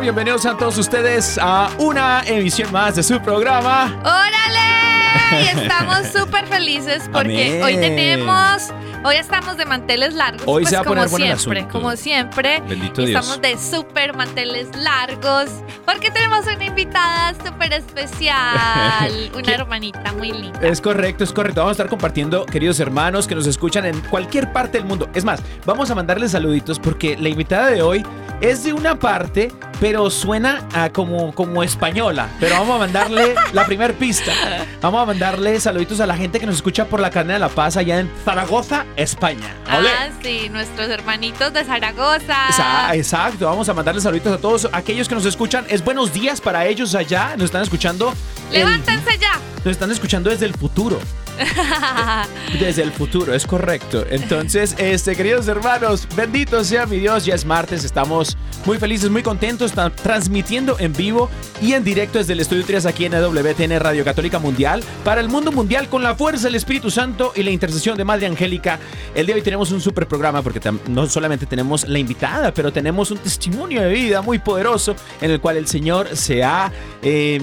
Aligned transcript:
Bienvenidos 0.00 0.46
a 0.46 0.56
todos 0.56 0.78
ustedes 0.78 1.38
a 1.42 1.70
una 1.78 2.22
emisión 2.24 2.70
más 2.70 2.94
de 2.94 3.02
su 3.02 3.20
programa. 3.20 3.96
¡Órale! 4.00 5.42
Y 5.42 5.58
estamos 5.58 6.06
súper 6.16 6.46
felices 6.46 7.02
porque 7.12 7.48
Amén. 7.48 7.62
hoy 7.62 7.76
tenemos, 7.76 8.72
hoy 9.04 9.16
estamos 9.16 9.56
de 9.56 9.64
manteles 9.64 10.14
largos. 10.14 10.42
Hoy 10.46 10.62
pues 10.62 10.70
se 10.70 10.76
va 10.76 10.82
a 10.82 10.84
como 10.84 10.96
poner 10.96 11.10
bueno 11.10 11.26
el 11.26 11.38
siempre, 11.38 11.60
asunto. 11.60 11.78
como 11.78 11.96
siempre. 11.96 12.62
Bendito 12.68 13.02
Dios. 13.02 13.20
Estamos 13.20 13.40
de 13.42 13.58
súper 13.58 14.14
manteles 14.16 14.74
largos 14.76 15.50
porque 15.84 16.10
tenemos 16.10 16.44
una 16.46 16.64
invitada 16.64 17.34
súper 17.44 17.72
especial, 17.72 19.30
una 19.34 19.52
hermanita 19.52 20.12
muy 20.12 20.32
linda. 20.32 20.60
Es 20.62 20.80
correcto, 20.80 21.24
es 21.24 21.32
correcto. 21.32 21.60
Vamos 21.60 21.70
a 21.70 21.82
estar 21.82 21.88
compartiendo, 21.88 22.46
queridos 22.46 22.80
hermanos 22.80 23.26
que 23.26 23.34
nos 23.34 23.46
escuchan 23.46 23.84
en 23.86 24.00
cualquier 24.02 24.52
parte 24.52 24.78
del 24.78 24.86
mundo. 24.86 25.08
Es 25.14 25.24
más, 25.24 25.40
vamos 25.64 25.90
a 25.90 25.94
mandarles 25.94 26.32
saluditos 26.32 26.78
porque 26.78 27.16
la 27.16 27.28
invitada 27.28 27.68
de 27.68 27.82
hoy 27.82 28.04
es 28.40 28.62
de 28.62 28.72
una 28.72 28.96
parte, 28.98 29.50
pero 29.80 30.10
suena 30.10 30.62
a 30.72 30.90
como, 30.90 31.34
como 31.34 31.62
española. 31.62 32.28
Pero 32.38 32.54
vamos 32.54 32.76
a 32.76 32.78
mandarle 32.78 33.34
la 33.52 33.64
primer 33.66 33.94
pista. 33.94 34.32
Vamos 34.80 35.02
a 35.02 35.06
mandarle 35.06 35.58
saluditos 35.58 36.00
a 36.00 36.06
la 36.06 36.16
gente 36.16 36.38
que 36.38 36.46
nos 36.46 36.56
escucha 36.56 36.84
por 36.86 37.00
la 37.00 37.10
cadena 37.10 37.34
de 37.34 37.40
La 37.40 37.48
Paz 37.48 37.76
allá 37.76 37.98
en 37.98 38.10
Zaragoza, 38.24 38.84
España. 38.96 39.54
¡Ole! 39.76 39.88
Ah, 39.88 40.08
sí, 40.22 40.48
nuestros 40.50 40.88
hermanitos 40.88 41.52
de 41.52 41.64
Zaragoza. 41.64 42.94
Exacto, 42.94 43.46
vamos 43.46 43.68
a 43.68 43.74
mandarles 43.74 44.02
saluditos 44.02 44.32
a 44.32 44.38
todos 44.38 44.68
aquellos 44.72 45.08
que 45.08 45.14
nos 45.14 45.24
escuchan. 45.24 45.64
Es 45.68 45.84
buenos 45.84 46.12
días 46.12 46.40
para 46.40 46.66
ellos 46.66 46.94
allá. 46.94 47.34
Nos 47.36 47.46
están 47.46 47.62
escuchando. 47.62 48.12
el- 48.52 48.58
Levántense 48.60 49.18
ya. 49.18 49.32
nos 49.64 49.66
están 49.72 49.90
escuchando 49.90 50.30
desde 50.30 50.46
el 50.46 50.54
futuro. 50.54 50.98
Desde 52.60 52.82
el 52.82 52.92
futuro, 52.92 53.34
es 53.34 53.46
correcto. 53.46 54.04
Entonces, 54.10 54.74
este, 54.78 55.14
queridos 55.14 55.48
hermanos, 55.48 56.08
bendito 56.16 56.64
sea 56.64 56.86
mi 56.86 56.98
Dios, 56.98 57.24
ya 57.24 57.34
es 57.34 57.44
martes, 57.44 57.84
estamos 57.84 58.36
muy 58.64 58.78
felices, 58.78 59.10
muy 59.10 59.22
contentos, 59.22 59.70
están 59.70 59.94
transmitiendo 59.94 60.78
en 60.78 60.92
vivo 60.92 61.30
y 61.62 61.72
en 61.72 61.84
directo 61.84 62.18
desde 62.18 62.32
el 62.32 62.40
Estudio 62.40 62.64
3 62.66 62.86
aquí 62.86 63.04
en 63.04 63.12
WTN 63.12 63.78
Radio 63.78 64.04
Católica 64.04 64.38
Mundial 64.38 64.82
para 65.04 65.20
el 65.20 65.28
mundo 65.28 65.52
mundial 65.52 65.88
con 65.88 66.02
la 66.02 66.14
fuerza 66.14 66.44
del 66.44 66.56
Espíritu 66.56 66.90
Santo 66.90 67.32
y 67.34 67.42
la 67.42 67.50
intercesión 67.50 67.96
de 67.96 68.04
Madre 68.04 68.26
Angélica. 68.26 68.78
El 69.14 69.26
día 69.26 69.34
de 69.34 69.40
hoy 69.40 69.44
tenemos 69.44 69.70
un 69.70 69.80
super 69.80 70.06
programa 70.06 70.42
porque 70.42 70.60
no 70.88 71.06
solamente 71.06 71.46
tenemos 71.46 71.86
la 71.88 71.98
invitada, 71.98 72.52
pero 72.52 72.72
tenemos 72.72 73.10
un 73.10 73.18
testimonio 73.18 73.82
de 73.82 73.92
vida 73.92 74.22
muy 74.22 74.38
poderoso 74.38 74.96
en 75.20 75.30
el 75.30 75.40
cual 75.40 75.56
el 75.56 75.66
Señor 75.66 76.16
se 76.16 76.42
ha 76.42 76.72
eh, 77.02 77.40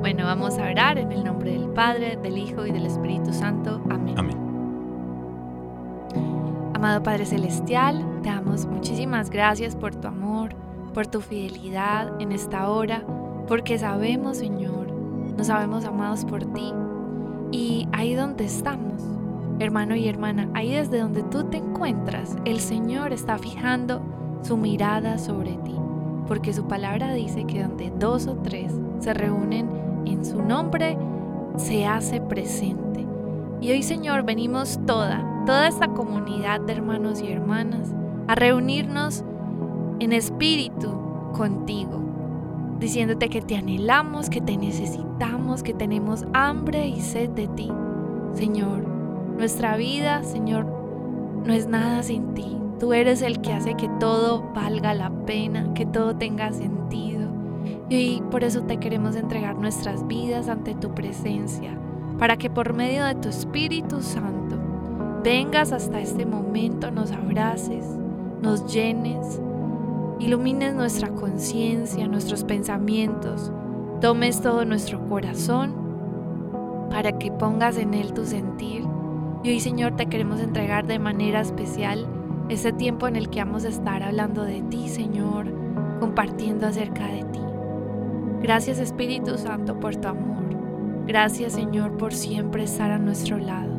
Bueno, 0.00 0.26
vamos 0.26 0.58
a 0.58 0.70
orar 0.70 0.98
en 0.98 1.10
el 1.10 1.24
nombre 1.24 1.52
del 1.52 1.70
Padre, 1.70 2.18
del 2.22 2.36
Hijo 2.36 2.66
y 2.66 2.70
del 2.70 2.84
Espíritu 2.84 3.32
Santo. 3.32 3.82
Amén. 3.90 4.05
Amado 6.76 7.02
Padre 7.02 7.24
Celestial, 7.24 8.04
te 8.22 8.28
damos 8.28 8.66
muchísimas 8.66 9.30
gracias 9.30 9.74
por 9.74 9.94
tu 9.94 10.08
amor, 10.08 10.54
por 10.92 11.06
tu 11.06 11.22
fidelidad 11.22 12.20
en 12.20 12.32
esta 12.32 12.68
hora, 12.68 13.02
porque 13.48 13.78
sabemos, 13.78 14.36
Señor, 14.36 14.92
nos 15.38 15.46
sabemos 15.46 15.86
amados 15.86 16.26
por 16.26 16.44
ti. 16.52 16.74
Y 17.50 17.88
ahí 17.92 18.12
donde 18.12 18.44
estamos, 18.44 19.02
hermano 19.58 19.96
y 19.96 20.06
hermana, 20.06 20.50
ahí 20.52 20.74
desde 20.74 21.00
donde 21.00 21.22
tú 21.22 21.44
te 21.44 21.56
encuentras, 21.56 22.36
el 22.44 22.60
Señor 22.60 23.14
está 23.14 23.38
fijando 23.38 24.02
su 24.42 24.58
mirada 24.58 25.16
sobre 25.16 25.52
ti, 25.52 25.76
porque 26.28 26.52
su 26.52 26.68
palabra 26.68 27.14
dice 27.14 27.46
que 27.46 27.62
donde 27.62 27.90
dos 27.98 28.26
o 28.26 28.36
tres 28.36 28.70
se 28.98 29.14
reúnen 29.14 29.70
en 30.04 30.26
su 30.26 30.42
nombre, 30.42 30.98
se 31.56 31.86
hace 31.86 32.20
presente. 32.20 33.05
Y 33.60 33.70
hoy, 33.70 33.82
Señor, 33.82 34.24
venimos 34.24 34.78
toda, 34.86 35.24
toda 35.46 35.68
esta 35.68 35.88
comunidad 35.88 36.60
de 36.60 36.74
hermanos 36.74 37.22
y 37.22 37.32
hermanas 37.32 37.94
a 38.28 38.34
reunirnos 38.34 39.24
en 39.98 40.12
espíritu 40.12 40.90
contigo, 41.32 42.02
diciéndote 42.78 43.28
que 43.28 43.40
te 43.40 43.56
anhelamos, 43.56 44.28
que 44.28 44.40
te 44.40 44.56
necesitamos, 44.56 45.62
que 45.62 45.72
tenemos 45.72 46.26
hambre 46.34 46.86
y 46.88 47.00
sed 47.00 47.30
de 47.30 47.48
ti. 47.48 47.70
Señor, 48.34 48.86
nuestra 49.36 49.76
vida, 49.76 50.22
Señor, 50.22 50.66
no 51.44 51.52
es 51.52 51.66
nada 51.66 52.02
sin 52.02 52.34
ti. 52.34 52.58
Tú 52.78 52.92
eres 52.92 53.22
el 53.22 53.40
que 53.40 53.54
hace 53.54 53.74
que 53.74 53.88
todo 54.00 54.44
valga 54.54 54.92
la 54.92 55.10
pena, 55.24 55.72
que 55.72 55.86
todo 55.86 56.16
tenga 56.16 56.52
sentido. 56.52 57.30
Y 57.88 58.20
por 58.30 58.44
eso 58.44 58.62
te 58.62 58.78
queremos 58.78 59.16
entregar 59.16 59.56
nuestras 59.56 60.06
vidas 60.06 60.48
ante 60.48 60.74
tu 60.74 60.94
presencia, 60.94 61.78
para 62.18 62.36
que 62.36 62.50
por 62.50 62.72
medio 62.72 63.04
de 63.04 63.14
tu 63.16 63.28
Espíritu 63.28 64.00
Santo 64.00 64.56
vengas 65.22 65.72
hasta 65.72 66.00
este 66.00 66.24
momento, 66.24 66.90
nos 66.90 67.12
abraces, 67.12 67.84
nos 68.40 68.72
llenes, 68.72 69.40
ilumines 70.18 70.74
nuestra 70.74 71.08
conciencia, 71.10 72.06
nuestros 72.08 72.44
pensamientos, 72.44 73.52
tomes 74.00 74.40
todo 74.40 74.64
nuestro 74.64 75.06
corazón 75.08 75.74
para 76.90 77.18
que 77.18 77.30
pongas 77.32 77.76
en 77.76 77.94
él 77.94 78.12
tu 78.12 78.24
sentir. 78.24 78.84
Y 79.42 79.50
hoy 79.50 79.60
Señor 79.60 79.96
te 79.96 80.06
queremos 80.06 80.40
entregar 80.40 80.86
de 80.86 80.98
manera 80.98 81.40
especial 81.40 82.06
este 82.48 82.72
tiempo 82.72 83.08
en 83.08 83.16
el 83.16 83.28
que 83.28 83.40
vamos 83.40 83.64
a 83.64 83.68
estar 83.68 84.02
hablando 84.02 84.42
de 84.42 84.62
ti, 84.62 84.88
Señor, 84.88 85.52
compartiendo 86.00 86.66
acerca 86.66 87.06
de 87.08 87.24
ti. 87.24 87.40
Gracias 88.42 88.78
Espíritu 88.78 89.36
Santo 89.38 89.78
por 89.80 89.96
tu 89.96 90.08
amor. 90.08 90.55
Gracias 91.06 91.52
Señor 91.52 91.96
por 91.96 92.12
siempre 92.12 92.64
estar 92.64 92.90
a 92.90 92.98
nuestro 92.98 93.38
lado. 93.38 93.72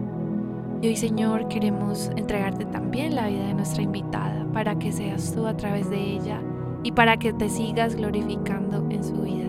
Y 0.81 0.88
hoy 0.88 0.95
Señor 0.95 1.50
queremos 1.50 2.09
entregarte 2.15 2.63
también 2.65 3.15
la 3.15 3.27
vida 3.27 3.47
de 3.47 3.53
nuestra 3.53 3.83
invitada 3.83 4.45
para 4.53 4.79
que 4.79 4.94
seas 4.94 5.33
tú 5.35 5.45
a 5.45 5.57
través 5.57 5.89
de 5.89 6.00
ella 6.00 6.41
y 6.83 6.94
para 6.94 7.18
que 7.18 7.33
te 7.33 7.50
sigas 7.50 7.95
glorificando 7.95 8.88
en 8.89 9.03
su 9.03 9.21
vida. 9.21 9.47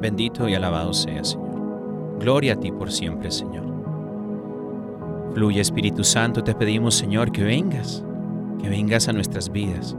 Bendito 0.00 0.48
y 0.48 0.54
alabado 0.54 0.94
sea, 0.94 1.22
Señor. 1.24 2.18
Gloria 2.20 2.54
a 2.54 2.56
ti 2.56 2.72
por 2.72 2.90
siempre, 2.90 3.30
Señor. 3.30 3.66
Fluye 5.34 5.60
Espíritu 5.60 6.04
Santo, 6.04 6.42
te 6.42 6.54
pedimos, 6.54 6.94
Señor, 6.94 7.32
que 7.32 7.44
vengas, 7.44 8.02
que 8.62 8.68
vengas 8.68 9.08
a 9.08 9.12
nuestras 9.12 9.52
vidas. 9.52 9.94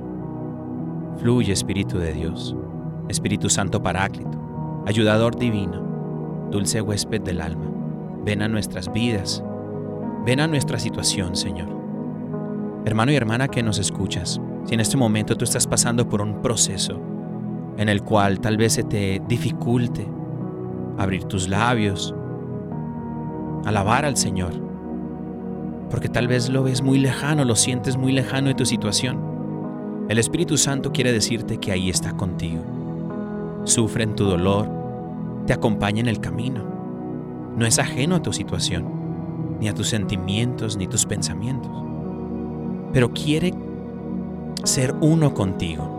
Fluye 1.17 1.53
Espíritu 1.53 1.99
de 1.99 2.13
Dios, 2.13 2.55
Espíritu 3.09 3.49
Santo 3.49 3.83
Paráclito, 3.83 4.83
ayudador 4.85 5.37
divino, 5.37 5.88
dulce 6.49 6.81
huésped 6.81 7.21
del 7.21 7.41
alma. 7.41 7.65
Ven 8.25 8.41
a 8.41 8.47
nuestras 8.47 8.91
vidas, 8.91 9.43
ven 10.25 10.39
a 10.39 10.47
nuestra 10.47 10.79
situación, 10.79 11.35
Señor. 11.35 11.69
Hermano 12.85 13.11
y 13.11 13.15
hermana 13.15 13.47
que 13.47 13.63
nos 13.63 13.77
escuchas, 13.77 14.41
si 14.65 14.73
en 14.73 14.79
este 14.79 14.97
momento 14.97 15.35
tú 15.35 15.43
estás 15.45 15.67
pasando 15.67 16.07
por 16.07 16.21
un 16.21 16.41
proceso 16.41 16.99
en 17.77 17.89
el 17.89 18.03
cual 18.03 18.39
tal 18.39 18.57
vez 18.57 18.73
se 18.73 18.83
te 18.83 19.21
dificulte 19.27 20.07
abrir 20.97 21.23
tus 21.23 21.47
labios, 21.47 22.13
alabar 23.65 24.05
al 24.05 24.17
Señor, 24.17 24.53
porque 25.89 26.09
tal 26.09 26.27
vez 26.27 26.49
lo 26.49 26.63
ves 26.63 26.81
muy 26.81 26.99
lejano, 26.99 27.45
lo 27.45 27.55
sientes 27.55 27.97
muy 27.97 28.11
lejano 28.11 28.49
de 28.49 28.55
tu 28.55 28.65
situación. 28.65 30.05
El 30.09 30.19
Espíritu 30.19 30.57
Santo 30.57 30.91
quiere 30.91 31.11
decirte 31.11 31.57
que 31.57 31.71
ahí 31.71 31.89
está 31.89 32.15
contigo. 32.15 32.63
Sufre 33.63 34.03
en 34.03 34.15
tu 34.15 34.25
dolor, 34.25 34.78
te 35.49 35.53
acompaña 35.53 35.99
en 35.99 36.07
el 36.07 36.19
camino. 36.19 36.63
No 37.57 37.65
es 37.65 37.79
ajeno 37.79 38.17
a 38.17 38.21
tu 38.21 38.31
situación, 38.31 39.57
ni 39.59 39.67
a 39.67 39.73
tus 39.73 39.87
sentimientos, 39.87 40.77
ni 40.77 40.85
tus 40.85 41.07
pensamientos, 41.07 41.71
pero 42.93 43.11
quiere 43.11 43.55
ser 44.63 44.93
uno 45.01 45.33
contigo. 45.33 45.89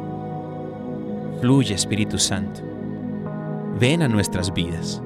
Fluye 1.40 1.74
Espíritu 1.74 2.16
Santo. 2.16 2.60
Ven 3.80 4.02
a 4.02 4.08
nuestras 4.08 4.54
vidas. 4.54 5.02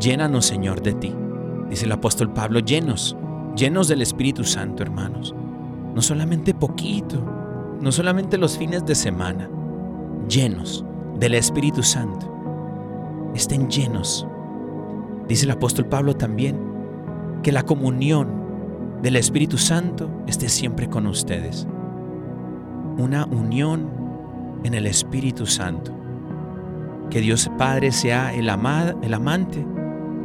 Llénanos, 0.00 0.46
Señor, 0.46 0.82
de 0.82 0.94
ti. 0.94 1.14
Dice 1.68 1.84
el 1.84 1.92
apóstol 1.92 2.32
Pablo, 2.32 2.58
llenos, 2.58 3.16
llenos 3.54 3.86
del 3.86 4.02
Espíritu 4.02 4.42
Santo, 4.42 4.82
hermanos. 4.82 5.32
No 5.94 6.02
solamente 6.02 6.54
poquito, 6.54 7.24
no 7.80 7.92
solamente 7.92 8.36
los 8.36 8.58
fines 8.58 8.84
de 8.84 8.96
semana, 8.96 9.48
llenos 10.28 10.84
del 11.20 11.34
Espíritu 11.34 11.84
Santo. 11.84 12.39
Estén 13.34 13.68
llenos. 13.68 14.26
Dice 15.28 15.44
el 15.44 15.52
apóstol 15.52 15.86
Pablo 15.86 16.16
también 16.16 16.58
que 17.42 17.52
la 17.52 17.62
comunión 17.62 18.28
del 19.02 19.16
Espíritu 19.16 19.58
Santo 19.58 20.10
esté 20.26 20.48
siempre 20.48 20.88
con 20.88 21.06
ustedes. 21.06 21.66
Una 22.98 23.24
unión 23.26 23.88
en 24.64 24.74
el 24.74 24.86
Espíritu 24.86 25.46
Santo. 25.46 25.92
Que 27.08 27.20
Dios 27.20 27.50
Padre 27.56 27.92
sea 27.92 28.34
el, 28.34 28.48
amad, 28.48 29.02
el 29.02 29.14
amante. 29.14 29.64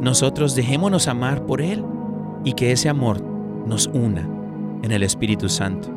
Nosotros 0.00 0.54
dejémonos 0.54 1.08
amar 1.08 1.46
por 1.46 1.60
Él 1.60 1.84
y 2.44 2.52
que 2.52 2.72
ese 2.72 2.88
amor 2.88 3.22
nos 3.66 3.86
una 3.86 4.28
en 4.82 4.92
el 4.92 5.02
Espíritu 5.02 5.48
Santo. 5.48 5.88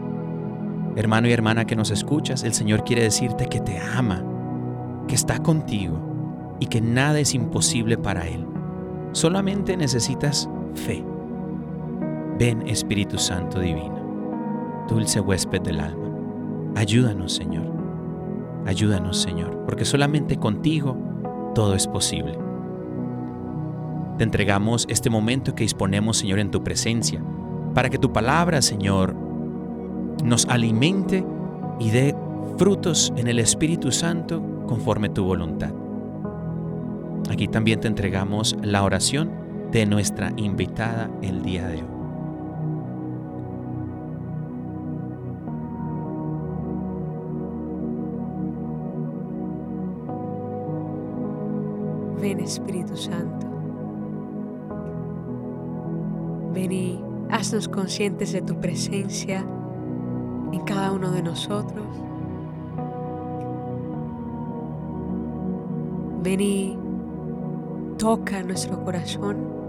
Hermano 0.95 1.27
y 1.27 1.31
hermana 1.31 1.65
que 1.65 1.75
nos 1.75 1.91
escuchas, 1.91 2.43
el 2.43 2.53
Señor 2.53 2.83
quiere 2.83 3.03
decirte 3.03 3.47
que 3.47 3.59
te 3.59 3.79
ama, 3.79 4.23
que 5.07 5.15
está 5.15 5.39
contigo 5.39 6.08
y 6.59 6.67
que 6.67 6.81
nada 6.81 7.19
es 7.19 7.33
imposible 7.33 7.97
para 7.97 8.27
Él. 8.27 8.45
Solamente 9.11 9.75
necesitas 9.77 10.49
fe. 10.75 11.03
Ven 12.37 12.67
Espíritu 12.67 13.17
Santo 13.17 13.59
Divino, 13.59 14.85
dulce 14.87 15.19
huésped 15.19 15.61
del 15.61 15.79
alma. 15.79 16.09
Ayúdanos, 16.75 17.33
Señor. 17.33 17.69
Ayúdanos, 18.65 19.17
Señor, 19.21 19.65
porque 19.65 19.83
solamente 19.83 20.37
contigo 20.37 20.95
todo 21.55 21.73
es 21.75 21.87
posible. 21.87 22.37
Te 24.17 24.23
entregamos 24.23 24.85
este 24.89 25.09
momento 25.09 25.55
que 25.55 25.63
disponemos, 25.63 26.17
Señor, 26.17 26.39
en 26.39 26.51
tu 26.51 26.63
presencia, 26.63 27.23
para 27.73 27.89
que 27.89 27.97
tu 27.97 28.13
palabra, 28.13 28.61
Señor, 28.61 29.15
nos 30.23 30.45
alimente 30.45 31.25
y 31.79 31.89
dé 31.89 32.15
frutos 32.57 33.13
en 33.15 33.27
el 33.27 33.39
Espíritu 33.39 33.91
Santo 33.91 34.43
conforme 34.67 35.09
tu 35.09 35.23
voluntad. 35.23 35.73
Aquí 37.29 37.48
también 37.48 37.79
te 37.79 37.88
entregamos 37.88 38.55
la 38.63 38.83
oración 38.83 39.31
de 39.71 39.86
nuestra 39.86 40.33
invitada 40.36 41.12
el 41.21 41.43
día 41.43 41.67
de 41.67 41.75
hoy. 41.75 41.83
Ven 52.19 52.39
Espíritu 52.39 52.98
Santo. 52.98 53.48
Ven 56.53 56.71
y 56.71 57.00
haznos 57.29 57.69
conscientes 57.69 58.33
de 58.33 58.41
tu 58.41 58.59
presencia 58.59 59.45
en 60.51 60.62
cada 60.62 60.91
uno 60.91 61.12
de 61.12 61.21
nosotros. 61.21 61.86
Ven 66.21 66.41
y 66.41 66.88
toca 67.99 68.41
nuestro 68.41 68.83
corazón. 68.83 69.59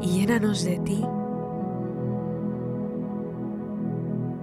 y 0.00 0.20
llénanos 0.20 0.64
de 0.64 0.78
ti. 0.78 1.04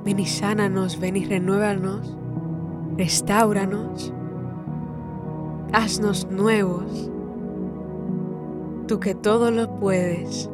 Ven 0.06 0.20
y 0.20 0.26
sánanos, 0.26 1.00
ven 1.00 1.18
y 1.18 1.26
renuévanos, 1.26 2.16
restauranos, 2.96 4.14
haznos 5.74 6.30
nuevos. 6.32 7.12
Tú 8.88 9.00
que 9.00 9.16
todo 9.16 9.52
lo 9.52 9.80
puedes, 9.80 10.50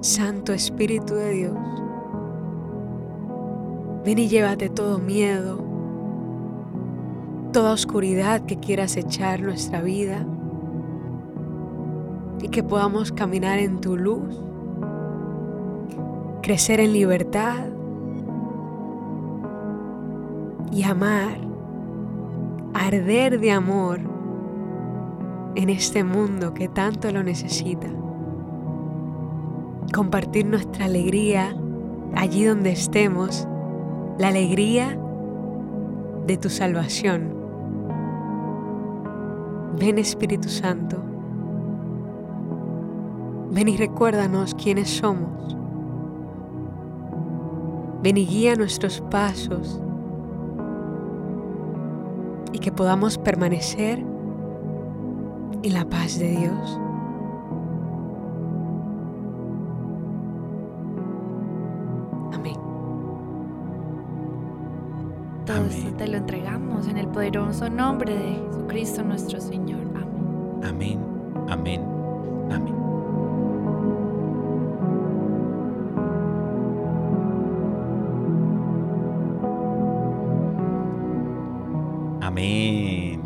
Santo 0.00 0.52
Espíritu 0.52 1.14
de 1.14 1.30
Dios. 1.30 1.58
Ven 4.04 4.18
y 4.18 4.28
llévate 4.28 4.68
todo 4.68 4.98
miedo, 4.98 5.58
toda 7.52 7.72
oscuridad 7.72 8.42
que 8.42 8.58
quieras 8.58 8.96
echar 8.96 9.40
nuestra 9.40 9.82
vida 9.82 10.24
y 12.40 12.48
que 12.48 12.62
podamos 12.62 13.12
caminar 13.12 13.58
en 13.58 13.80
tu 13.80 13.96
luz, 13.96 14.40
crecer 16.42 16.80
en 16.80 16.92
libertad 16.92 17.66
y 20.70 20.84
amar, 20.84 21.38
arder 22.72 23.40
de 23.40 23.50
amor 23.50 24.00
en 25.56 25.68
este 25.68 26.04
mundo 26.04 26.54
que 26.54 26.68
tanto 26.68 27.10
lo 27.10 27.22
necesita. 27.22 27.88
Compartir 29.92 30.46
nuestra 30.46 30.84
alegría 30.84 31.56
allí 32.14 32.44
donde 32.44 32.70
estemos, 32.70 33.48
la 34.18 34.28
alegría 34.28 34.96
de 36.26 36.36
tu 36.36 36.48
salvación. 36.48 37.39
Ven 39.80 39.96
Espíritu 39.96 40.50
Santo, 40.50 40.98
ven 43.50 43.66
y 43.66 43.78
recuérdanos 43.78 44.54
quiénes 44.54 44.90
somos. 44.90 45.56
Ven 48.02 48.18
y 48.18 48.26
guía 48.26 48.56
nuestros 48.56 49.00
pasos 49.10 49.80
y 52.52 52.58
que 52.58 52.70
podamos 52.70 53.16
permanecer 53.16 54.04
en 55.62 55.72
la 55.72 55.86
paz 55.86 56.18
de 56.18 56.28
Dios. 56.28 56.80
Amén. 62.34 62.54
Todo 65.46 65.56
Amén. 65.56 65.70
esto 65.70 65.92
te 65.94 66.06
lo 66.06 66.18
entregamos 66.18 66.86
en 66.86 66.98
el 66.98 67.08
poderoso 67.08 67.70
nombre 67.70 68.14
de 68.14 68.50
Jesucristo 68.70 69.02
nuestro 69.02 69.40
Señor. 69.40 69.69
Amén. 70.80 70.98
Amén, 71.50 71.84
amén, 72.50 72.74
amén. 82.22 83.22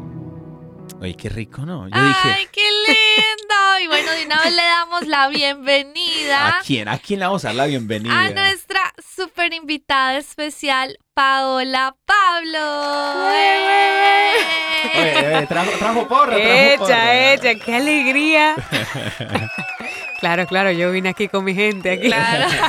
Oye, 1.01 1.15
qué 1.15 1.29
rico, 1.29 1.65
¿no? 1.65 1.87
Yo 1.87 2.09
dije, 2.09 2.29
¡Ay, 2.29 2.49
qué 2.51 2.63
lindo! 2.89 3.85
Y 3.85 3.87
bueno, 3.87 4.11
de 4.11 4.27
una 4.27 4.43
vez 4.43 4.53
le 4.53 4.63
damos 4.63 5.07
la 5.07 5.29
bienvenida 5.29 6.59
¿a 6.59 6.63
quién? 6.63 6.89
¿A 6.89 6.99
quién 6.99 7.21
le 7.21 7.27
vamos 7.27 7.45
a 7.45 7.49
dar 7.49 7.57
la 7.57 7.67
bienvenida? 7.67 8.19
a 8.19 8.31
nuestra 8.31 8.81
super 9.15 9.53
invitada 9.53 10.17
especial, 10.17 10.99
Paola 11.15 11.95
Pablo. 12.05 13.31
¡Eh! 13.33 14.64
Oye, 14.95 15.37
oye, 15.37 15.47
trajo, 15.47 15.71
trajo 15.79 16.09
porra, 16.09 16.37
trajo 16.37 16.49
Echa, 16.49 16.79
porra. 16.79 17.33
echa, 17.33 17.55
qué 17.57 17.75
alegría. 17.75 18.55
claro, 20.21 20.47
claro, 20.47 20.71
yo 20.73 20.91
vine 20.93 21.09
aquí 21.11 21.29
con 21.29 21.45
mi 21.45 21.55
gente 21.55 21.91
aquí. 21.91 22.07
Claro. 22.07 22.47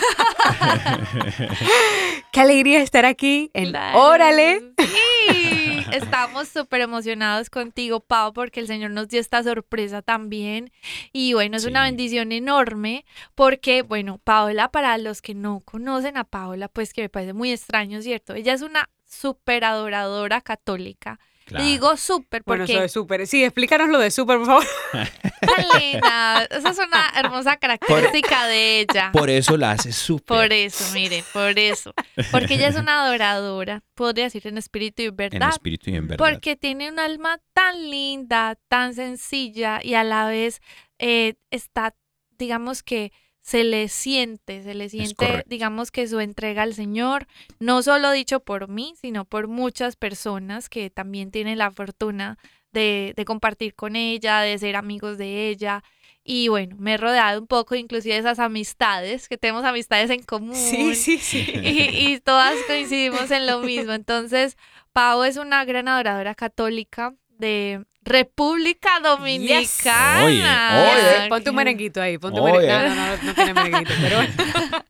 Qué 2.32 2.42
alegría 2.42 2.82
estar 2.82 3.06
aquí 3.06 3.50
en 3.54 3.70
Claro. 3.70 4.00
Órale. 4.00 4.74
Sí, 4.78 5.86
estamos 5.94 6.50
súper 6.50 6.82
emocionados 6.82 7.50
contigo, 7.50 8.02
Pau, 8.02 8.34
porque 8.34 8.60
el 8.60 8.68
Señor 8.68 8.92
nos 8.92 9.08
dio 9.08 9.20
esta 9.20 9.42
sorpresa 9.44 10.02
también. 10.02 10.72
Y 11.14 11.34
bueno, 11.34 11.56
es 11.58 11.66
una 11.66 11.84
bendición 11.84 12.32
enorme 12.32 13.06
porque, 13.36 13.82
bueno, 13.84 14.20
Paola, 14.24 14.70
para 14.70 14.98
los 14.98 15.22
que 15.22 15.34
no 15.34 15.62
conocen 15.62 16.18
a 16.18 16.26
Paola, 16.26 16.68
pues 16.68 16.94
que 16.94 17.04
me 17.04 17.10
parece 17.10 17.34
muy 17.34 17.52
extraño, 17.52 18.02
¿cierto? 18.02 18.34
Ella 18.34 18.54
es 18.54 18.62
una 18.62 18.90
súper 19.06 19.64
adoradora 19.64 20.42
católica. 20.42 21.20
Claro. 21.46 21.64
Digo 21.64 21.96
súper 21.96 22.42
Bueno, 22.44 22.64
porque 22.64 22.74
eso 22.74 22.82
de 22.82 22.90
súper. 22.90 23.28
Sí, 23.28 23.44
explícanos 23.44 23.90
lo 23.90 24.00
de 24.00 24.10
súper, 24.10 24.40
por 24.40 24.48
favor. 24.48 24.66
linda. 25.80 26.44
Esa 26.46 26.70
es 26.70 26.78
una 26.80 27.12
hermosa 27.16 27.58
característica 27.58 28.48
de 28.48 28.82
ella. 28.82 29.12
Por 29.12 29.30
eso 29.30 29.56
la 29.56 29.72
hace 29.72 29.92
súper. 29.92 30.26
Por 30.26 30.54
eso, 30.54 30.94
miren, 30.94 31.24
por 31.34 31.58
eso. 31.60 31.94
Porque 32.32 32.56
ella 32.56 32.70
es 32.70 32.76
una 32.76 33.04
adoradora, 33.04 33.84
podría 33.94 34.26
decir 34.26 34.48
en 34.48 34.58
espíritu 34.58 35.04
y 35.04 35.06
En 35.06 35.16
verdad. 35.16 35.50
espíritu 35.50 35.92
y 35.92 35.96
en 35.96 36.08
verdad. 36.08 36.26
Porque 36.26 36.56
tiene 36.56 36.90
un 36.90 37.00
alma 37.00 37.40
tan 37.54 37.90
linda, 37.90 38.58
tan 38.68 38.94
sencilla 38.96 39.80
y 39.84 39.94
a 39.94 40.04
la 40.04 40.28
vez 40.28 40.62
eh, 41.00 41.36
está, 41.52 41.96
digamos 42.38 42.82
que 42.84 43.12
se 43.46 43.64
le 43.64 43.90
siente, 43.90 44.64
se 44.64 44.74
le 44.74 44.90
siente, 44.90 45.44
digamos 45.46 45.92
que 45.92 46.08
su 46.08 46.20
entrega 46.20 46.64
al 46.64 46.74
Señor, 46.74 47.28
no 47.60 47.84
solo 47.84 48.10
dicho 48.10 48.40
por 48.40 48.68
mí, 48.70 48.96
sino 49.00 49.24
por 49.24 49.48
muchas 49.48 49.96
personas 49.96 50.68
que 50.68 50.90
también 50.90 51.30
tienen 51.30 51.60
la 51.60 51.70
fortuna 51.70 52.40
de, 52.72 53.14
de 53.16 53.24
compartir 53.24 53.76
con 53.76 53.96
ella, 53.96 54.40
de 54.42 54.58
ser 54.58 54.76
amigos 54.76 55.20
de 55.20 55.48
ella. 55.50 55.84
Y 56.24 56.48
bueno, 56.48 56.76
me 56.80 56.96
he 56.96 56.98
rodeado 56.98 57.40
un 57.40 57.46
poco 57.46 57.76
inclusive 57.76 58.16
de 58.16 58.22
esas 58.22 58.40
amistades, 58.40 59.30
que 59.30 59.38
tenemos 59.38 59.64
amistades 59.64 60.10
en 60.10 60.24
común 60.24 60.56
Sí, 60.56 60.96
sí, 60.96 61.20
sí. 61.20 61.46
y, 61.64 62.14
y 62.14 62.20
todas 62.22 62.56
coincidimos 62.66 63.30
en 63.30 63.46
lo 63.46 63.60
mismo. 63.60 63.94
Entonces, 63.94 64.58
Pau 64.92 65.24
es 65.24 65.38
una 65.38 65.64
gran 65.66 65.88
adoradora 65.88 66.34
católica 66.34 67.14
de 67.38 67.84
República 68.04 69.00
Dominicana. 69.02 70.24
Oye, 70.26 70.42
oye. 70.44 71.30
Pon 71.30 71.44
tu 71.44 71.54
merenguito 71.54 72.02
ahí, 72.02 72.18
pon 72.18 72.34
tu 72.34 72.44
merenguito. 72.44 72.74
No, 72.78 72.96
no, 72.96 72.96
no, 73.18 73.24
no 73.24 73.34
tiene 73.34 73.54
merenguito, 73.54 73.94
pero 74.02 74.16
bueno. 74.18 74.34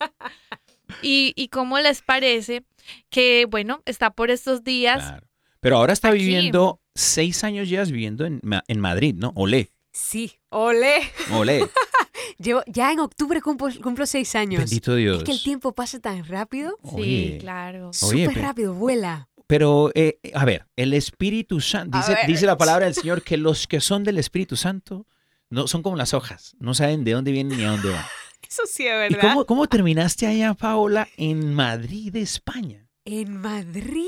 Y, 1.02 1.34
y 1.36 1.50
cómo 1.50 1.80
les 1.80 2.02
parece 2.02 2.64
que, 3.10 3.46
bueno, 3.50 3.82
está 3.86 4.12
por 4.12 4.32
estos 4.32 4.64
días. 4.64 5.04
Claro. 5.04 5.28
Pero 5.60 5.78
ahora 5.78 5.94
está 5.94 6.10
Aquí. 6.10 6.20
viviendo, 6.20 6.80
seis 6.94 7.44
años 7.44 7.68
llevas 7.68 7.92
viviendo 7.92 8.26
en, 8.26 8.40
en 8.68 8.80
Madrid, 8.80 9.16
¿no? 9.18 9.32
Olé, 9.36 9.72
Sí, 9.92 10.40
ole. 10.50 11.02
olé. 11.32 11.68
Llevo, 12.38 12.64
ya 12.68 12.92
en 12.92 13.00
octubre 13.00 13.42
cumplo, 13.42 13.68
cumplo 13.82 14.06
seis 14.06 14.36
años. 14.36 14.60
Bendito 14.60 14.96
Dios. 14.96 15.20
Es 15.20 15.24
que 15.24 15.32
el 15.32 15.42
tiempo 15.44 15.74
pasa 15.74 16.00
tan 16.00 16.26
rápido. 16.26 16.78
Sí, 16.84 16.90
Oye, 16.96 17.38
claro. 17.40 17.88
Oye, 18.04 18.26
Súper 18.26 18.34
pe- 18.34 18.42
rápido, 18.42 18.74
vuela. 18.74 19.30
Pero, 19.48 19.92
eh, 19.94 20.18
a 20.34 20.44
ver, 20.46 20.66
el 20.76 20.94
Espíritu 20.94 21.62
Santo, 21.62 21.98
dice, 21.98 22.18
dice 22.28 22.46
la 22.46 22.58
palabra 22.58 22.86
del 22.86 22.96
Señor 22.96 23.22
que 23.22 23.38
los 23.38 23.68
que 23.68 23.80
son 23.82 24.04
del 24.04 24.18
Espíritu 24.18 24.56
Santo 24.56 25.06
no 25.50 25.68
son 25.68 25.84
como 25.84 25.96
las 25.96 26.14
hojas, 26.14 26.56
no 26.60 26.74
saben 26.74 27.04
de 27.04 27.12
dónde 27.12 27.32
vienen 27.32 27.58
ni 27.58 27.64
a 27.64 27.70
dónde 27.72 27.90
van. 27.90 28.06
Eso 28.48 28.64
sí 28.68 28.86
es 28.88 29.12
¿Y 29.12 29.14
verdad. 29.14 29.22
cómo, 29.22 29.46
cómo 29.46 29.68
terminaste 29.68 30.26
allá, 30.28 30.54
Paola, 30.54 31.08
en 31.18 31.54
Madrid, 31.54 32.16
España? 32.16 32.88
En 33.06 33.38
Madrid. 33.40 34.08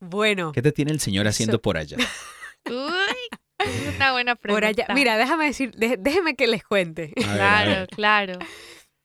Bueno, 0.00 0.52
¿Qué 0.52 0.62
te 0.62 0.72
tiene 0.72 0.90
el 0.92 1.00
Señor 1.00 1.26
haciendo 1.28 1.60
por 1.60 1.76
allá? 1.76 1.96
Uy, 2.66 3.38
es 3.58 3.94
una 3.96 4.12
buena 4.12 4.36
pregunta. 4.36 4.60
por 4.60 4.64
allá. 4.64 4.86
Mira, 4.94 5.16
déjame 5.16 5.46
decir, 5.46 5.72
dé- 5.76 5.96
déjeme 5.98 6.34
que 6.34 6.46
les 6.46 6.64
cuente. 6.64 7.12
A 7.16 7.20
ver, 7.20 7.28
a 7.30 7.34
Claro, 7.34 7.70
ver. 7.70 7.88
claro. 7.88 8.38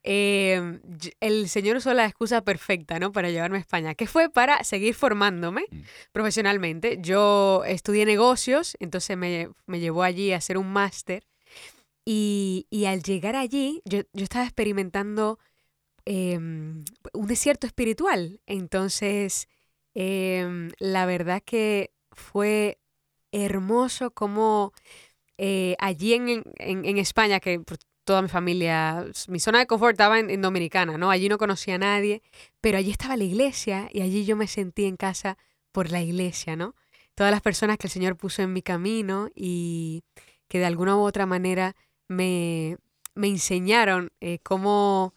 Eh, 0.09 0.79
y- 1.03 1.11
el 1.19 1.49
señor 1.49 1.75
usó 1.77 1.93
la 1.93 2.05
excusa 2.05 2.41
perfecta, 2.41 2.97
¿no? 2.97 3.11
Para 3.11 3.29
llevarme 3.29 3.57
a 3.57 3.59
España, 3.61 3.93
que 3.93 4.07
fue 4.07 4.29
para 4.29 4.63
seguir 4.63 4.93
formándome 4.95 5.65
Mm. 5.69 5.81
profesionalmente. 6.13 6.97
Yo 7.01 7.63
estudié 7.65 8.05
negocios, 8.05 8.77
entonces 8.79 9.17
me, 9.17 9.49
me 9.65 9.81
llevó 9.81 10.03
allí 10.03 10.31
a 10.31 10.37
hacer 10.37 10.57
un 10.57 10.71
máster. 10.71 11.25
Y, 12.05 12.67
y 12.69 12.85
al 12.85 13.03
llegar 13.03 13.35
allí, 13.35 13.81
yo, 13.83 13.99
yo 14.13 14.23
estaba 14.23 14.45
experimentando 14.45 15.39
em, 16.05 16.85
un 17.13 17.27
desierto 17.27 17.67
espiritual. 17.67 18.39
Entonces, 18.45 19.49
em, 19.93 20.71
la 20.79 21.05
verdad 21.05 21.43
que 21.45 21.91
fue 22.13 22.77
hermoso 23.33 24.11
como 24.11 24.71
eh, 25.37 25.75
allí 25.79 26.13
en, 26.13 26.43
en- 26.59 26.85
en 26.85 26.97
España, 26.97 27.41
que 27.41 27.59
toda 28.07 28.21
mi 28.21 28.29
familia, 28.29 29.05
mi 29.27 29.37
zona 29.37 29.59
de 29.59 29.67
confort 29.67 29.91
estaba 29.91 30.17
en, 30.17 30.41
Dominicana, 30.41 30.97
¿no? 30.97 31.11
Allí 31.11 31.27
no 31.27 31.37
conocía 31.37 31.75
a 31.75 31.77
nadie, 31.77 32.21
pero 32.61 32.77
allí 32.77 32.89
estaba 32.89 33.17
la 33.17 33.25
iglesia 33.25 33.89
y 33.91 34.01
allí 34.01 34.23
yo 34.23 34.37
me 34.37 34.47
sentí 34.47 34.85
en 34.85 34.95
casa 34.95 35.37
por 35.73 35.91
la 35.91 36.01
iglesia, 36.01 36.55
¿no? 36.55 36.73
Todas 37.15 37.31
las 37.31 37.41
personas 37.41 37.77
que 37.77 37.87
el 37.87 37.91
Señor 37.91 38.15
puso 38.15 38.41
en 38.41 38.53
mi 38.53 38.61
camino 38.61 39.27
y 39.35 40.03
que 40.47 40.57
de 40.57 40.65
alguna 40.65 40.95
u 40.95 41.01
otra 41.01 41.25
manera 41.25 41.75
me, 42.07 42.77
me 43.13 43.27
enseñaron 43.27 44.13
eh, 44.21 44.39
cómo, 44.41 45.13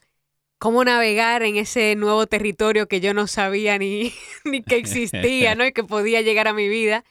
cómo 0.59 0.82
navegar 0.82 1.44
en 1.44 1.59
ese 1.59 1.94
nuevo 1.94 2.26
territorio 2.26 2.88
que 2.88 3.00
yo 3.00 3.14
no 3.14 3.28
sabía 3.28 3.78
ni, 3.78 4.12
ni 4.44 4.64
que 4.64 4.76
existía, 4.78 5.54
¿no? 5.54 5.64
Y 5.64 5.73
que 5.73 5.85
podía 5.85 6.23
llegar 6.23 6.49
a 6.49 6.54
mi 6.54 6.68
vida, 6.68 7.04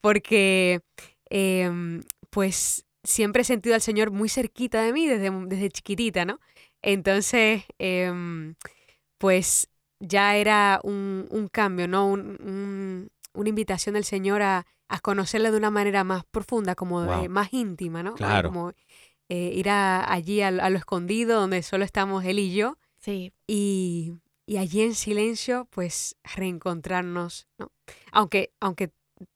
porque 0.00 0.80
em, 1.28 2.00
pues 2.30 2.86
siempre 3.04 3.42
he 3.42 3.44
sentido 3.44 3.74
al 3.74 3.80
Señor 3.82 4.10
muy 4.10 4.28
cerquita 4.28 4.82
de 4.82 4.92
mí 4.92 5.06
desde, 5.06 5.30
desde 5.46 5.70
chiquitita, 5.70 6.24
¿no? 6.24 6.40
Entonces, 6.82 7.64
em, 7.78 8.54
pues 9.18 9.68
ya 10.00 10.36
era 10.36 10.80
un, 10.84 11.26
un 11.30 11.48
cambio, 11.48 11.88
¿no? 11.88 12.06
Un- 12.08 12.38
un- 12.42 13.08
una 13.34 13.48
invitación 13.48 13.94
del 13.94 14.04
Señor 14.04 14.42
a, 14.42 14.66
a 14.88 15.00
conocerle 15.00 15.50
de 15.50 15.56
una 15.56 15.70
manera 15.70 16.04
más 16.04 16.24
profunda, 16.24 16.74
como 16.74 17.02
de- 17.02 17.08
Wow. 17.08 17.28
más 17.28 17.52
íntima, 17.52 18.02
¿no? 18.02 18.14
Claro. 18.14 18.48
Como 18.50 18.72
eh, 19.28 19.52
ir 19.54 19.68
a- 19.68 20.10
allí 20.10 20.40
a, 20.40 20.48
a 20.48 20.70
lo 20.70 20.78
escondido, 20.78 21.40
donde 21.40 21.62
solo 21.62 21.84
estamos 21.84 22.24
él 22.24 22.38
y 22.38 22.54
yo, 22.54 22.78
Sí, 22.98 23.32
y, 23.46 24.14
y 24.46 24.56
allí 24.56 24.82
en 24.82 24.94
silencio, 24.94 25.66
pues 25.70 26.16
reencontrarnos, 26.34 27.46
¿no? 27.58 27.70
Aunque, 28.10 28.52
aunque 28.60 28.90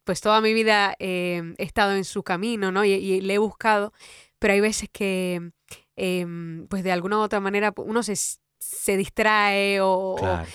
pues 0.04 0.20
toda 0.20 0.40
mi 0.40 0.52
vida 0.54 0.94
eh, 0.98 1.54
he 1.58 1.62
estado 1.64 1.92
en 1.94 2.04
su 2.04 2.22
camino, 2.22 2.70
¿no? 2.72 2.84
Y, 2.84 2.92
y 2.92 3.20
le 3.20 3.34
he 3.34 3.38
buscado, 3.38 3.92
pero 4.38 4.54
hay 4.54 4.60
veces 4.60 4.88
que, 4.92 5.50
em, 5.96 6.66
pues 6.68 6.82
de 6.84 6.92
alguna 6.92 7.18
u 7.18 7.20
otra 7.20 7.40
manera, 7.40 7.72
uno 7.76 8.02
se, 8.02 8.14
se 8.16 8.96
distrae 8.96 9.80
o, 9.80 10.16
Claro. 10.18 10.46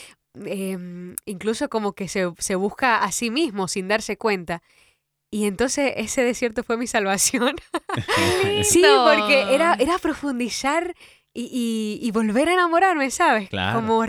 em, 0.45 1.15
incluso 1.25 1.69
como 1.69 1.93
que 1.93 2.07
se, 2.07 2.31
se 2.39 2.55
busca 2.55 3.03
a 3.03 3.11
sí 3.11 3.29
mismo 3.31 3.67
sin 3.67 3.87
darse 3.87 4.17
cuenta. 4.17 4.61
Y 5.29 5.45
entonces 5.45 5.93
ese 5.97 6.23
desierto 6.23 6.63
fue 6.63 6.77
mi 6.77 6.87
salvación. 6.87 7.55
Sí, 8.63 8.83
porque 9.05 9.53
era, 9.53 9.75
era 9.79 9.97
profundizar 9.99 10.93
y, 11.33 11.49
y- 12.01 12.05
y 12.05 12.11
volver 12.11 12.49
a 12.49 12.53
enamorarme, 12.53 13.11
¿sabes? 13.11 13.49
Claro. 13.49 13.79
Como 13.79 14.03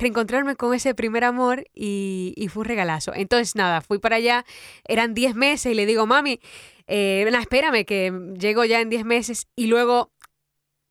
reencontrarme 0.00 0.56
con 0.56 0.74
ese 0.74 0.94
primer 0.94 1.24
amor 1.24 1.64
y, 1.74 2.32
y 2.36 2.48
fue 2.48 2.62
un 2.62 2.68
regalazo. 2.68 3.12
Entonces, 3.14 3.54
nada, 3.56 3.80
fui 3.80 3.98
para 3.98 4.16
allá, 4.16 4.44
eran 4.86 5.14
10 5.14 5.34
meses 5.34 5.72
y 5.72 5.74
le 5.74 5.86
digo, 5.86 6.06
mami, 6.06 6.40
eh, 6.86 7.24
nada, 7.26 7.40
espérame 7.40 7.84
que 7.84 8.12
llego 8.38 8.64
ya 8.64 8.80
en 8.80 8.90
10 8.90 9.04
meses 9.04 9.48
y 9.54 9.66
luego 9.66 10.12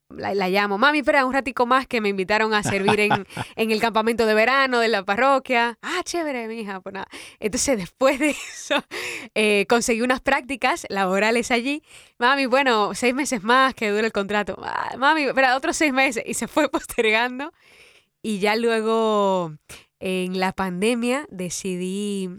la, 0.10 0.34
la 0.34 0.50
llamo, 0.50 0.78
mami, 0.78 1.00
espera 1.00 1.26
un 1.26 1.34
ratico 1.34 1.66
más 1.66 1.88
que 1.88 2.02
me 2.02 2.10
invitaron 2.10 2.54
a 2.54 2.64
servir 2.64 3.00
en, 3.00 3.12
en 3.56 3.72
el 3.72 3.80
campamento 3.80 4.26
de 4.26 4.34
verano 4.34 4.80
de 4.80 4.88
la 4.88 5.04
parroquia. 5.04 5.78
Ah, 5.82 6.02
chévere, 6.04 6.48
mi 6.48 6.62
hija, 6.62 6.82
pues 6.82 6.94
nada. 6.94 7.08
Entonces, 7.40 7.78
después 7.78 8.20
de 8.20 8.30
eso, 8.32 8.84
eh, 9.36 9.66
conseguí 9.70 10.02
unas 10.02 10.22
prácticas 10.22 10.86
laborales 10.90 11.52
allí. 11.52 11.84
Mami, 12.18 12.48
bueno, 12.48 12.96
seis 12.96 13.14
meses 13.14 13.44
más 13.44 13.76
que 13.76 13.90
dure 13.90 14.08
el 14.08 14.12
contrato. 14.12 14.58
Ah, 14.64 14.96
mami, 14.98 15.24
espera, 15.24 15.56
otros 15.56 15.78
seis 15.78 15.94
meses. 15.94 16.24
Y 16.26 16.34
se 16.34 16.48
fue 16.48 16.70
postergando. 16.72 17.54
Y 18.22 18.40
ya 18.40 18.56
luego, 18.56 19.54
en 20.00 20.40
la 20.40 20.52
pandemia, 20.54 21.26
decidí 21.30 22.30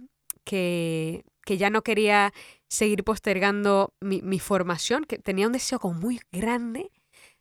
que, 0.45 1.25
que 1.45 1.57
ya 1.57 1.71
no 1.71 1.83
quería 1.83 2.33
seguir 2.69 3.03
postergando 3.05 3.95
mi, 4.01 4.23
mi 4.23 4.39
formación, 4.39 5.05
que 5.05 5.19
tenía 5.19 5.47
un 5.47 5.53
deseo 5.53 5.79
como 5.79 5.99
muy 5.99 6.21
grande 6.31 6.91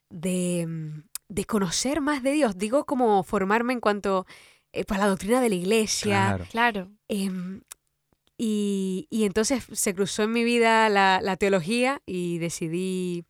de, 0.10 0.66
mm, 0.68 1.04
de 1.30 1.46
conocer 1.46 2.02
más 2.02 2.24
de 2.24 2.32
Dios. 2.32 2.58
Digo 2.58 2.86
como 2.86 3.24
formarme 3.24 3.74
en 3.74 3.80
cuanto 3.80 4.26
eh, 4.74 4.84
pues, 4.86 5.00
a 5.00 5.04
la 5.04 5.10
doctrina 5.10 5.42
de 5.42 5.50
la 5.50 5.56
iglesia. 5.56 6.26
Claro. 6.28 6.46
claro. 6.50 6.92
Em, 7.08 7.62
y, 8.38 9.08
y 9.10 9.26
entonces 9.26 9.66
se 9.72 9.94
cruzó 9.94 10.24
en 10.24 10.32
mi 10.32 10.44
vida 10.44 10.88
la, 10.90 11.20
la 11.22 11.36
teología 11.36 12.02
y 12.06 12.38
decidí 12.40 13.26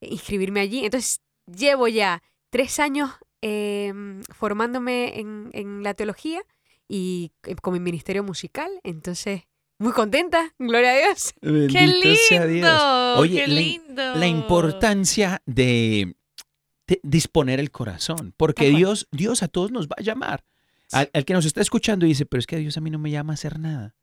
inscribirme 0.00 0.60
allí. 0.60 0.84
Entonces 0.84 1.20
llevo 1.46 1.88
ya 1.88 2.22
tres 2.50 2.80
años 2.80 3.10
em, 3.42 4.22
formándome 4.30 5.18
en, 5.20 5.50
en 5.52 5.82
la 5.82 5.94
teología 5.94 6.40
y 6.88 7.32
eh, 7.44 7.54
con 7.56 7.72
mi 7.74 7.80
ministerio 7.80 8.22
musical. 8.22 8.70
Entonces, 8.82 9.42
muy 9.78 9.92
contenta, 9.92 10.54
gloria 10.58 10.92
a 10.92 10.98
Dios. 10.98 11.34
¡Qué 11.40 11.48
Bendito 11.50 12.14
sea 12.28 12.46
Dios. 12.46 12.54
lindo! 12.54 13.18
Oye, 13.18 13.44
¡Qué 13.44 13.48
la, 13.48 13.60
lindo! 13.60 14.14
la 14.16 14.26
importancia 14.26 15.42
de, 15.46 16.16
de 16.86 17.00
disponer 17.02 17.60
el 17.60 17.70
corazón, 17.70 18.34
porque. 18.36 18.70
Dios, 18.70 19.06
Dios 19.12 19.42
a 19.42 19.48
todos 19.48 19.70
nos 19.70 19.86
va 19.88 19.96
a 19.98 20.02
llamar. 20.02 20.44
Al, 20.90 21.10
al 21.12 21.24
que 21.26 21.34
nos 21.34 21.44
está 21.44 21.60
escuchando 21.60 22.06
y 22.06 22.10
dice, 22.10 22.24
pero 22.24 22.38
es 22.40 22.46
que 22.46 22.56
Dios 22.56 22.76
a 22.78 22.80
mí 22.80 22.90
no 22.90 22.98
me 22.98 23.10
llama 23.10 23.32
a 23.32 23.34
hacer 23.34 23.58
nada. 23.58 23.94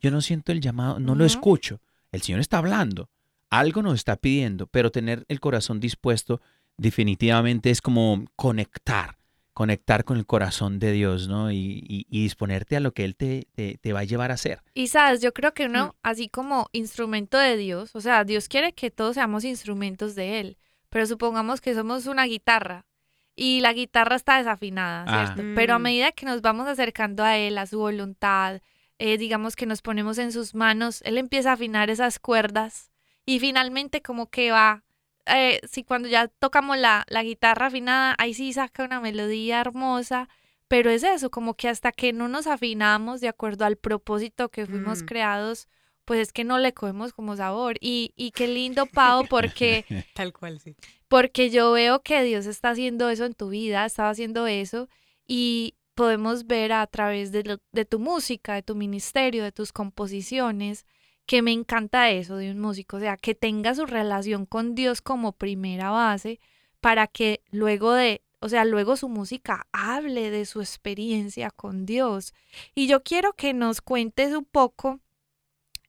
Yo 0.00 0.12
no 0.12 0.20
siento 0.20 0.52
el 0.52 0.60
llamado, 0.60 1.00
no 1.00 1.16
lo 1.16 1.24
escucho. 1.24 1.80
El 2.12 2.22
Señor 2.22 2.40
está 2.40 2.58
hablando, 2.58 3.10
algo 3.50 3.82
nos 3.82 3.94
está 3.94 4.16
pidiendo, 4.16 4.68
pero 4.68 4.92
tener 4.92 5.24
el 5.28 5.40
corazón 5.40 5.80
dispuesto 5.80 6.40
definitivamente 6.78 7.70
es 7.70 7.82
como 7.82 8.24
conectar, 8.36 9.18
conectar 9.52 10.04
con 10.04 10.16
el 10.16 10.24
corazón 10.26 10.78
de 10.78 10.92
Dios, 10.92 11.28
¿no? 11.28 11.50
Y, 11.50 11.84
y- 11.86 12.06
y 12.08 12.22
disponerte 12.22 12.76
a 12.76 12.80
lo 12.80 12.92
que 12.92 13.04
Él 13.04 13.16
te, 13.16 13.46
te- 13.54 13.76
te 13.78 13.92
va 13.92 14.00
a 14.00 14.04
llevar 14.04 14.30
a 14.30 14.34
hacer. 14.34 14.62
Y 14.74 14.86
sabes, 14.88 15.20
yo 15.20 15.32
creo 15.34 15.52
que 15.52 15.66
uno, 15.66 15.88
Mm. 15.88 15.90
así 16.02 16.28
como 16.28 16.68
instrumento 16.72 17.36
de 17.38 17.56
Dios, 17.56 17.94
o 17.94 18.00
sea, 18.00 18.24
Dios 18.24 18.48
quiere 18.48 18.72
que 18.72 18.90
todos 18.90 19.14
seamos 19.14 19.44
instrumentos 19.44 20.14
de 20.14 20.40
Él, 20.40 20.56
pero 20.88 21.04
supongamos 21.06 21.60
que 21.60 21.74
somos 21.74 22.06
una 22.06 22.24
guitarra 22.24 22.86
y 23.34 23.60
la 23.60 23.72
guitarra 23.72 24.16
está 24.16 24.38
desafinada, 24.38 25.04
Ah. 25.06 25.26
¿cierto? 25.34 25.42
Pero 25.54 25.74
a 25.74 25.78
Mm. 25.78 25.82
medida 25.82 26.12
que 26.12 26.26
nos 26.26 26.40
vamos 26.40 26.66
acercando 26.68 27.22
a 27.24 27.36
Él, 27.36 27.58
a 27.58 27.66
su 27.66 27.78
voluntad, 27.78 28.60
eh, 29.00 29.18
digamos 29.18 29.54
que 29.56 29.66
nos 29.66 29.82
ponemos 29.82 30.18
en 30.18 30.32
sus 30.32 30.54
manos, 30.54 31.02
Él 31.04 31.18
empieza 31.18 31.50
a 31.50 31.54
afinar 31.54 31.90
esas 31.90 32.18
cuerdas 32.18 32.90
y 33.26 33.38
finalmente 33.40 34.02
como 34.02 34.30
que 34.30 34.50
va, 34.52 34.82
eh, 35.28 35.60
si 35.68 35.84
cuando 35.84 36.08
ya 36.08 36.28
tocamos 36.28 36.76
la, 36.78 37.04
la 37.08 37.22
guitarra 37.22 37.66
afinada, 37.66 38.14
ahí 38.18 38.34
sí 38.34 38.52
saca 38.52 38.84
una 38.84 39.00
melodía 39.00 39.60
hermosa. 39.60 40.28
Pero 40.68 40.90
es 40.90 41.02
eso, 41.02 41.30
como 41.30 41.54
que 41.54 41.68
hasta 41.68 41.92
que 41.92 42.12
no 42.12 42.28
nos 42.28 42.46
afinamos 42.46 43.20
de 43.22 43.28
acuerdo 43.28 43.64
al 43.64 43.76
propósito 43.76 44.50
que 44.50 44.66
fuimos 44.66 45.02
Mm. 45.02 45.06
creados, 45.06 45.66
pues 46.04 46.20
es 46.20 46.32
que 46.32 46.44
no 46.44 46.58
le 46.58 46.74
cogemos 46.74 47.12
como 47.14 47.36
sabor. 47.36 47.76
Y, 47.80 48.12
y 48.16 48.32
qué 48.32 48.48
lindo, 48.48 48.84
Pau, 48.86 49.24
porque, 49.28 49.86
Tal 50.14 50.32
cual, 50.34 50.60
sí. 50.60 50.74
porque 51.08 51.48
yo 51.48 51.72
veo 51.72 52.02
que 52.02 52.22
Dios 52.22 52.44
está 52.44 52.70
haciendo 52.70 53.08
eso 53.08 53.24
en 53.24 53.32
tu 53.32 53.48
vida, 53.48 53.86
estaba 53.86 54.10
haciendo 54.10 54.46
eso, 54.46 54.88
y 55.26 55.74
podemos 55.94 56.46
ver 56.46 56.72
a 56.72 56.86
través 56.86 57.32
de, 57.32 57.44
lo- 57.44 57.60
de 57.72 57.84
tu 57.86 57.98
música, 57.98 58.54
de 58.54 58.62
tu 58.62 58.74
ministerio, 58.74 59.42
de 59.44 59.52
tus 59.52 59.72
composiciones, 59.72 60.84
que 61.28 61.42
me 61.42 61.52
encanta 61.52 62.10
eso 62.10 62.36
de 62.38 62.50
un 62.50 62.58
músico, 62.58 62.96
o 62.96 63.00
sea, 63.00 63.18
que 63.18 63.34
tenga 63.34 63.74
su 63.74 63.84
relación 63.84 64.46
con 64.46 64.74
Dios 64.74 65.02
como 65.02 65.32
primera 65.32 65.90
base 65.90 66.40
para 66.80 67.06
que 67.06 67.42
luego 67.50 67.92
de, 67.92 68.22
o 68.40 68.48
sea, 68.48 68.64
luego 68.64 68.96
su 68.96 69.10
música 69.10 69.66
hable 69.70 70.30
de 70.30 70.46
su 70.46 70.62
experiencia 70.62 71.50
con 71.50 71.84
Dios. 71.84 72.32
Y 72.74 72.86
yo 72.86 73.02
quiero 73.02 73.34
que 73.34 73.52
nos 73.52 73.82
cuentes 73.82 74.34
un 74.34 74.46
poco, 74.46 75.00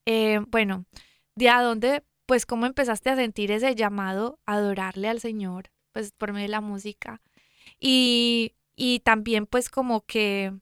eh, 0.06 0.42
bueno, 0.50 0.84
de 1.36 1.50
a 1.50 1.62
dónde, 1.62 2.04
pues, 2.26 2.46
cómo 2.46 2.66
empezaste 2.66 3.10
a 3.10 3.16
sentir 3.16 3.52
ese 3.52 3.76
llamado 3.76 4.40
a 4.46 4.56
adorarle 4.56 5.08
al 5.08 5.22
Señor, 5.22 5.72
pues, 5.94 6.12
por 6.12 6.34
medio 6.34 6.48
de 6.48 6.52
la 6.52 6.62
música. 6.62 7.22
Y, 7.80 8.56
y 8.76 9.00
también, 9.02 9.46
pues, 9.46 9.70
como 9.70 10.02
que, 10.02 10.54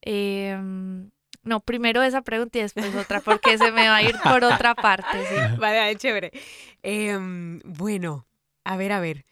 em, 0.00 1.10
no, 1.46 1.60
primero 1.60 2.02
esa 2.02 2.20
pregunta 2.22 2.58
y 2.58 2.62
después 2.62 2.94
otra, 2.94 3.20
porque 3.20 3.56
se 3.56 3.70
me 3.72 3.88
va 3.88 3.96
a 3.96 4.02
ir 4.02 4.16
por 4.22 4.44
otra 4.44 4.74
parte, 4.74 5.24
sí. 5.26 5.34
Vale, 5.60 5.78
vale, 5.78 5.96
chévere. 5.96 6.30
Em, 6.82 7.60
bueno, 7.64 8.26
a 8.64 8.76
ver, 8.76 8.92
a 8.92 9.00
ver. 9.00 9.24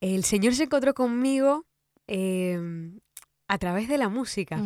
El 0.00 0.24
Señor 0.24 0.54
se 0.54 0.64
encontró 0.64 0.94
conmigo 0.94 1.66
em, 2.06 2.98
a 3.48 3.58
través 3.58 3.88
de 3.88 3.98
la 3.98 4.08
música. 4.08 4.56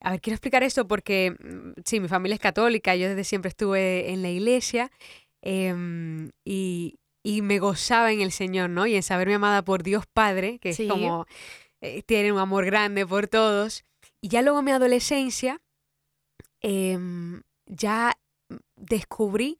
A 0.00 0.10
ver, 0.10 0.20
quiero 0.20 0.34
explicar 0.34 0.62
esto 0.62 0.86
porque, 0.86 1.30
mm, 1.38 1.80
sí, 1.84 2.00
mi 2.00 2.08
familia 2.08 2.34
es 2.34 2.40
católica, 2.40 2.94
yo 2.94 3.08
desde 3.08 3.24
siempre 3.24 3.48
estuve 3.48 4.12
en 4.12 4.22
la 4.22 4.28
iglesia 4.28 4.90
em, 5.42 6.30
y, 6.44 6.98
y 7.22 7.42
me 7.42 7.58
gozaba 7.58 8.12
en 8.12 8.20
el 8.20 8.32
Señor, 8.32 8.70
¿no? 8.70 8.86
Y 8.86 8.94
en 8.96 9.02
saberme 9.02 9.34
amada 9.34 9.64
por 9.64 9.82
Dios 9.82 10.04
Padre, 10.06 10.58
que 10.58 10.72
Sí. 10.74 10.84
es 10.84 10.88
como, 10.90 11.26
eh, 11.80 12.02
tiene 12.02 12.32
un 12.32 12.38
amor 12.38 12.64
grande 12.66 13.06
por 13.06 13.28
todos. 13.28 13.84
Y 14.20 14.28
ya 14.28 14.42
luego 14.42 14.58
en 14.60 14.64
mi 14.64 14.70
adolescencia, 14.72 15.60
em, 16.66 17.42
ya 17.66 18.16
descubrí 18.76 19.58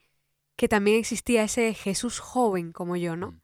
que 0.57 0.69
también 0.69 0.99
existía 0.99 1.45
ese 1.45 1.75
Jesús 1.75 2.19
joven 2.19 2.73
como 2.73 2.97
yo, 2.97 3.14
¿no? 3.16 3.33
Mm. 3.33 3.40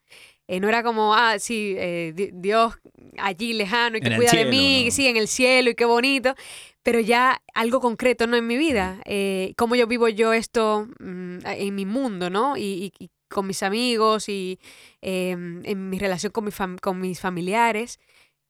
Eh, 0.48 0.60
no 0.60 0.68
era 0.68 0.82
como, 0.82 1.14
ah, 1.14 1.38
sí, 1.38 1.74
eh, 1.78 2.12
di- 2.14 2.30
Dios 2.32 2.74
allí 3.18 3.52
lejano 3.52 3.96
y 3.96 4.00
que 4.00 4.08
En 4.08 4.16
cuida 4.16 4.32
de 4.34 4.44
mí, 4.50 4.84
¿no? 4.86 4.90
sí, 4.90 5.06
en 5.06 5.16
el 5.16 5.28
cielo 5.28 5.70
y 5.70 5.74
qué 5.74 5.84
bonito, 5.84 6.34
pero 6.82 7.00
ya 7.00 7.40
algo 7.54 7.80
concreto, 7.80 8.26
¿no? 8.26 8.36
En 8.36 8.46
mi 8.46 8.56
vida, 8.56 9.00
eh, 9.04 9.54
cómo 9.56 9.76
yo 9.76 9.86
vivo 9.86 10.08
yo 10.08 10.32
esto 10.32 10.88
mm, 10.98 11.38
en 11.46 11.74
mi 11.74 11.86
mundo, 11.86 12.28
¿no? 12.30 12.56
Y, 12.56 12.62
y- 12.98 13.04
y 13.04 13.10
con 13.28 13.46
mis 13.46 13.62
amigos 13.62 14.28
y 14.28 14.58
em, 15.00 15.62
en 15.64 15.88
mi 15.88 15.98
relación 15.98 16.32
con, 16.32 16.44
mi 16.44 16.50
fam- 16.50 16.80
con 16.80 17.00
mis 17.00 17.20
familiares. 17.20 17.98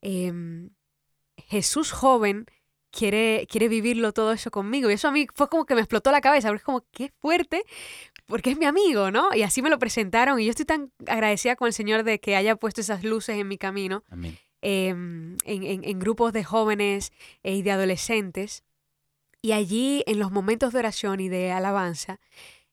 Em, 0.01 0.71
Jesús 1.37 1.93
joven 1.93 2.47
quiere, 2.93 3.47
quiere 3.51 3.69
vivirlo 3.69 4.13
todo 4.13 4.33
eso 4.33 4.51
conmigo. 4.51 4.89
Y 4.91 4.95
eso 4.95 5.09
a 5.09 5.13
mí 5.13 5.27
fue 5.35 5.49
como 5.49 5.65
que 5.67 5.75
me 5.75 5.81
explotó 5.81 6.13
la 6.13 6.21
cabeza, 6.21 6.49
porque 6.49 6.59
es 6.61 6.65
como, 6.65 6.85
qué 6.93 7.11
fuerte, 7.21 7.65
porque 8.27 8.51
es 8.53 8.59
mi 8.59 8.67
amigo, 8.67 9.11
¿no? 9.11 9.35
Y 9.35 9.43
así 9.43 9.63
me 9.63 9.71
lo 9.71 9.79
presentaron 9.79 10.39
y 10.39 10.45
yo 10.45 10.51
estoy 10.51 10.67
tan 10.67 10.93
agradecida 11.07 11.57
con 11.57 11.67
el 11.67 11.73
Señor 11.73 12.05
de 12.05 12.21
que 12.21 12.37
haya 12.37 12.55
puesto 12.57 12.81
esas 12.81 13.03
luces 13.03 13.37
en 13.39 13.49
mi 13.49 13.59
camino, 13.59 14.05
Amén. 14.11 14.39
em, 14.61 15.37
en, 15.45 15.63
en- 15.65 15.85
en 15.85 15.99
grupos 15.99 16.33
de 16.33 16.45
jóvenes 16.45 17.13
eh, 17.43 17.55
y 17.57 17.63
de 17.63 17.73
adolescentes. 17.73 18.63
Y 19.41 19.53
allí, 19.53 20.05
en 20.07 20.21
los 20.21 20.31
momentos 20.31 20.73
de 20.73 20.79
oración 20.79 21.19
y 21.19 21.29
de 21.29 21.51
alabanza, 21.51 22.21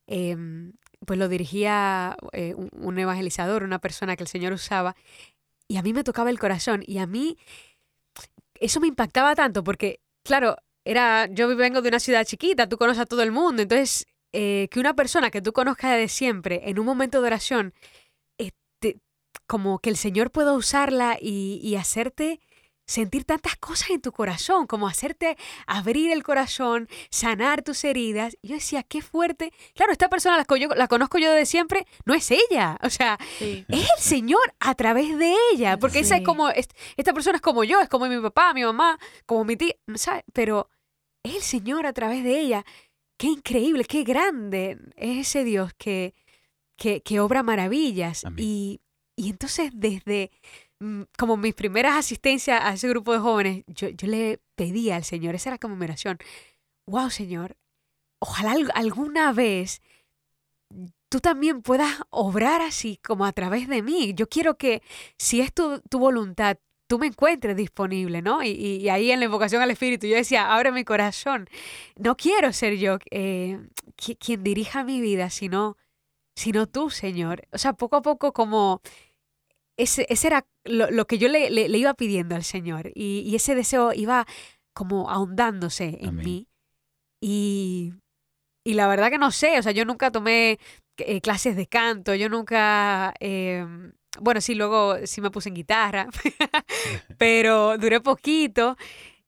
em, 0.06 0.74
pues 1.06 1.18
lo 1.18 1.28
dirigía 1.30 2.16
eh, 2.34 2.54
un, 2.56 2.70
un 2.74 3.00
evangelizador, 3.00 3.64
una 3.64 3.80
persona 3.80 4.16
que 4.16 4.24
el 4.24 4.28
Señor 4.30 4.54
usaba, 4.54 4.96
y 5.68 5.78
a 5.78 5.82
mí 5.82 5.94
me 5.94 6.04
tocaba 6.04 6.30
el 6.30 6.38
corazón, 6.40 6.84
y 6.86 6.98
a 7.00 7.08
mí 7.08 7.38
eso 8.56 8.80
me 8.80 8.88
impactaba 8.88 9.34
tanto, 9.36 9.64
porque, 9.64 10.00
claro, 10.24 10.58
era, 10.86 11.28
yo 11.28 11.56
vengo 11.56 11.82
de 11.82 11.90
una 11.90 12.00
ciudad 12.00 12.26
chiquita, 12.26 12.68
tú 12.68 12.78
conoces 12.78 13.02
a 13.02 13.06
todo 13.06 13.22
el 13.22 13.32
mundo, 13.32 13.62
entonces, 13.62 14.08
eh, 14.32 14.68
que 14.72 14.80
una 14.80 14.96
persona 14.96 15.32
que 15.32 15.42
tú 15.42 15.54
conozcas 15.54 15.98
de 15.98 16.08
siempre, 16.08 16.70
en 16.70 16.80
un 16.80 16.86
momento 16.86 17.22
de 17.22 17.28
oración, 17.28 17.74
este, 18.38 19.00
como 19.48 19.80
que 19.80 19.90
el 19.90 19.98
Señor 19.98 20.32
pueda 20.32 20.54
usarla 20.54 21.18
y, 21.20 21.60
y 21.64 21.76
hacerte 21.76 22.40
sentir 22.90 23.24
tantas 23.24 23.56
cosas 23.58 23.92
en 23.92 24.02
tu 24.02 24.12
corazón, 24.12 24.66
como 24.66 24.88
hacerte 24.88 25.38
abrir 25.68 26.12
el 26.12 26.24
corazón, 26.24 26.88
sanar 27.12 27.62
tus 27.62 27.84
heridas. 27.84 28.36
Y 28.42 28.48
yo 28.48 28.56
decía, 28.56 28.82
qué 28.82 29.04
fuerte. 29.04 29.54
Claro, 29.76 29.92
esta 29.92 30.10
persona 30.10 30.38
la, 30.38 30.58
yo- 30.58 30.70
la 30.76 30.88
conozco 30.88 31.20
yo 31.20 31.32
de 31.32 31.46
siempre, 31.46 31.86
no 32.06 32.16
es 32.16 32.32
ella. 32.32 32.80
O 32.82 32.90
sea, 32.90 33.20
Sí. 33.38 33.64
es 33.70 33.82
el 33.96 34.00
Señor 34.02 34.42
a 34.60 34.74
través 34.74 35.16
de 35.20 35.36
ella. 35.54 35.78
Porque 35.78 36.00
esa 36.00 36.18
es 36.18 36.24
como, 36.24 36.50
es- 36.50 36.68
esta 36.98 37.14
persona 37.14 37.36
es 37.36 37.42
como 37.44 37.64
yo, 37.64 37.80
es 37.80 37.90
como 37.90 38.08
mi 38.08 38.20
papá, 38.20 38.56
mi 38.56 38.64
mamá, 38.64 38.98
como 39.28 39.44
mi 39.46 39.56
tía, 39.56 39.76
¿sabes? 39.96 40.24
Pero 40.34 40.68
es 41.24 41.36
el 41.36 41.42
Señor 41.44 41.86
a 41.86 41.94
través 41.94 42.24
de 42.24 42.40
ella. 42.40 42.66
Qué 43.20 43.28
increíble, 43.28 43.86
qué 43.86 44.04
grande 44.04 44.80
es 44.96 45.28
ese 45.28 45.44
Dios 45.44 45.74
que, 45.78 46.16
que, 46.76 47.02
que 47.02 47.20
obra 47.20 47.44
maravillas. 47.44 48.26
Amén. 48.26 48.40
Y, 48.44 48.82
y 49.16 49.30
entonces 49.30 49.70
desde 49.76 50.32
como 51.18 51.38
mis 51.38 51.54
primeras 51.54 51.96
asistencias 51.98 52.62
a 52.64 52.74
ese 52.74 52.88
grupo 52.90 53.12
de 53.14 53.20
jóvenes, 53.20 53.64
yo, 53.68 53.90
yo 53.90 54.08
le 54.08 54.40
pedía 54.56 54.96
al 54.96 55.04
Señor, 55.04 55.36
esa 55.36 55.50
era 55.50 55.58
como 55.58 55.76
mi 55.76 55.86
oración, 55.86 56.18
wow 56.88 57.10
Señor, 57.10 57.58
ojalá 58.20 58.52
al- 58.52 58.72
alguna 58.76 59.34
vez 59.34 59.82
tú 61.10 61.20
también 61.20 61.62
puedas 61.62 62.02
obrar 62.10 62.62
así 62.62 63.00
como 63.04 63.26
a 63.26 63.32
través 63.32 63.68
de 63.68 63.82
mí. 63.82 64.14
Yo 64.14 64.30
quiero 64.30 64.58
que 64.58 64.82
si 65.18 65.42
es 65.42 65.54
tu, 65.54 65.80
tu 65.90 65.98
voluntad, 66.00 66.58
tú 66.88 67.00
me 67.00 67.08
encuentres 67.08 67.56
disponible, 67.56 68.22
¿no? 68.22 68.44
Y, 68.44 68.50
y- 68.52 68.90
ahí 68.90 69.12
en 69.12 69.20
la 69.20 69.26
invocación 69.26 69.62
al 69.62 69.72
Espíritu 69.72 70.08
yo 70.08 70.16
decía, 70.16 70.54
abre 70.54 70.72
mi 70.72 70.84
corazón. 70.84 71.50
No 71.98 72.16
quiero 72.16 72.54
ser 72.54 72.76
yo 72.78 72.98
eh, 73.12 73.60
qui- 73.98 74.18
quien 74.20 74.44
dirija 74.44 74.84
mi 74.84 75.02
vida, 75.02 75.30
sino, 75.30 75.78
sino 76.36 76.68
tú, 76.68 76.90
Señor. 76.92 77.48
O 77.52 77.58
sea, 77.58 77.74
poco 77.74 77.96
a 77.98 78.02
poco 78.04 78.32
como 78.34 78.82
ese, 79.82 80.06
ese 80.10 80.28
era 80.28 80.46
lo, 80.66 80.92
lo 80.92 81.06
que 81.08 81.18
yo 81.18 81.28
le, 81.28 81.50
le- 81.50 81.70
le 81.70 81.78
iba 81.78 81.94
pidiendo 81.94 82.36
al 82.36 82.44
Señor 82.44 82.92
y, 82.96 83.22
y 83.26 83.36
ese 83.36 83.56
deseo 83.56 83.94
iba 83.94 84.26
como 84.74 85.10
ahondándose 85.10 85.98
en 86.02 86.10
Amén. 86.10 86.26
mí. 86.26 86.48
Y, 87.22 87.94
y 88.66 88.74
la 88.76 88.88
verdad 88.88 89.10
que 89.10 89.18
no 89.18 89.32
sé, 89.32 89.60
o 89.60 89.64
sea, 89.64 89.72
yo 89.72 89.86
nunca 89.86 90.12
tomé 90.12 90.60
eh, 90.98 91.22
clases 91.22 91.56
de 91.56 91.68
canto, 91.68 92.14
yo 92.16 92.30
nunca, 92.30 93.14
eh, 93.20 93.66
bueno, 94.22 94.42
sí, 94.42 94.56
luego 94.56 94.96
sí 95.06 95.22
me 95.22 95.32
puse 95.32 95.50
en 95.50 95.56
guitarra, 95.56 96.08
pero 97.18 97.78
duré 97.78 98.02
poquito, 98.02 98.76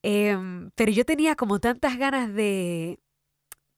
em, 0.03 0.71
pero 0.75 0.91
yo 0.91 1.05
tenía 1.05 1.35
como 1.35 1.59
tantas 1.59 1.97
ganas 1.97 2.33
de 2.33 2.99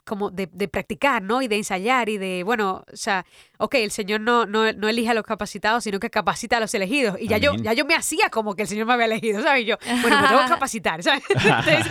como 0.06 0.30
de, 0.32 0.50
de 0.52 0.68
practicar, 0.68 1.22
¿no? 1.22 1.42
Y 1.42 1.48
de 1.48 1.56
ensayar 1.58 2.10
y 2.10 2.18
de, 2.18 2.44
bueno, 2.44 2.84
o 2.92 2.96
sea, 2.96 3.26
ok, 3.58 3.76
el 3.76 3.92
Señor 3.92 4.20
no, 4.22 4.46
no, 4.46 4.72
no 4.74 4.90
elige 4.90 5.10
a 5.10 5.14
los 5.14 5.24
capacitados, 5.24 5.84
sino 5.84 6.00
que 6.00 6.10
capacita 6.10 6.58
a 6.58 6.60
los 6.60 6.74
elegidos. 6.74 7.16
Y 7.20 7.28
ya 7.28 7.38
yo, 7.38 7.54
ya 7.56 7.74
yo 7.74 7.86
me 7.86 7.96
hacía 7.96 8.30
como 8.30 8.56
que 8.56 8.64
el 8.64 8.68
Señor 8.68 8.86
me 8.88 8.94
había 8.94 9.06
elegido, 9.06 9.42
¿sabes? 9.42 9.64
Y 9.64 9.66
yo, 9.66 9.78
bueno, 10.02 10.22
me 10.22 10.28
tengo 10.28 10.42
que 10.42 10.48
capacitar, 10.50 11.02
¿sabes? 11.04 11.24
Entonces, 11.30 11.86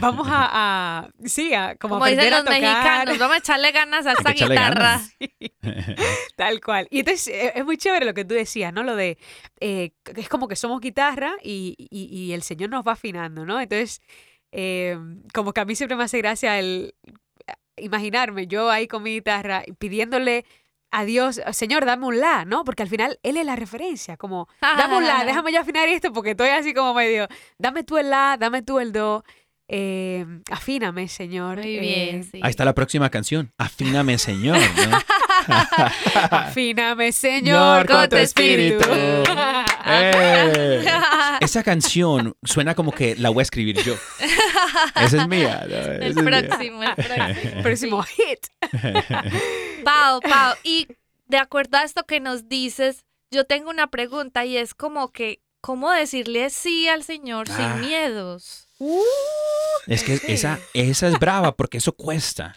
vamos 0.00 0.28
a, 0.30 0.48
a- 1.04 1.08
sí, 1.24 1.54
a 1.54 1.74
como, 1.76 1.94
Como 1.94 2.06
dicen 2.06 2.20
aprender 2.32 2.34
a 2.34 2.44
tocar. 2.44 2.60
mexicanos, 2.60 3.18
vamos 3.18 3.34
a 3.34 3.38
echarle 3.38 3.72
ganas 3.72 4.06
a 4.06 4.12
esta 4.12 4.32
guitarra. 4.32 5.00
Tal 6.36 6.60
cual. 6.60 6.86
Y 6.90 7.00
entonces 7.00 7.28
eh, 7.28 7.52
es 7.54 7.64
muy 7.64 7.76
chévere 7.76 8.04
lo 8.06 8.14
que 8.14 8.24
tú 8.24 8.34
decías, 8.34 8.72
¿no? 8.72 8.82
Lo 8.82 8.96
de, 8.96 9.18
eh, 9.60 9.92
es 10.16 10.28
como 10.28 10.48
que 10.48 10.56
somos 10.56 10.80
guitarra 10.80 11.32
y, 11.42 11.74
y- 11.90 12.06
y 12.06 12.32
el 12.32 12.42
Señor 12.42 12.70
nos 12.70 12.86
va 12.86 12.92
afinando, 12.92 13.44
¿no? 13.44 13.60
Entonces, 13.60 14.02
eh, 14.52 14.98
como 15.32 15.52
que 15.52 15.60
a 15.60 15.64
mí 15.64 15.74
siempre 15.74 15.96
me 15.96 16.04
hace 16.04 16.18
gracia 16.18 16.58
el 16.58 16.94
eh, 17.46 17.52
imaginarme 17.76 18.46
yo 18.46 18.70
ahí 18.70 18.88
con 18.88 19.02
mi 19.02 19.14
guitarra 19.14 19.64
pidiéndole 19.78 20.44
a 20.92 21.04
Dios, 21.04 21.40
Señor, 21.52 21.84
dame 21.84 22.06
un 22.06 22.18
la, 22.18 22.44
¿no? 22.44 22.64
Porque 22.64 22.82
al 22.82 22.88
final 22.88 23.20
Él 23.22 23.36
es 23.36 23.46
la 23.46 23.54
referencia, 23.54 24.16
como, 24.16 24.48
dame 24.60 24.96
un 24.96 25.06
la, 25.06 25.24
déjame 25.24 25.52
yo 25.52 25.60
afinar 25.60 25.88
esto 25.88 26.12
porque 26.12 26.30
estoy 26.30 26.48
así 26.48 26.74
como 26.74 26.94
medio, 26.94 27.28
dame 27.58 27.84
tú 27.84 27.96
el 27.96 28.10
la, 28.10 28.36
dame 28.36 28.62
tú 28.62 28.80
el 28.80 28.90
do, 28.90 29.22
eh, 29.72 30.26
afíname, 30.50 31.06
Señor. 31.06 31.58
Muy 31.58 31.76
eh, 31.76 31.80
bien, 31.80 32.24
sí. 32.24 32.40
Ahí 32.42 32.50
está 32.50 32.64
la 32.64 32.74
próxima 32.74 33.08
canción. 33.08 33.52
Afíname, 33.56 34.18
Señor. 34.18 34.58
¿no? 34.58 34.98
Afíname, 36.30 37.12
Señor, 37.12 37.86
con 37.86 38.08
tu 38.08 38.16
espíritu. 38.16 38.84
¡Eh! 39.86 40.84
Esa 41.40 41.62
canción 41.62 42.34
suena 42.42 42.74
como 42.74 42.90
que 42.90 43.14
la 43.14 43.30
voy 43.30 43.42
a 43.42 43.42
escribir 43.42 43.80
yo. 43.82 43.94
Esa 44.96 45.22
es 45.22 45.28
mía. 45.28 45.66
¿no? 45.68 45.74
Esa 45.76 45.94
El 45.94 46.02
es 46.02 46.16
mía. 46.16 46.24
próximo, 46.24 46.82
el 46.82 46.94
próximo. 46.94 47.62
Próximo 47.62 48.02
hit. 48.02 48.46
Pau, 49.84 50.20
Pau, 50.20 50.54
y 50.62 50.88
de 51.26 51.38
acuerdo 51.38 51.78
a 51.78 51.82
esto 51.84 52.04
que 52.04 52.20
nos 52.20 52.48
dices, 52.48 53.04
yo 53.30 53.44
tengo 53.44 53.70
una 53.70 53.88
pregunta 53.88 54.44
y 54.44 54.56
es 54.56 54.74
como 54.74 55.10
que, 55.12 55.40
¿cómo 55.60 55.90
decirle 55.90 56.50
sí 56.50 56.88
al 56.88 57.02
Señor 57.04 57.46
Ah. 57.50 57.56
sin 57.78 57.88
miedos? 57.88 58.66
Es 59.86 60.02
que 60.04 60.20
esa, 60.28 60.58
esa 60.74 61.08
es 61.08 61.18
brava 61.18 61.54
porque 61.56 61.78
eso 61.78 61.92
cuesta. 61.92 62.56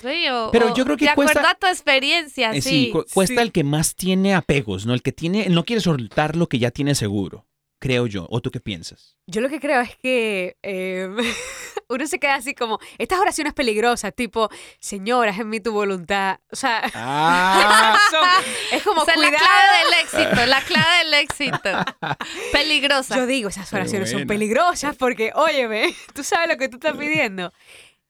Sí, 0.00 0.28
o- 0.30 0.50
Pero 0.52 0.74
yo 0.76 0.84
creo 0.84 0.96
que 0.96 1.06
De 1.06 1.10
acuerdo 1.10 1.32
cuesta- 1.32 1.50
a 1.50 1.54
tu 1.56 1.66
experiencia, 1.66 2.52
Eh, 2.52 2.62
sí. 2.62 2.90
cu- 2.92 3.04
cuesta 3.12 3.34
sí. 3.36 3.40
el 3.40 3.50
que 3.50 3.64
más 3.64 3.96
tiene 3.96 4.34
apegos, 4.34 4.86
¿no? 4.86 4.94
El 4.94 5.02
que 5.02 5.10
tiene, 5.10 5.48
no 5.48 5.64
quiere 5.64 5.82
soltar 5.82 6.36
lo 6.36 6.48
que 6.48 6.60
ya 6.60 6.70
tiene 6.70 6.94
seguro, 6.94 7.46
creo 7.78 8.06
yo. 8.06 8.26
¿O 8.30 8.40
tú 8.40 8.50
qué 8.50 8.60
piensas? 8.60 9.16
Yo 9.26 9.40
lo 9.40 9.48
que 9.48 9.60
creo 9.60 9.80
es 9.80 9.96
que 9.96 10.56
eh, 10.62 11.08
uno 11.88 12.06
se 12.06 12.18
queda 12.18 12.34
así 12.36 12.54
como, 12.54 12.78
estas 12.98 13.18
oraciones 13.20 13.54
peligrosas, 13.54 14.14
tipo, 14.14 14.48
Señor, 14.80 15.28
haz 15.28 15.38
en 15.38 15.48
mí 15.48 15.60
tu 15.60 15.72
voluntad. 15.72 16.38
O 16.50 16.56
sea, 16.56 16.82
Ah, 16.94 17.98
son- 18.10 18.76
es 18.76 18.82
como 18.82 19.02
Esa 19.02 19.12
es 19.12 19.18
la 19.20 19.30
clave 19.30 19.84
del 19.84 20.00
éxito, 20.02 20.46
la 20.46 20.60
clave 20.62 21.04
del 21.04 21.14
éxito. 21.14 21.70
Peligrosa. 22.52 23.16
Yo 23.16 23.26
digo, 23.26 23.48
esas 23.48 23.72
oraciones 23.72 24.10
son 24.10 24.26
peligrosas 24.26 24.96
porque, 24.96 25.32
óyeme, 25.34 25.94
tú 26.14 26.22
sabes 26.24 26.48
lo 26.48 26.56
que 26.56 26.68
tú 26.68 26.76
estás 26.76 26.96
pidiendo. 26.96 27.52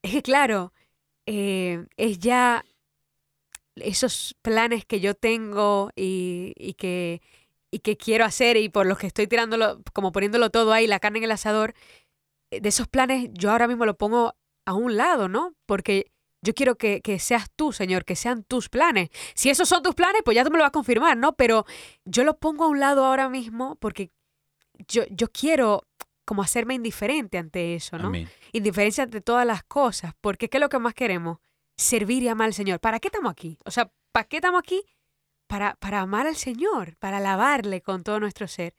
Es 0.03 0.13
que, 0.13 0.23
claro, 0.23 0.73
eh, 1.27 1.85
es 1.97 2.19
ya 2.19 2.65
esos 3.77 4.35
planes 4.43 4.85
que 4.85 5.01
yo 5.01 5.15
tengo 5.15 5.91
y, 5.95 6.53
y 6.57 6.75
que, 6.75 7.21
y 7.71 7.81
que 7.81 7.97
quiero 7.97 8.25
hacer 8.25 8.57
y 8.57 8.69
por 8.69 8.87
los 8.87 8.99
que 8.99 9.07
estoy 9.07 9.27
tirándolo, 9.27 9.81
como 9.93 10.13
poniéndolo 10.13 10.51
todo 10.51 10.73
ahí, 10.73 10.87
la 10.87 11.01
carne 11.01 11.19
en 11.19 11.25
el 11.25 11.33
asador, 11.33 11.75
eh, 12.51 12.61
de 12.61 12.69
esos 12.69 12.89
planes 12.89 13.31
yo 13.33 13.51
ahora 13.51 13.69
mismo 13.69 13.85
lo 13.87 13.97
pongo 13.97 14.35
a 14.67 14.75
un 14.75 14.97
lado, 14.97 15.29
¿no? 15.29 15.55
Porque 15.67 16.11
yo 16.43 16.55
quiero 16.55 16.77
que, 16.77 17.01
que 17.01 17.19
seas 17.19 17.51
tú, 17.57 17.73
Señor, 17.73 18.05
que 18.05 18.17
sean 18.17 18.45
tus 18.45 18.69
planes. 18.69 19.11
Si 19.35 19.51
esos 19.51 19.69
son 19.69 19.83
tus 19.83 19.95
planes, 19.95 20.23
pues 20.25 20.35
ya 20.35 20.45
tú 20.45 20.51
me 20.51 20.59
lo 20.59 20.63
vas 20.63 20.69
a 20.69 20.73
confirmar, 20.73 21.17
¿no? 21.17 21.35
Pero 21.35 21.65
yo 22.05 22.25
lo 22.25 22.39
pongo 22.39 22.65
a 22.65 22.69
un 22.69 22.79
lado 22.79 23.05
ahora 23.05 23.29
mismo 23.29 23.77
porque 23.77 24.11
yo, 24.87 25.05
yo 25.11 25.29
quiero 25.33 25.83
como 26.25 26.43
hacerme 26.43 26.75
indiferente 26.75 27.39
ante 27.39 27.75
eso, 27.75 27.97
¿no? 27.97 28.09
amén. 28.09 28.29
Indiferencia 28.53 29.05
ante 29.05 29.23
todas 29.23 29.47
las 29.47 29.65
cosas, 29.65 30.13
porque 30.21 30.49
¿qué 30.49 30.59
es 30.59 30.61
lo 30.61 30.69
que 30.69 30.79
más 30.79 30.93
queremos? 30.93 31.39
Servir 31.77 32.23
y 32.23 32.29
amar 32.29 32.47
al 32.47 32.55
Señor. 32.55 32.81
¿Para 32.81 33.01
qué 33.01 33.09
estamos 33.09 33.33
aquí? 33.33 33.57
O 33.65 33.71
sea, 33.71 33.91
¿para 34.13 34.29
qué 34.29 34.37
estamos 34.37 34.59
aquí? 34.59 34.85
Para, 35.49 35.75
para 35.77 36.01
amar 36.03 36.27
al 36.29 36.37
Señor, 36.37 36.97
para 36.99 37.17
alabarle 37.19 37.81
con 37.83 38.05
todo 38.05 38.21
nuestro 38.21 38.47
ser. 38.49 38.75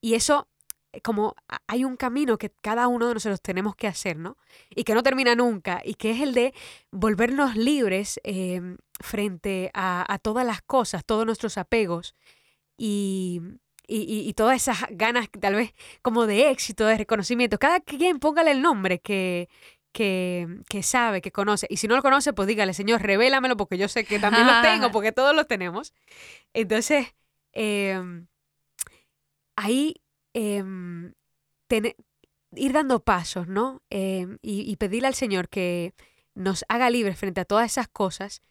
Y 0.00 0.14
eso, 0.14 0.48
eh, 0.92 1.00
como 1.02 1.34
hay 1.68 1.84
un 1.84 1.96
camino 1.96 2.38
que 2.38 2.50
cada 2.62 2.88
uno 2.88 3.08
de 3.08 3.14
nosotros 3.14 3.40
tenemos 3.42 3.76
que 3.76 3.86
hacer, 3.88 4.16
¿no? 4.18 4.36
Y 4.70 4.84
que 4.84 4.94
no 4.94 5.02
termina 5.02 5.34
nunca, 5.36 5.82
y 5.84 5.94
que 5.94 6.10
es 6.12 6.20
el 6.22 6.34
de 6.34 6.54
volvernos 6.90 7.56
libres 7.56 8.20
eh, 8.24 8.60
frente 9.00 9.70
a, 9.74 10.10
a 10.12 10.18
todas 10.18 10.46
las 10.46 10.62
cosas, 10.62 11.04
todos 11.04 11.26
nuestros 11.26 11.58
apegos 11.58 12.14
y, 12.78 13.40
y- 13.86 14.28
y 14.28 14.32
todas 14.34 14.56
esas 14.56 14.78
ganas 14.90 15.28
tal 15.40 15.54
vez 15.56 15.74
como 16.02 16.26
de 16.26 16.50
éxito, 16.50 16.86
de 16.86 16.96
reconocimiento. 16.98 17.58
Cada 17.58 17.80
quien 17.80 18.18
póngale 18.18 18.50
el 18.52 18.62
nombre 18.62 19.00
que, 19.00 19.48
que, 19.94 20.46
que 20.68 20.82
sabe, 20.82 21.22
que 21.22 21.32
conoce. 21.32 21.66
Y 21.70 21.78
si 21.78 21.88
no 21.88 21.96
lo 21.96 22.02
conoce, 22.02 22.34
pues 22.34 22.46
dígale, 22.48 22.74
Señor, 22.74 23.00
revélamelo 23.00 23.56
porque 23.56 23.78
yo 23.78 23.88
sé 23.88 24.04
que 24.04 24.18
también 24.18 24.46
los 24.46 24.56
tengo, 24.62 24.90
porque 24.90 25.12
todos 25.12 25.34
los 25.34 25.46
tenemos. 25.46 25.94
Entonces, 26.52 27.14
em, 27.52 28.26
ahí 29.56 30.02
tene- 31.68 31.96
ir 32.56 32.72
dando 32.72 33.00
pasos, 33.04 33.48
¿no? 33.48 33.82
Em, 33.90 34.38
y, 34.42 34.70
y 34.70 34.76
pedirle 34.76 35.08
al 35.08 35.14
Señor 35.14 35.48
que 35.48 35.94
nos 36.34 36.64
haga 36.68 36.90
libres 36.90 37.18
frente 37.18 37.40
a 37.40 37.44
todas 37.44 37.70
esas 37.70 37.88
cosas 37.88 38.42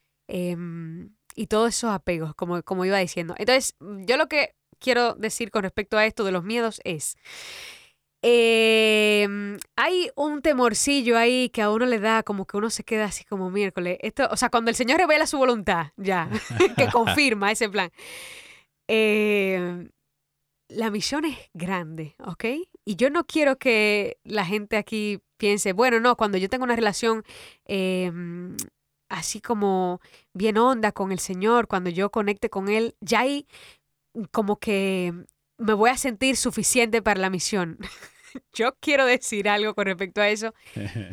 y 1.35 1.47
todos 1.47 1.69
esos 1.75 1.91
apegos, 1.91 2.33
como, 2.35 2.63
como 2.63 2.85
iba 2.85 2.97
diciendo. 2.97 3.35
Entonces, 3.37 3.75
yo 4.07 4.17
lo 4.17 4.27
que 4.27 4.55
quiero 4.79 5.13
decir 5.15 5.51
con 5.51 5.63
respecto 5.63 5.97
a 5.97 6.05
esto 6.05 6.23
de 6.23 6.31
los 6.31 6.43
miedos 6.43 6.81
es, 6.85 7.17
eh, 8.25 9.27
hay 9.75 10.09
un 10.15 10.41
temorcillo 10.41 11.17
ahí 11.17 11.49
que 11.49 11.61
a 11.61 11.69
uno 11.69 11.85
le 11.85 11.99
da 11.99 12.23
como 12.23 12.45
que 12.45 12.55
uno 12.55 12.69
se 12.69 12.85
queda 12.85 13.05
así 13.05 13.25
como 13.25 13.51
miércoles. 13.51 13.97
Esto, 14.01 14.29
o 14.31 14.37
sea, 14.37 14.49
cuando 14.49 14.69
el 14.71 14.75
Señor 14.75 14.97
revela 14.97 15.27
su 15.27 15.37
voluntad, 15.37 15.87
ya, 15.97 16.29
que 16.77 16.87
confirma 16.87 17.51
ese 17.51 17.69
plan. 17.69 17.91
Eh, 18.87 19.89
la 20.69 20.89
misión 20.89 21.25
es 21.25 21.37
grande, 21.53 22.15
¿ok? 22.19 22.45
Y 22.85 22.95
yo 22.95 23.09
no 23.09 23.25
quiero 23.25 23.57
que 23.57 24.17
la 24.23 24.45
gente 24.45 24.77
aquí 24.77 25.19
piense, 25.37 25.73
bueno, 25.73 25.99
no, 25.99 26.15
cuando 26.15 26.37
yo 26.37 26.47
tengo 26.49 26.63
una 26.63 26.77
relación 26.77 27.23
eh, 27.65 28.09
así 29.09 29.41
como 29.41 29.99
bien 30.33 30.57
honda 30.57 30.93
con 30.93 31.11
el 31.11 31.19
Señor, 31.19 31.67
cuando 31.67 31.89
yo 31.89 32.09
conecte 32.09 32.49
con 32.49 32.69
Él, 32.69 32.95
ya 33.01 33.19
ahí 33.21 33.47
como 34.31 34.59
que 34.59 35.13
me 35.57 35.73
voy 35.73 35.89
a 35.89 35.97
sentir 35.97 36.37
suficiente 36.37 37.01
para 37.01 37.19
la 37.19 37.29
misión. 37.29 37.77
yo 38.53 38.75
quiero 38.79 39.05
decir 39.05 39.47
algo 39.49 39.73
con 39.75 39.85
respecto 39.85 40.21
a 40.21 40.29
eso. 40.29 40.53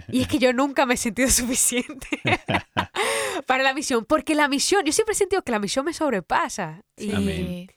Y 0.08 0.22
es 0.22 0.28
que 0.28 0.38
yo 0.38 0.52
nunca 0.52 0.86
me 0.86 0.94
he 0.94 0.96
sentido 0.96 1.28
suficiente 1.30 2.08
para 3.46 3.62
la 3.62 3.74
misión, 3.74 4.04
porque 4.04 4.34
la 4.34 4.48
misión, 4.48 4.84
yo 4.84 4.92
siempre 4.92 5.12
he 5.12 5.16
sentido 5.16 5.42
que 5.42 5.52
la 5.52 5.58
misión 5.58 5.84
me 5.84 5.92
sobrepasa. 5.92 6.82
Y, 6.96 7.12
Amén. 7.12 7.70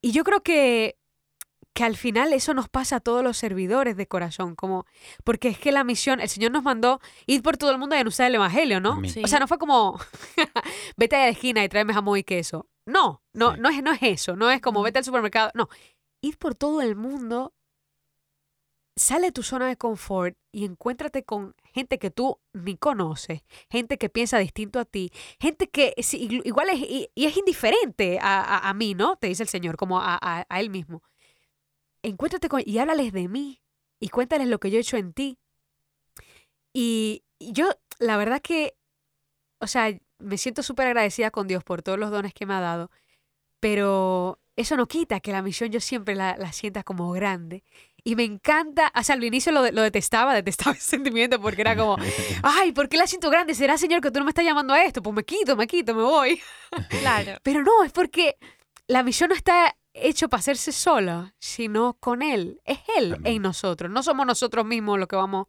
y 0.00 0.12
yo 0.12 0.24
creo 0.24 0.42
que, 0.42 0.96
que 1.74 1.84
al 1.84 1.96
final 1.96 2.32
eso 2.32 2.52
nos 2.54 2.68
pasa 2.68 2.96
a 2.96 3.00
todos 3.00 3.22
los 3.24 3.36
servidores 3.36 3.96
de 3.96 4.06
corazón, 4.06 4.54
como, 4.56 4.84
porque 5.24 5.48
es 5.48 5.58
que 5.58 5.72
la 5.72 5.84
misión, 5.84 6.20
el 6.20 6.28
Señor 6.28 6.50
nos 6.52 6.62
mandó 6.62 7.00
ir 7.26 7.42
por 7.42 7.56
todo 7.56 7.70
el 7.70 7.78
mundo 7.78 7.96
y 7.96 7.98
anunciar 8.00 8.28
el 8.28 8.34
Evangelio, 8.34 8.80
¿no? 8.80 9.00
Sí. 9.08 9.22
O 9.24 9.26
sea, 9.28 9.38
no 9.38 9.48
fue 9.48 9.58
como, 9.58 9.98
vete 10.96 11.16
a 11.16 11.20
la 11.20 11.28
esquina 11.28 11.64
y 11.64 11.68
tráeme 11.68 11.94
jamón 11.94 12.18
y 12.18 12.24
queso. 12.24 12.68
No, 12.84 13.22
no, 13.32 13.54
Sí. 13.54 13.60
no, 13.60 13.68
es, 13.70 13.82
no 13.82 13.92
es 13.92 14.02
eso, 14.02 14.34
no 14.36 14.50
es 14.50 14.60
como 14.60 14.82
vete 14.82 14.98
al 14.98 15.04
supermercado, 15.04 15.50
no. 15.54 15.68
Ir 16.20 16.36
por 16.36 16.54
todo 16.54 16.82
el 16.82 16.94
mundo, 16.96 17.54
sale 18.96 19.26
de 19.28 19.32
tu 19.32 19.42
zona 19.42 19.68
de 19.68 19.76
confort 19.76 20.36
y 20.52 20.64
encuéntrate 20.64 21.24
con 21.24 21.54
gente 21.72 21.98
que 21.98 22.10
tú 22.10 22.38
ni 22.52 22.76
conoces, 22.76 23.42
gente 23.70 23.98
que 23.98 24.10
piensa 24.10 24.38
distinto 24.38 24.78
a 24.80 24.84
ti, 24.84 25.10
gente 25.40 25.68
que 25.70 25.94
igl- 25.96 26.42
igual 26.44 26.68
es, 26.70 26.78
y, 26.80 27.10
es 27.16 27.36
indiferente 27.36 28.18
a, 28.20 28.68
a- 28.68 28.74
mí, 28.74 28.94
¿no? 28.94 29.16
Te 29.16 29.28
dice 29.28 29.42
el 29.44 29.48
Señor, 29.48 29.76
como 29.76 30.00
a, 30.00 30.18
a- 30.20 30.60
Él 30.60 30.70
mismo. 30.70 31.02
Encuéntrate 32.04 32.48
con 32.48 32.62
y 32.64 32.78
háblales 32.78 33.12
de 33.12 33.28
mí 33.28 33.60
y 34.00 34.08
cuéntales 34.08 34.46
lo 34.48 34.58
que 34.60 34.70
yo 34.70 34.78
he 34.78 34.80
hecho 34.82 34.96
en 34.96 35.12
ti. 35.12 35.38
Y, 36.72 37.24
y 37.38 37.52
yo, 37.52 37.70
la 37.98 38.16
verdad 38.16 38.40
que, 38.40 38.74
o 39.60 39.68
sea, 39.68 39.96
me 40.18 40.38
siento 40.38 40.62
súper 40.64 40.88
agradecida 40.88 41.30
con 41.30 41.48
Dios 41.48 41.64
por 41.64 41.82
todos 41.82 41.98
los 41.98 42.12
dones 42.12 42.34
que 42.34 42.46
me 42.46 42.54
ha 42.54 42.60
dado, 42.60 42.90
pero 43.60 44.40
eso 44.56 44.76
no 44.76 44.88
quita 44.88 45.20
que 45.20 45.32
la 45.32 45.42
misión 45.42 45.70
yo 45.72 45.80
siempre 45.80 46.14
la, 46.16 46.36
la 46.38 46.52
sienta 46.52 46.84
como 46.84 47.12
grande. 47.12 47.64
Y 48.04 48.16
me 48.16 48.24
encanta, 48.24 48.92
o 48.98 49.02
sea, 49.02 49.14
al 49.14 49.22
inicio 49.22 49.52
lo, 49.52 49.70
lo 49.70 49.82
detestaba, 49.82 50.34
detestaba 50.42 50.72
ese 50.72 50.90
sentimiento 50.90 51.40
porque 51.40 51.60
era 51.60 51.76
como, 51.76 51.96
ay, 52.42 52.72
¿por 52.72 52.88
qué 52.88 52.96
la 52.96 53.06
siento 53.06 53.30
grande? 53.30 53.54
¿Será, 53.54 53.78
Señor, 53.78 54.00
que 54.00 54.10
tú 54.10 54.18
no 54.18 54.24
me 54.24 54.30
estás 54.30 54.44
llamando 54.44 54.74
a 54.74 54.84
esto? 54.84 55.02
Pues 55.02 55.14
me 55.14 55.24
quito, 55.24 55.56
me 55.56 55.66
quito, 55.66 55.94
me 55.94 56.02
voy. 56.02 56.40
Claro. 56.88 57.38
Pero 57.42 57.62
no, 57.62 57.84
es 57.84 57.92
porque 57.92 58.36
la 58.86 59.02
misión 59.02 59.28
no 59.28 59.34
está 59.34 59.76
hecho 59.92 60.28
para 60.28 60.40
hacerse 60.40 60.72
sola, 60.72 61.34
sino 61.38 61.94
con 62.00 62.22
Él. 62.22 62.60
Es 62.64 62.78
Él 62.96 63.14
Amén. 63.14 63.34
en 63.34 63.42
nosotros. 63.42 63.90
No 63.90 64.02
somos 64.02 64.26
nosotros 64.26 64.64
mismos 64.64 64.98
los 64.98 65.06
que 65.06 65.16
vamos. 65.16 65.48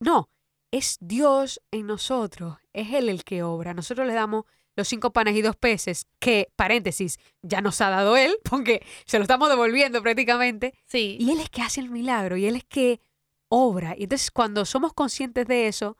No, 0.00 0.28
es 0.70 0.98
Dios 1.00 1.62
en 1.70 1.86
nosotros. 1.86 2.58
Es 2.72 2.92
Él 2.92 3.08
el 3.08 3.24
que 3.24 3.42
obra. 3.42 3.72
Nosotros 3.72 4.06
le 4.06 4.12
damos 4.12 4.44
los 4.76 4.88
cinco 4.88 5.12
panes 5.12 5.36
y 5.36 5.42
dos 5.42 5.56
peces, 5.56 6.06
que, 6.18 6.48
paréntesis, 6.56 7.18
ya 7.42 7.60
nos 7.60 7.80
ha 7.80 7.90
dado 7.90 8.16
Él, 8.16 8.36
porque 8.50 8.84
se 9.06 9.18
lo 9.18 9.22
estamos 9.22 9.48
devolviendo 9.48 10.02
prácticamente. 10.02 10.74
Sí. 10.86 11.16
Y 11.20 11.30
Él 11.30 11.40
es 11.40 11.50
que 11.50 11.62
hace 11.62 11.80
el 11.80 11.90
milagro 11.90 12.36
y 12.36 12.46
Él 12.46 12.56
es 12.56 12.64
que 12.64 13.00
obra. 13.48 13.94
Y 13.96 14.04
entonces 14.04 14.30
cuando 14.30 14.64
somos 14.64 14.92
conscientes 14.92 15.46
de 15.46 15.68
eso, 15.68 15.96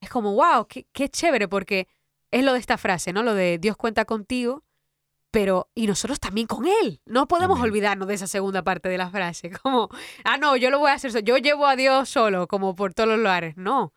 es 0.00 0.08
como, 0.10 0.34
wow, 0.34 0.66
qué, 0.66 0.86
qué 0.92 1.08
chévere, 1.08 1.48
porque 1.48 1.86
es 2.30 2.44
lo 2.44 2.52
de 2.52 2.58
esta 2.58 2.78
frase, 2.78 3.12
¿no? 3.12 3.22
Lo 3.22 3.34
de 3.34 3.58
Dios 3.58 3.76
cuenta 3.76 4.04
contigo, 4.04 4.64
pero 5.30 5.68
y 5.74 5.86
nosotros 5.86 6.20
también 6.20 6.46
con 6.46 6.66
Él. 6.66 7.00
No 7.06 7.26
podemos 7.28 7.58
Amén. 7.58 7.70
olvidarnos 7.70 8.08
de 8.08 8.14
esa 8.14 8.26
segunda 8.26 8.62
parte 8.62 8.88
de 8.88 8.98
la 8.98 9.10
frase, 9.10 9.50
como, 9.62 9.88
ah, 10.24 10.36
no, 10.38 10.56
yo 10.56 10.70
lo 10.70 10.78
voy 10.78 10.90
a 10.90 10.94
hacer, 10.94 11.24
yo 11.24 11.36
llevo 11.38 11.66
a 11.66 11.76
Dios 11.76 12.08
solo, 12.08 12.46
como 12.48 12.74
por 12.74 12.94
todos 12.94 13.08
los 13.08 13.18
lugares. 13.18 13.56
No, 13.56 13.92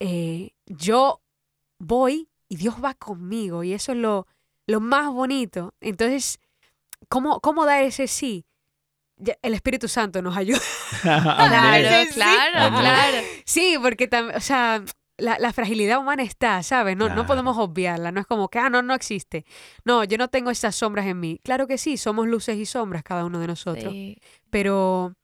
Eh, 0.00 0.50
yo 0.66 1.22
voy 1.78 2.28
y 2.54 2.56
Dios 2.56 2.76
va 2.82 2.94
conmigo 2.94 3.64
y 3.64 3.72
eso 3.72 3.90
es 3.92 3.98
lo, 3.98 4.28
lo 4.68 4.78
más 4.80 5.12
bonito. 5.12 5.74
Entonces, 5.80 6.38
¿cómo, 7.08 7.40
cómo 7.40 7.66
dar 7.66 7.82
ese 7.82 8.06
sí? 8.06 8.44
Ya- 9.16 9.36
El 9.42 9.54
Espíritu 9.54 9.88
Santo 9.88 10.22
nos 10.22 10.36
ayuda. 10.36 10.60
Claro, 11.02 11.24
claro, 12.14 12.58
Amén. 12.58 12.80
claro. 12.80 13.16
Sí, 13.44 13.76
porque 13.82 14.06
también, 14.08 14.36
o 14.36 14.40
sea, 14.40 14.82
la, 15.18 15.38
la 15.38 15.52
fragilidad 15.52 15.98
humana 15.98 16.22
está, 16.22 16.62
¿sabes? 16.62 16.96
No, 16.96 17.08
no 17.08 17.26
podemos 17.26 17.56
obviarla. 17.58 18.12
No 18.12 18.20
es 18.20 18.26
como 18.26 18.48
que, 18.48 18.58
ah, 18.58 18.70
no, 18.70 18.82
no 18.82 18.94
existe. 18.94 19.44
No, 19.84 20.04
yo 20.04 20.16
no 20.18 20.28
tengo 20.28 20.50
esas 20.50 20.74
sombras 20.76 21.06
en 21.06 21.18
mí. 21.20 21.40
Claro 21.44 21.66
que 21.66 21.78
sí, 21.78 21.96
somos 21.96 22.26
luces 22.28 22.56
y 22.56 22.66
sombras 22.66 23.02
cada 23.02 23.24
uno 23.24 23.38
de 23.40 23.46
nosotros. 23.48 23.92
Sí. 23.92 24.18
Pero 24.50 25.14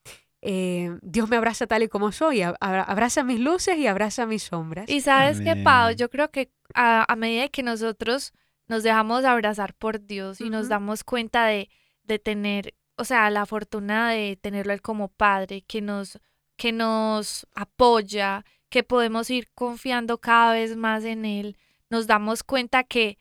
eh, 0.43 0.97
Dios 1.03 1.29
me 1.29 1.37
abraza 1.37 1.67
tal 1.67 1.83
y 1.83 1.89
como 1.89 2.13
soy. 2.13 2.41
ab- 2.41 2.57
abra- 2.61 2.83
Abraza 2.83 3.25
mis 3.25 3.41
luces 3.41 3.77
y 3.79 3.87
abraza 3.87 4.27
mis 4.27 4.43
sombras. 4.45 4.89
Y 4.89 5.01
sabes 5.01 5.41
qué, 5.41 5.57
Pau, 5.65 5.93
yo 5.95 6.09
creo 6.11 6.31
que 6.31 6.51
a, 6.75 7.05
a 7.11 7.17
medida 7.17 7.49
que 7.49 7.63
nosotros 7.63 8.33
nos 8.69 8.83
dejamos 8.83 9.25
abrazar 9.25 9.75
por 9.75 10.01
Dios 10.07 10.41
y 10.41 10.49
nos 10.51 10.69
damos 10.69 11.05
cuenta 11.05 11.47
de, 11.47 11.69
de 12.05 12.19
tener, 12.19 12.75
o 12.97 13.05
sea, 13.05 13.29
la 13.31 13.45
fortuna 13.47 14.11
de 14.11 14.37
tenerlo 14.41 14.71
a 14.73 14.75
él 14.75 14.83
como 14.83 15.09
padre, 15.09 15.63
que 15.63 15.81
nos, 15.83 16.19
que 16.57 16.73
nos 16.73 17.47
apoya, 17.55 18.45
que 18.69 18.83
podemos 18.85 19.29
ir 19.31 19.49
confiando 19.55 20.19
cada 20.19 20.53
vez 20.53 20.77
más 20.77 21.05
en 21.05 21.25
él, 21.25 21.57
nos 21.91 22.07
damos 22.07 22.45
cuenta 22.45 22.85
que, 22.85 23.19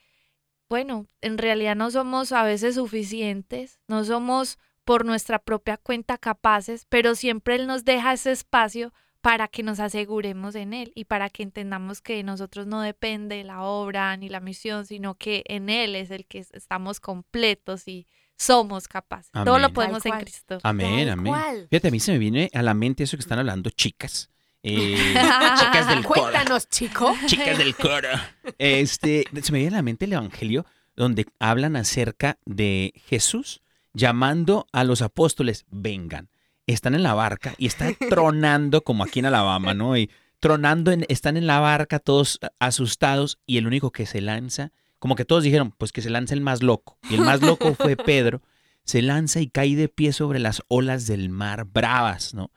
bueno, 0.70 1.08
en 1.22 1.38
realidad 1.40 1.76
no 1.76 1.90
somos 1.90 2.32
a 2.32 2.44
veces 2.44 2.76
suficientes, 2.76 3.80
no 3.88 4.04
somos 4.04 4.60
por 4.90 5.06
nuestra 5.06 5.38
propia 5.38 5.78
cuenta 5.78 6.18
capaces, 6.18 6.88
pero 6.90 7.14
siempre 7.14 7.54
él 7.54 7.68
nos 7.68 7.86
deja 7.86 8.12
ese 8.12 8.32
espacio 8.32 8.92
para 9.22 9.48
que 9.48 9.62
nos 9.62 9.80
aseguremos 9.80 10.56
en 10.56 10.74
Él 10.74 10.94
y 10.96 11.06
para 11.06 11.30
que 11.30 11.44
entendamos 11.44 12.02
que 12.02 12.16
de 12.16 12.24
nosotros 12.24 12.66
no 12.66 12.82
depende 12.82 13.44
la 13.44 13.62
obra 13.62 14.18
ni 14.18 14.30
la 14.30 14.40
misión, 14.40 14.88
sino 14.88 15.14
que 15.14 15.44
en 15.46 15.70
Él 15.70 15.96
es 15.96 16.10
el 16.10 16.26
que 16.26 16.40
estamos 16.40 17.00
completos 17.00 17.88
y 17.88 18.08
somos 18.36 18.88
capaces. 18.88 19.32
Todo 19.32 19.60
lo 19.60 19.72
podemos 19.74 20.04
en. 20.08 20.18
Cristo. 20.22 20.58
Amén, 20.64 21.06
Tal 21.06 21.10
amén. 21.10 21.34
cual. 21.34 21.68
Fíjate, 21.70 21.90
a 21.90 21.92
mí 21.92 22.00
se 22.00 22.12
me 22.12 22.18
viene 22.18 22.50
a 22.52 22.64
la 22.64 22.74
mente 22.74 23.04
eso 23.04 23.16
que 23.16 23.22
están 23.22 23.38
hablando, 23.38 23.70
chicas. 23.70 24.32
Eh, 24.64 24.98
chicas 25.60 25.88
del 25.88 26.04
coro. 26.04 26.32
Cuéntanos, 26.32 26.68
chico. 26.68 27.16
Chicas 27.28 27.60
del 27.60 27.76
coro. 27.76 28.10
Este, 28.58 29.24
se 29.40 29.52
me 29.52 29.60
viene 29.60 29.76
a 29.76 29.80
la 29.82 29.84
mente 29.84 30.06
el 30.06 30.14
evangelio 30.14 30.66
donde 30.96 31.28
hablan 31.38 31.76
acerca 31.76 32.40
de 32.46 32.92
Jesús 33.06 33.62
llamando 33.94 34.68
a 34.72 34.84
los 34.84 35.02
apóstoles, 35.02 35.66
vengan. 35.70 36.30
Están 36.68 36.94
en 36.96 37.04
la 37.04 37.14
barca 37.14 37.56
y 37.58 37.66
está 37.66 37.92
tronando 38.10 38.84
como 38.84 39.04
aquí 39.04 39.20
en 39.20 39.26
Alabama, 39.26 39.74
¿no? 39.74 39.98
Y 39.98 40.10
tronando, 40.40 40.92
en- 40.92 41.06
están 41.10 41.36
en 41.38 41.48
la 41.48 41.60
barca 41.60 42.00
todos 42.00 42.40
asustados 42.60 43.40
y 43.46 43.58
el 43.58 43.68
único 43.68 43.92
que 43.92 44.06
se 44.06 44.22
lanza, 44.22 44.72
como 45.00 45.16
que 45.16 45.26
todos 45.26 45.44
dijeron, 45.44 45.74
pues 45.78 45.92
que 45.92 46.02
se 46.02 46.10
lanza 46.10 46.34
el 46.34 46.42
más 46.42 46.62
loco. 46.62 46.98
Y 47.10 47.16
el 47.16 47.22
más 47.22 47.42
loco 47.42 47.74
fue 47.74 47.96
Pedro. 47.98 48.42
Se 48.84 49.02
lanza 49.02 49.40
y 49.40 49.48
cae 49.48 49.76
de 49.76 49.88
pie 49.90 50.14
sobre 50.14 50.40
las 50.40 50.62
olas 50.68 51.06
del 51.08 51.30
mar, 51.30 51.66
bravas, 51.66 52.34
¿no? 52.34 52.52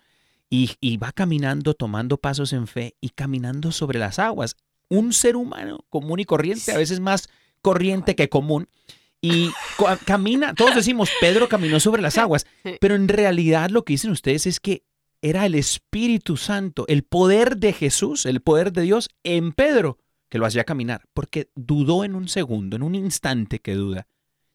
Y, 0.50 0.72
y 0.80 0.96
va 0.98 1.12
caminando, 1.12 1.74
tomando 1.74 2.18
pasos 2.18 2.52
en 2.52 2.66
fe 2.66 2.96
y 3.00 3.10
caminando 3.10 3.72
sobre 3.72 3.98
las 3.98 4.18
aguas. 4.18 4.56
Un 4.88 5.12
ser 5.14 5.36
humano 5.36 5.84
común 5.88 6.20
y 6.20 6.24
corriente, 6.26 6.72
a 6.72 6.76
veces 6.78 7.00
más 7.00 7.28
corriente 7.62 8.14
que 8.14 8.28
común. 8.28 8.68
Y 9.24 9.50
camina, 10.04 10.52
todos 10.52 10.74
decimos, 10.74 11.08
Pedro 11.20 11.48
caminó 11.48 11.78
sobre 11.78 12.02
las 12.02 12.18
aguas, 12.18 12.44
pero 12.80 12.96
en 12.96 13.06
realidad 13.06 13.70
lo 13.70 13.84
que 13.84 13.92
dicen 13.92 14.10
ustedes 14.10 14.48
es 14.48 14.58
que 14.58 14.82
era 15.22 15.46
el 15.46 15.54
Espíritu 15.54 16.36
Santo, 16.36 16.84
el 16.88 17.04
poder 17.04 17.56
de 17.56 17.72
Jesús, 17.72 18.26
el 18.26 18.40
poder 18.40 18.72
de 18.72 18.82
Dios 18.82 19.08
en 19.22 19.52
Pedro, 19.52 19.98
que 20.28 20.38
lo 20.38 20.46
hacía 20.46 20.64
caminar, 20.64 21.02
porque 21.14 21.50
dudó 21.54 22.02
en 22.02 22.16
un 22.16 22.26
segundo, 22.26 22.74
en 22.74 22.82
un 22.82 22.96
instante 22.96 23.60
que 23.60 23.74
duda, 23.74 24.08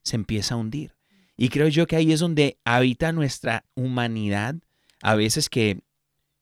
se 0.03 0.17
empieza 0.17 0.55
a 0.55 0.57
hundir. 0.57 0.95
Y 1.37 1.47
creo 1.47 1.69
yo 1.69 1.87
que 1.87 1.95
ahí 1.95 2.11
es 2.11 2.19
donde 2.19 2.57
habita 2.65 3.13
nuestra 3.13 3.63
humanidad, 3.75 4.55
a 5.01 5.15
veces 5.15 5.49
que 5.49 5.79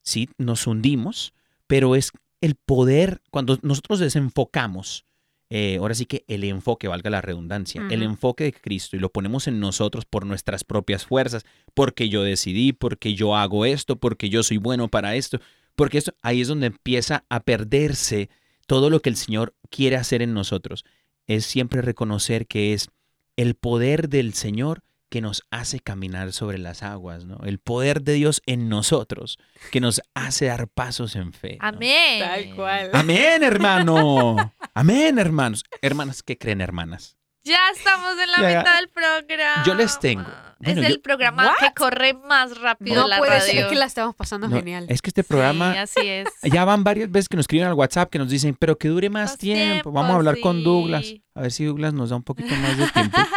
sí, 0.02 0.30
nos 0.40 0.66
hundimos, 0.66 1.34
pero 1.68 1.96
es 1.96 2.12
el 2.42 2.56
poder, 2.56 3.22
cuando 3.30 3.60
nosotros 3.62 4.00
desenfocamos, 4.00 5.06
eh, 5.49 5.77
ahora 5.79 5.93
sí 5.93 6.05
que 6.05 6.25
el 6.27 6.43
enfoque, 6.43 6.88
valga 6.88 7.10
la 7.10 7.21
redundancia, 7.21 7.86
el 7.91 8.01
enfoque 8.01 8.45
de 8.45 8.53
Cristo 8.53 8.95
y 8.95 8.99
lo 8.99 9.12
ponemos 9.12 9.47
en 9.47 9.60
nosotros 9.60 10.05
por 10.05 10.25
nuestras 10.25 10.63
propias 10.63 11.05
fuerzas, 11.05 11.45
porque 11.73 12.10
yo 12.10 12.23
decidí, 12.23 12.73
porque 12.73 13.13
yo 13.13 13.36
hago 13.36 13.65
esto, 13.65 13.97
porque 13.97 14.29
yo 14.29 14.41
soy 14.41 14.58
bueno 14.58 14.88
para 14.88 15.15
esto, 15.15 15.39
porque 15.75 15.99
esto, 15.99 16.15
ahí 16.21 16.41
es 16.41 16.47
donde 16.47 16.67
empieza 16.67 17.25
a 17.29 17.41
perderse 17.41 18.29
todo 18.65 18.89
lo 18.89 19.01
que 19.01 19.10
el 19.10 19.17
Señor 19.17 19.55
quiere 19.69 19.97
hacer 19.97 20.21
en 20.21 20.34
nosotros. 20.34 20.84
Es 21.27 21.45
siempre 21.45 21.81
reconocer 21.81 22.47
que 22.47 22.73
es 22.73 22.89
el 23.36 23.55
poder 23.55 24.10
del 24.10 24.34
Señor 24.34 24.81
que 25.15 25.21
nos 25.21 25.43
hace 25.49 25.80
caminar 25.80 26.34
sobre 26.34 26.58
las 26.58 26.84
aguas, 26.84 27.23
¿no? 27.23 27.39
El 27.45 27.58
poder 27.58 28.01
de 28.01 28.12
Dios 28.12 28.41
en 28.45 28.67
nosotros 28.67 29.39
que 29.71 29.80
nos 29.80 30.01
hace 30.13 30.47
dar 30.47 30.67
pasos 30.67 31.15
en 31.15 31.32
fe. 31.32 31.58
¿no? 31.62 31.69
Amén. 31.69 32.19
Tal 32.19 32.54
cual. 32.54 32.89
Amén, 32.91 33.41
hermano. 33.41 34.54
Amén, 34.73 35.17
hermanos. 35.17 35.63
Hermanas, 35.82 36.21
¿qué 36.21 36.38
creen, 36.38 36.60
hermanas? 36.60 37.15
Ya 37.45 37.60
estamos 37.75 38.12
en 38.19 38.31
la 38.31 38.51
Ya, 38.51 38.60
mitad 38.60 38.75
del 38.77 38.89
programa. 38.89 39.63
Yo 39.65 39.75
les 39.75 39.99
tengo. 39.99 40.25
Bueno, 40.58 40.81
es 40.81 40.88
el 40.88 40.93
yo- 40.95 41.01
programa 41.01 41.45
¿What? 41.47 41.55
que 41.60 41.73
corre 41.75 42.13
más 42.13 42.58
rápido 42.60 43.01
No 43.03 43.08
la 43.08 43.17
puede 43.19 43.38
radio. 43.39 43.45
ser 43.45 43.67
que 43.67 43.75
la 43.75 43.86
estamos 43.86 44.15
pasando 44.15 44.47
No, 44.47 44.55
genial. 44.58 44.86
es 44.89 45.01
que 45.01 45.10
este 45.12 45.21
Sí, 45.21 45.27
programa 45.27 45.79
así 45.79 45.99
es. 46.08 46.27
ya 46.43 46.65
van 46.65 46.84
varias 46.84 47.12
veces 47.12 47.29
que 47.29 47.36
nos 47.38 47.43
escriben 47.43 47.67
al 47.67 47.73
WhatsApp 47.73 48.10
que 48.10 48.17
nos 48.17 48.29
dicen, 48.29 48.55
pero 48.58 48.77
que 48.77 48.88
dure 48.88 49.10
más 49.12 49.38
tiempo. 49.38 49.63
tiempo, 49.73 49.91
Vamos 49.91 50.12
a 50.12 50.15
hablar 50.15 50.39
con 50.39 50.58
sí. 50.58 50.63
Douglas. 50.63 51.05
A 51.36 51.41
ver 51.41 51.51
si 51.51 51.65
Douglas 51.65 51.93
nos 51.93 52.10
da 52.10 52.15
un 52.15 52.23
poquito 52.23 52.55
más 52.55 52.77
de 52.77 52.88
tiempo. 52.88 53.17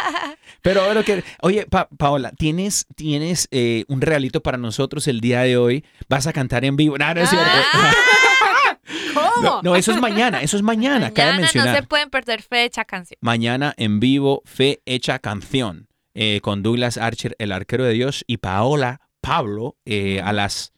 Pero 0.61 0.83
bueno, 0.85 1.03
que, 1.03 1.23
oye, 1.41 1.65
Pa- 1.67 1.87
Paola, 1.97 2.31
¿tienes, 2.31 2.85
tienes 2.95 3.47
eh, 3.51 3.85
un 3.87 4.01
regalito 4.01 4.41
para 4.41 4.57
nosotros 4.57 5.07
el 5.07 5.21
día 5.21 5.41
de 5.41 5.55
hoy? 5.57 5.85
¿Vas 6.09 6.27
a 6.27 6.33
cantar 6.33 6.65
en 6.65 6.75
vivo? 6.75 6.97
No, 6.97 7.13
no 7.13 7.21
es 7.21 7.29
cierto. 7.29 7.47
¿Cómo? 9.13 9.41
No, 9.41 9.61
no, 9.61 9.75
eso 9.75 9.91
es 9.91 9.99
mañana, 9.99 10.41
eso 10.41 10.57
es 10.57 10.63
mañana, 10.63 11.11
cabe 11.11 11.31
Mañana 11.31 11.35
no 11.35 11.41
mencionar. 11.41 11.75
se 11.75 11.83
pueden 11.83 12.09
perder 12.09 12.41
fecha 12.41 12.85
canción. 12.85 13.17
Mañana 13.21 13.73
en 13.77 13.99
vivo, 13.99 14.41
Fe 14.45 14.81
Hecha 14.85 15.19
Canción, 15.19 15.87
eh, 16.13 16.39
con 16.41 16.63
Douglas 16.63 16.97
Archer, 16.97 17.35
el 17.39 17.51
arquero 17.51 17.83
de 17.83 17.93
Dios, 17.93 18.23
y 18.27 18.37
Paola 18.37 19.01
Pablo, 19.21 19.77
eh, 19.85 20.21
a 20.21 20.33
las 20.33 20.73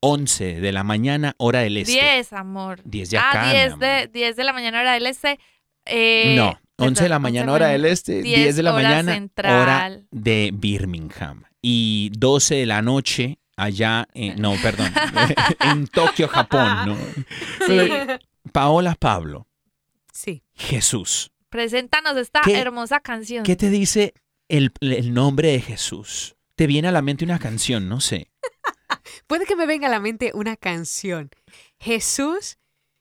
11 0.00 0.60
de 0.60 0.72
la 0.72 0.84
mañana, 0.84 1.34
hora 1.38 1.60
del 1.60 1.76
este. 1.78 1.92
10, 1.92 2.32
amor. 2.32 2.80
10 2.84 3.10
de 3.10 3.18
ah, 3.18 3.30
acá, 3.30 3.46
mi 3.46 3.52
10 3.52 3.78
de, 3.78 3.92
amor. 3.94 4.12
10 4.12 4.36
de 4.36 4.44
la 4.44 4.52
mañana 4.52 4.80
hora 4.80 4.92
del 4.92 5.06
este. 5.06 5.40
Eh, 5.86 6.34
No, 6.36 6.58
11 6.76 7.02
de 7.02 7.08
la 7.08 7.18
mañana 7.18 7.52
11 7.52 7.54
hora 7.54 7.68
del 7.72 7.84
este, 7.86 8.22
10 8.22 8.38
10 8.38 8.56
de 8.56 8.62
la 8.62 8.74
hora 8.74 8.82
mañana 8.82 9.00
hora 9.02 9.14
central. 9.14 10.06
de 10.10 10.50
Birmingham 10.54 11.42
y 11.60 12.10
12 12.16 12.54
de 12.56 12.66
la 12.66 12.82
noche 12.82 13.38
allá, 13.58 14.08
en, 14.14 14.40
no, 14.40 14.54
perdón, 14.62 14.92
en 15.60 15.86
Tokio, 15.88 16.28
Japón, 16.28 16.68
¿no? 16.86 16.96
Sí. 17.66 17.90
Paola 18.52 18.94
Pablo, 18.94 19.46
Sí. 20.12 20.42
Jesús. 20.54 21.30
Preséntanos 21.50 22.16
esta 22.16 22.40
¿Qué- 22.42 22.58
hermosa 22.58 23.00
canción. 23.00 23.44
¿Qué 23.44 23.56
te 23.56 23.70
dice 23.70 24.14
el, 24.48 24.72
el 24.80 25.12
nombre 25.14 25.48
de 25.52 25.60
Jesús? 25.60 26.36
¿Te 26.56 26.66
viene 26.66 26.88
a 26.88 26.92
la 26.92 27.02
mente 27.02 27.24
una 27.24 27.38
canción? 27.38 27.88
No 27.88 28.00
sé. 28.00 28.30
Puede 29.26 29.46
que 29.46 29.54
me 29.56 29.66
venga 29.66 29.86
a 29.86 29.90
la 29.90 30.00
mente 30.00 30.32
una 30.34 30.56
canción. 30.56 31.30
Jesús, 31.78 32.58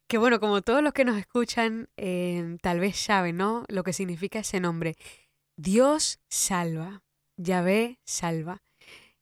que 0.07 0.17
bueno, 0.17 0.39
como 0.39 0.61
todos 0.61 0.83
los 0.83 0.93
que 0.93 1.05
nos 1.05 1.17
escuchan 1.17 1.89
eh, 1.97 2.57
tal 2.61 2.79
vez 2.79 2.97
saben, 2.97 3.37
¿no? 3.37 3.65
Lo 3.67 3.83
que 3.83 3.93
significa 3.93 4.39
ese 4.39 4.59
nombre. 4.59 4.95
Dios 5.55 6.19
salva. 6.29 7.01
Yahvé 7.37 7.99
salva. 8.05 8.61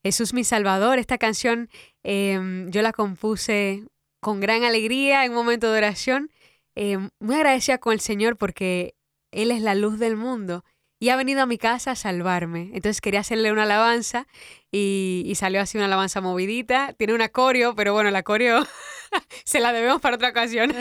Jesús 0.05 0.35
mi 0.35 0.43
Salvador. 0.43 0.99
Esta 0.99 1.17
canción 1.17 1.67
eh, 2.03 2.67
yo 2.67 2.83
la 2.83 2.93
compuse 2.93 3.85
con 4.21 4.39
gran 4.39 4.63
alegría 4.63 5.25
en 5.25 5.31
un 5.31 5.37
momento 5.37 5.71
de 5.71 5.79
oración. 5.79 6.29
Eh, 6.75 6.99
muy 7.19 7.35
agradecida 7.35 7.79
con 7.79 7.91
el 7.91 7.99
Señor 8.01 8.37
porque 8.37 8.93
Él 9.31 9.49
es 9.49 9.63
la 9.63 9.73
luz 9.73 9.97
del 9.97 10.15
mundo 10.15 10.63
y 10.99 11.09
ha 11.09 11.15
venido 11.15 11.41
a 11.41 11.47
mi 11.47 11.57
casa 11.57 11.91
a 11.91 11.95
salvarme. 11.95 12.69
Entonces 12.75 13.01
quería 13.01 13.21
hacerle 13.21 13.51
una 13.51 13.63
alabanza 13.63 14.27
y, 14.71 15.23
y 15.25 15.33
salió 15.33 15.59
así 15.59 15.79
una 15.79 15.85
alabanza 15.85 16.21
movidita. 16.21 16.93
Tiene 16.93 17.15
una 17.15 17.29
coreo, 17.29 17.73
pero 17.73 17.93
bueno, 17.93 18.11
la 18.11 18.21
coreo 18.21 18.63
se 19.43 19.59
la 19.59 19.73
debemos 19.73 20.01
para 20.01 20.17
otra 20.17 20.29
ocasión. 20.29 20.71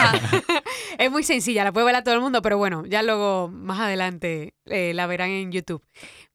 es 0.98 1.10
muy 1.10 1.22
sencilla, 1.22 1.64
la 1.64 1.72
puede 1.72 1.86
ver 1.86 1.96
a 1.96 2.04
todo 2.04 2.14
el 2.14 2.20
mundo, 2.20 2.42
pero 2.42 2.58
bueno, 2.58 2.84
ya 2.84 3.02
luego 3.02 3.48
más 3.48 3.80
adelante 3.80 4.52
eh, 4.66 4.92
la 4.92 5.06
verán 5.06 5.30
en 5.30 5.52
YouTube. 5.52 5.82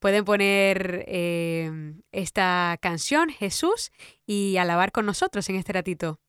Pueden 0.02 0.26
poner 0.26 1.06
eh, 1.08 1.94
esta 2.12 2.76
canción, 2.82 3.30
Jesús, 3.30 3.92
y 4.26 4.58
alabar 4.58 4.92
con 4.92 5.06
nosotros 5.06 5.48
en 5.48 5.58
este 5.58 5.74
ratito 5.74 6.20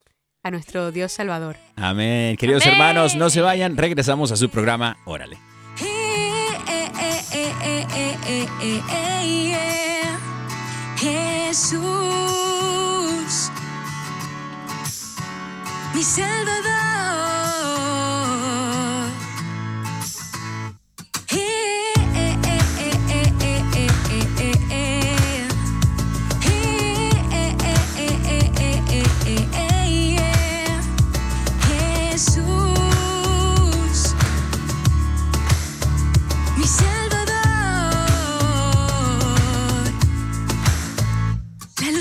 a 0.42 0.50
nuestro 0.50 0.92
Dios 0.92 1.10
Salvador. 1.10 1.56
Amén. 1.76 2.36
Queridos 2.36 2.64
Amén. 2.64 2.74
hermanos, 2.74 3.16
no 3.16 3.30
se 3.30 3.40
vayan. 3.40 3.78
Regresamos 3.78 4.30
a 4.30 4.36
su 4.36 4.50
programa. 4.50 4.98
Órale. 5.06 5.38
Jesús, 10.98 11.80
mi 15.94 16.02
Salvador. 16.02 17.41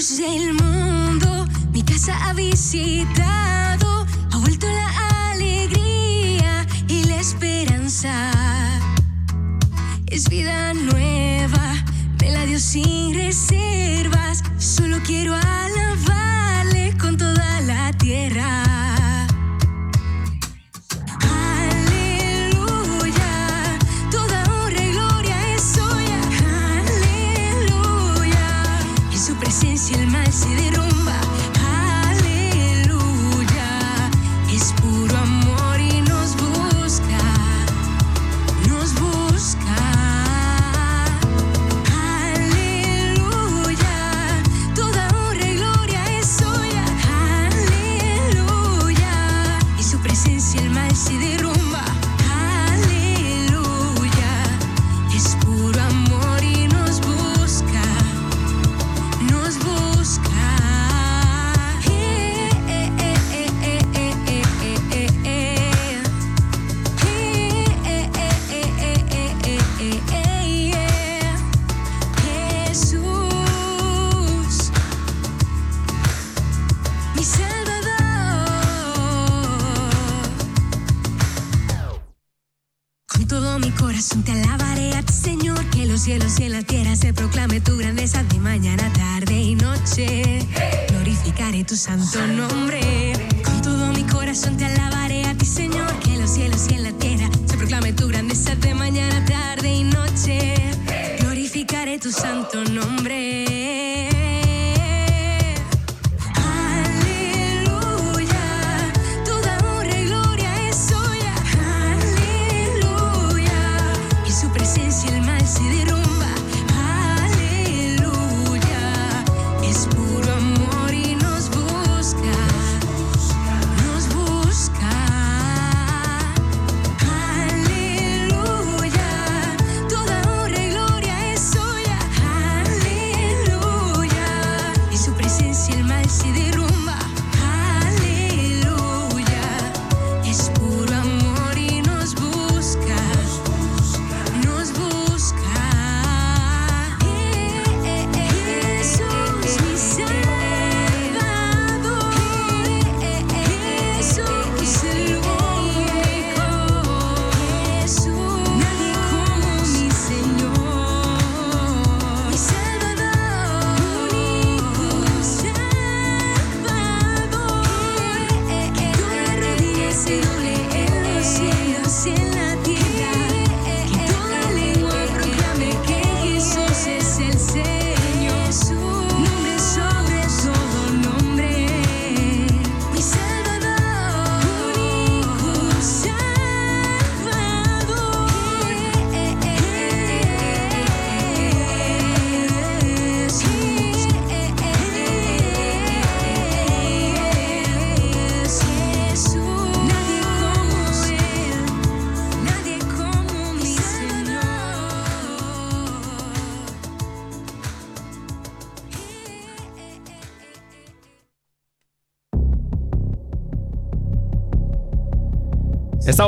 Del 0.01 0.55
mundo, 0.55 1.45
mi 1.71 1.83
casa 1.83 2.17
ha 2.25 2.33
visitado, 2.33 4.07
ha 4.31 4.37
vuelto 4.39 4.65
la 4.65 5.29
alegría 5.29 6.65
y 6.87 7.03
la 7.03 7.17
esperanza. 7.17 8.31
Es 10.07 10.27
vida 10.27 10.73
nueva, 10.73 11.75
me 12.19 12.31
la 12.31 12.47
dio 12.47 12.57
sin 12.57 13.13
reservas. 13.13 14.41
Solo 14.57 14.97
quiero 15.05 15.35
alabarle 15.35 16.40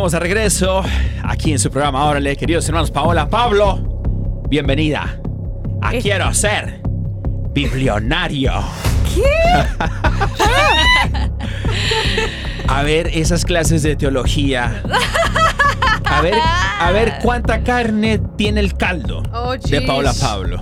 Estamos 0.04 0.12
de 0.12 0.20
regreso 0.20 0.84
aquí 1.24 1.54
en 1.54 1.60
su 1.60 1.72
programa 1.72 2.04
Órale, 2.04 2.36
queridos 2.36 2.68
hermanos 2.68 2.92
Paola, 2.92 3.30
Pablo, 3.30 4.02
bienvenida 4.50 5.18
a 5.82 5.96
Eh. 5.96 6.02
Quiero 6.02 6.34
ser 6.34 6.82
biblionario. 7.54 8.52
a 12.68 12.84
ver 12.84 13.12
esas 13.14 13.46
clases 13.46 13.82
de 13.82 13.96
teología. 13.96 14.84
A 16.04 16.22
ver, 16.22 16.34
a 16.82 16.92
ver 16.92 17.20
cuánta 17.22 17.64
carne 17.64 18.20
tiene 18.38 18.60
el 18.60 18.74
caldo 18.74 19.24
Oh, 19.32 19.56
de. 19.58 19.84
Paola 19.88 20.14
Pablo. 20.20 20.62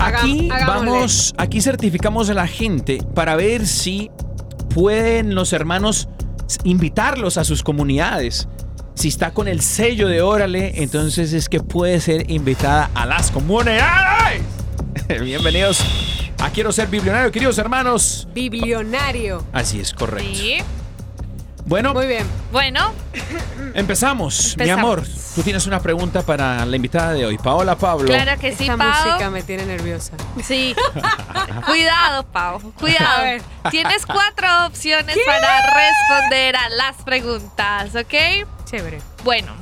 Aquí 0.00 0.48
vamos, 0.66 1.34
aquí 1.38 1.60
certificamos 1.60 2.28
a 2.30 2.34
la 2.34 2.48
gente 2.48 2.98
para 3.14 3.36
ver 3.36 3.64
si 3.64 4.10
pueden 4.74 5.36
los 5.36 5.52
hermanos 5.52 6.08
invitarlos 6.64 7.36
a 7.36 7.44
sus 7.44 7.62
comunidades. 7.62 8.48
Si 8.94 9.08
está 9.08 9.32
con 9.32 9.46
el 9.48 9.60
sello 9.60 10.08
de 10.08 10.22
Órale, 10.22 10.82
entonces 10.82 11.32
es 11.32 11.48
que 11.48 11.60
puede 11.60 12.00
ser 12.00 12.30
invitada 12.30 12.90
a 12.94 13.06
las 13.06 13.30
comunidades. 13.30 14.42
Bienvenidos 15.22 15.80
a 16.38 16.50
Quiero 16.50 16.72
ser 16.72 16.88
biblionario, 16.88 17.30
queridos 17.30 17.58
hermanos. 17.58 18.26
Biblionario. 18.34 19.44
Así 19.52 19.80
es, 19.80 19.92
correcto. 19.92 20.30
Sí. 20.34 20.56
Bueno, 21.66 21.92
Muy 21.92 22.06
bien. 22.06 22.26
Bueno, 22.50 22.92
empezamos. 23.74 24.54
Mi 24.56 24.62
Empezamos. 24.64 24.84
amor, 24.84 25.04
tú 25.38 25.44
tienes 25.44 25.68
una 25.68 25.78
pregunta 25.78 26.22
para 26.22 26.66
la 26.66 26.74
invitada 26.74 27.12
de 27.12 27.24
hoy, 27.24 27.38
Paola 27.38 27.78
Pablo. 27.78 28.06
claro 28.06 28.40
que 28.40 28.56
sí, 28.56 28.64
Esta 28.64 28.76
Pau. 28.76 29.06
música 29.06 29.30
me 29.30 29.44
tiene 29.44 29.66
nerviosa. 29.66 30.14
Sí. 30.42 30.74
Cuidado, 31.64 32.24
Pau. 32.26 32.56
A 32.56 32.80
Cuidado. 32.80 33.22
ver. 33.22 33.42
Tienes 33.70 34.04
cuatro 34.04 34.48
opciones 34.66 35.16
para 35.24 35.48
responder 35.76 36.56
a 36.56 36.68
las 36.70 36.96
preguntas, 37.04 37.94
¿ok? 37.94 38.48
Chévere. 38.64 39.00
Bueno, 39.22 39.52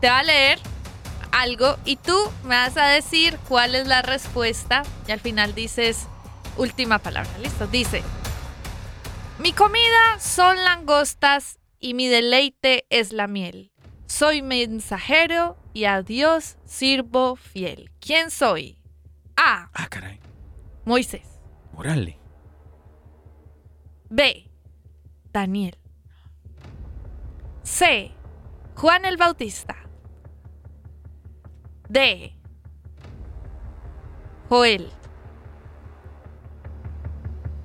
te 0.00 0.08
va 0.08 0.20
a 0.20 0.22
leer 0.22 0.58
algo 1.32 1.76
y 1.84 1.96
tú 1.96 2.16
me 2.44 2.54
vas 2.56 2.78
a 2.78 2.86
decir 2.86 3.38
cuál 3.46 3.74
es 3.74 3.86
la 3.86 4.00
respuesta 4.00 4.84
y 5.06 5.12
al 5.12 5.20
final 5.20 5.54
dices 5.54 6.06
última 6.56 6.98
palabra. 6.98 7.30
¿Listo? 7.42 7.66
Dice, 7.66 8.02
mi 9.38 9.52
comida 9.52 10.18
son 10.18 10.56
langostas 10.64 11.58
y 11.78 11.92
mi 11.92 12.08
deleite 12.08 12.86
es 12.88 13.12
la 13.12 13.26
miel. 13.26 13.70
Soy 14.16 14.42
mensajero 14.42 15.56
y 15.72 15.86
a 15.86 16.00
Dios 16.02 16.56
sirvo 16.64 17.34
fiel. 17.34 17.90
¿Quién 17.98 18.30
soy? 18.30 18.78
A. 19.36 19.70
Ah, 19.74 19.88
caray. 19.88 20.20
Moisés. 20.84 21.40
Órale. 21.76 22.20
B. 24.10 24.48
Daniel. 25.32 25.76
C. 27.64 28.12
Juan 28.76 29.04
el 29.04 29.16
Bautista. 29.16 29.74
D. 31.88 32.36
Joel. 34.48 34.92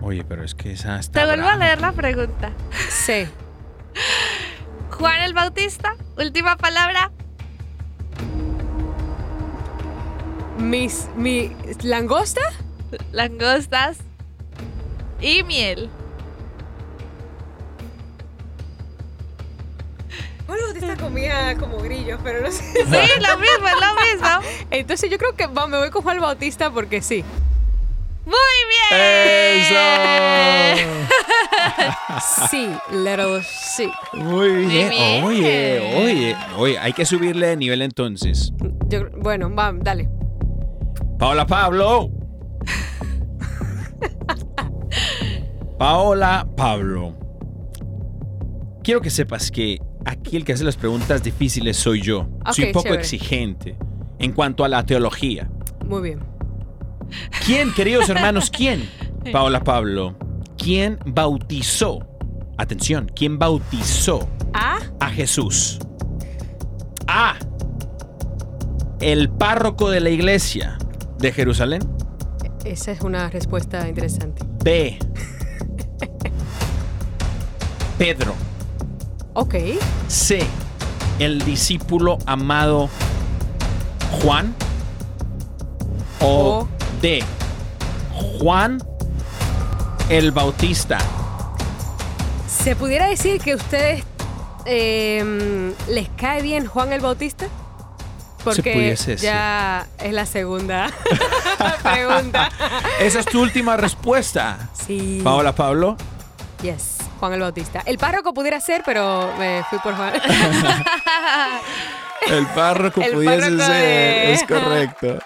Oye, 0.01 0.23
pero 0.23 0.43
es 0.43 0.55
que 0.55 0.71
esa 0.71 0.99
está 0.99 1.19
Te 1.19 1.25
vuelvo 1.27 1.47
a 1.47 1.57
leer 1.57 1.79
la 1.79 1.91
pregunta. 1.91 2.51
C. 2.89 3.29
Juan 4.91 5.21
el 5.21 5.33
Bautista, 5.33 5.95
última 6.17 6.57
palabra. 6.57 7.11
Mis, 10.57 11.07
mi 11.15 11.55
langosta. 11.83 12.41
Langostas 13.11 13.99
y 15.21 15.43
miel. 15.43 15.89
Bueno, 20.47 20.63
esta 20.75 20.97
comida 20.97 21.55
como 21.57 21.77
grillos, 21.77 22.19
pero 22.23 22.41
no 22.41 22.51
sé. 22.51 22.63
Sí, 22.73 22.81
lo 22.81 23.37
mismo, 23.37 23.67
es 23.67 23.75
lo 23.75 23.93
mismo. 24.01 24.39
Entonces 24.71 25.11
yo 25.11 25.19
creo 25.19 25.35
que 25.35 25.45
va, 25.45 25.67
me 25.67 25.77
voy 25.77 25.91
con 25.91 26.01
Juan 26.01 26.19
Bautista 26.19 26.71
porque 26.71 27.03
sí. 27.03 27.23
Muy 28.25 28.35
bien. 28.89 29.01
¡Eso! 29.01 29.75
Sí, 32.49 32.67
little 32.91 33.41
sí. 33.43 33.89
Muy 34.13 34.65
bien. 34.65 34.89
bien. 34.89 35.23
Oye, 35.23 35.95
oye, 35.95 36.35
oye, 36.57 36.79
hay 36.79 36.93
que 36.93 37.05
subirle 37.05 37.47
de 37.47 37.57
nivel 37.57 37.81
entonces. 37.81 38.51
Yo, 38.87 39.09
bueno, 39.17 39.53
va, 39.53 39.73
dale. 39.73 40.09
Paola 41.17 41.45
Pablo. 41.45 42.09
Paola 45.77 46.47
Pablo. 46.57 47.15
Quiero 48.83 49.01
que 49.01 49.09
sepas 49.09 49.51
que 49.51 49.79
aquí 50.05 50.35
el 50.35 50.43
que 50.43 50.53
hace 50.53 50.63
las 50.63 50.75
preguntas 50.77 51.23
difíciles 51.23 51.77
soy 51.77 52.01
yo. 52.01 52.27
soy 52.51 52.65
un 52.65 52.71
poco 52.71 52.83
chévere. 52.83 53.01
exigente 53.01 53.77
en 54.17 54.33
cuanto 54.33 54.63
a 54.63 54.67
la 54.67 54.85
teología. 54.85 55.49
Muy 55.85 56.01
bien. 56.01 56.19
¿Quién, 57.45 57.73
queridos 57.73 58.09
hermanos, 58.09 58.49
quién? 58.49 58.89
Paola 59.31 59.63
Pablo. 59.63 60.15
¿Quién 60.69 60.99
bautizó? 61.03 61.97
Atención, 62.59 63.11
¿quién 63.15 63.39
bautizó 63.39 64.29
A. 64.53 64.77
a 64.99 65.09
Jesús? 65.09 65.79
A. 67.07 67.33
El 69.01 69.31
párroco 69.31 69.89
de 69.89 69.99
la 69.99 70.11
iglesia 70.11 70.77
de 71.17 71.31
Jerusalén. 71.31 71.81
Esa 72.65 72.91
es 72.91 73.01
una 73.01 73.31
respuesta 73.31 73.89
interesante. 73.89 74.43
B. 74.63 74.99
Pedro. 77.97 78.35
Ok. 79.33 79.55
C. 80.07 80.45
El 81.17 81.43
discípulo 81.45 82.19
amado 82.27 82.91
Juan. 84.21 84.53
O 86.21 86.59
O- 86.59 86.67
D. 87.01 87.23
Juan 88.39 88.77
el 90.09 90.31
Bautista. 90.31 90.97
¿Se 92.47 92.75
pudiera 92.75 93.07
decir 93.07 93.39
que 93.41 93.53
a 93.53 93.55
ustedes 93.55 94.03
eh, 94.65 95.73
les 95.89 96.09
cae 96.09 96.41
bien 96.41 96.65
Juan 96.65 96.91
el 96.93 96.99
Bautista? 97.01 97.47
Porque 98.43 98.71
pudiese 98.73 99.17
ya 99.17 99.85
es 99.99 100.13
la 100.13 100.25
segunda 100.25 100.89
pregunta. 101.83 102.49
Esa 102.99 103.19
es 103.19 103.25
tu 103.25 103.41
última 103.41 103.77
respuesta. 103.77 104.69
Sí. 104.73 105.21
Paola 105.23 105.53
Pablo. 105.53 105.97
Yes, 106.61 106.97
Juan 107.19 107.33
el 107.33 107.41
Bautista. 107.41 107.81
El 107.85 107.97
párroco 107.97 108.33
pudiera 108.33 108.59
ser, 108.59 108.81
pero 108.85 109.31
me 109.37 109.63
fui 109.69 109.79
por 109.79 109.95
Juan. 109.95 110.13
El 112.29 112.45
párroco 112.47 113.01
El 113.01 113.13
pudiese 113.13 113.39
párroco 113.41 113.63
ser. 113.63 113.75
de- 113.81 114.33
Es 114.33 114.43
correcto. 114.43 115.19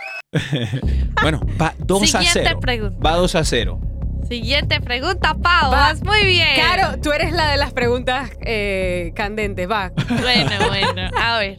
bueno, 1.21 1.41
va 1.61 1.73
2 1.79 2.01
a 2.03 2.05
Siguiente 2.19 2.41
0. 2.45 2.59
pregunta. 2.61 2.97
Va 3.09 3.15
2 3.17 3.35
a 3.35 3.43
0. 3.43 3.79
Siguiente 4.27 4.79
pregunta, 4.81 5.33
Pau. 5.35 5.71
Va. 5.71 5.91
Vas 5.91 6.03
muy 6.03 6.25
bien. 6.25 6.55
Claro, 6.55 6.99
tú 7.01 7.11
eres 7.11 7.33
la 7.33 7.51
de 7.51 7.57
las 7.57 7.73
preguntas 7.73 8.31
eh, 8.41 9.11
candentes. 9.15 9.69
Va. 9.69 9.91
Bueno, 10.21 10.51
bueno. 10.67 11.11
A 11.19 11.39
ver. 11.39 11.57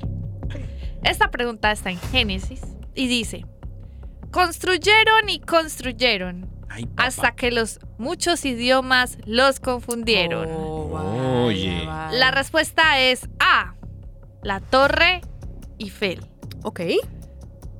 Esta 1.03 1.31
pregunta 1.31 1.71
está 1.71 1.91
en 1.91 1.99
Génesis 1.99 2.63
y 2.95 3.07
dice: 3.09 3.45
Construyeron 4.31 5.29
y 5.29 5.41
construyeron 5.41 6.51
Ay, 6.69 6.89
hasta 6.97 7.33
que 7.33 7.51
los 7.51 7.79
muchos 7.99 8.45
idiomas 8.45 9.19
los 9.27 9.61
confundieron. 9.61 10.49
Oh, 10.51 11.45
Oye. 11.47 11.85
vaya. 11.87 12.17
La 12.19 12.31
respuesta 12.31 12.99
es 13.01 13.29
A. 13.39 13.75
La 14.43 14.61
Torre 14.61 15.21
Eiffel. 15.79 16.27
Ok. 16.63 16.81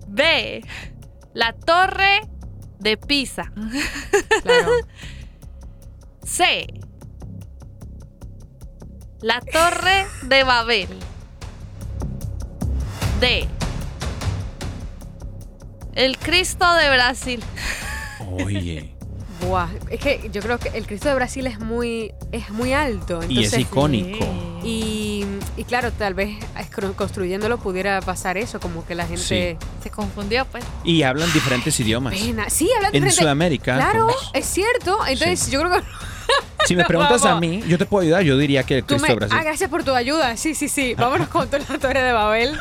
B. 0.09 0.63
La 1.33 1.53
Torre 1.55 2.21
de 2.85 2.99
Pisa. 2.99 3.51
Claro. 4.43 4.71
C. 6.23 6.67
La 9.21 9.41
Torre 9.41 10.07
de 10.23 10.45
Babel. 10.45 10.89
D. 13.21 13.49
El 15.95 16.19
Cristo 16.19 16.73
de 16.75 16.91
Brasil. 16.91 17.43
Oye. 18.31 18.94
Buah, 19.47 19.69
es 19.91 20.01
que 20.01 20.31
yo 20.33 20.41
creo 20.41 20.59
que 20.59 20.69
el 20.71 20.87
Cristo 20.87 21.09
de 21.09 21.15
Brasil 21.15 21.47
es 21.47 21.61
muy, 21.61 22.13
es 22.33 22.51
muy 22.51 22.73
alto. 22.73 23.21
Y 23.29 23.45
es 23.45 23.57
icónico. 23.59 24.25
Y, 24.63 25.25
y 25.57 25.65
claro, 25.65 25.93
tal 25.93 26.15
vez 26.15 26.39
construyéndolo 26.97 27.59
pudiera 27.59 28.01
pasar 28.01 28.39
eso, 28.39 28.61
como 28.61 28.87
que 28.87 28.95
la 28.95 29.07
gente... 29.07 29.59
Se 29.83 29.91
confundió, 29.91 30.47
pues. 30.47 30.65
Y 30.85 31.03
hablan 31.03 31.31
diferentes 31.33 31.79
idiomas. 31.79 32.15
Pena. 32.15 32.49
Sí, 32.49 32.71
hablan 32.77 32.95
En 32.95 33.13
Sudamérica. 33.13 33.75
Claro, 33.75 34.07
pues, 34.07 34.45
es 34.45 34.47
cierto. 34.51 34.99
Entonces 35.07 35.51
yo 35.51 35.61
creo 35.61 35.73
que 35.73 35.83
si 36.67 36.77
me 36.77 36.85
preguntas 36.85 37.25
a 37.25 37.39
mí, 37.41 37.63
yo 37.67 37.79
te 37.79 37.87
puedo 37.87 38.03
ayudar. 38.05 38.23
Yo 38.23 38.37
diría 38.39 38.63
que 38.65 38.79
el 38.79 38.85
tú 38.85 38.95
Cristo 38.97 39.03
me... 39.07 39.09
de 39.09 39.15
Brasil. 39.17 39.37
Ah, 39.39 39.43
gracias 39.45 39.71
por 39.71 39.85
tu 39.85 39.93
ayuda. 39.95 40.37
Sí, 40.37 40.55
sí, 40.55 40.69
sí. 40.69 40.95
Vámonos 40.97 41.29
con 41.29 41.47
toda 41.49 41.63
la 41.69 41.79
torre 41.79 42.03
de 42.03 42.13
Babel. 42.13 42.53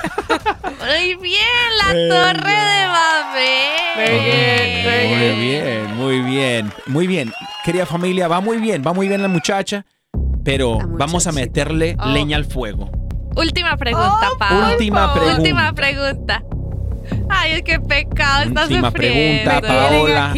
Muy 0.84 1.16
bien, 1.16 1.44
la 1.78 1.94
Eh, 1.94 2.10
Torre 2.10 2.52
de 2.52 2.88
Babel. 2.88 3.84
Muy 3.96 4.20
bien, 4.26 4.86
muy 4.86 5.18
Muy 5.18 5.40
bien, 5.40 5.96
muy 5.96 6.22
bien, 6.22 6.74
muy 6.88 7.08
bien. 7.08 7.34
Querida 7.64 7.86
familia, 7.86 8.28
va 8.28 8.42
muy 8.42 8.58
bien, 8.58 8.84
va 8.86 8.94
muy 8.94 9.08
bien 9.08 9.22
la 9.22 9.28
muchacha, 9.28 9.86
pero 10.44 10.80
La 10.80 10.86
vamos 10.92 11.28
a 11.28 11.32
meterle 11.32 11.96
Oh. 12.00 12.08
leña 12.10 12.36
al 12.38 12.46
fuego. 12.46 12.90
Última 13.36 13.78
pregunta, 13.78 14.30
Oh, 14.34 14.38
Pau. 14.38 14.72
Última 14.72 15.14
pregunta. 15.14 15.38
Última 15.38 15.74
pregunta. 15.74 16.44
Ay, 17.30 17.62
qué 17.64 17.80
pecado, 17.80 18.44
estás 18.44 18.68
Última 18.70 18.90
sufriendo. 18.92 19.52
pregunta, 19.52 19.68
Paola. 19.68 20.34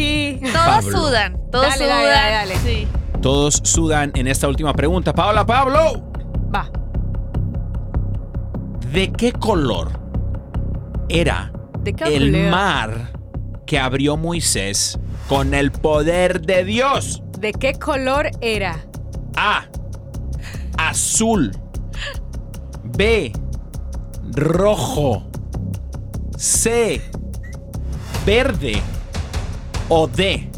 Todos 0.52 0.66
Pablo. 0.84 0.98
sudan, 0.98 1.36
todos 1.50 1.66
Dale, 1.68 1.76
sudan. 1.84 1.88
dale, 2.02 2.08
dale, 2.08 2.32
dale. 2.32 2.56
Sí. 2.64 2.88
Todos 3.26 3.60
sudan 3.64 4.12
en 4.14 4.28
esta 4.28 4.46
última 4.46 4.72
pregunta. 4.72 5.12
Paola, 5.12 5.44
Pablo, 5.44 6.12
Va. 6.54 6.70
¿de 8.92 9.10
qué 9.10 9.32
color 9.32 9.90
era 11.08 11.50
¿De 11.80 11.92
qué 11.92 12.04
el 12.16 12.30
color? 12.30 12.50
mar 12.52 13.12
que 13.66 13.80
abrió 13.80 14.16
Moisés 14.16 14.96
con 15.28 15.54
el 15.54 15.72
poder 15.72 16.42
de 16.42 16.62
Dios? 16.62 17.20
¿De 17.40 17.50
qué 17.50 17.72
color 17.72 18.30
era? 18.40 18.86
A. 19.36 19.64
Azul. 20.78 21.50
B. 22.84 23.32
Rojo. 24.36 25.24
C. 26.36 27.02
Verde. 28.24 28.80
O 29.88 30.06
D. 30.06 30.48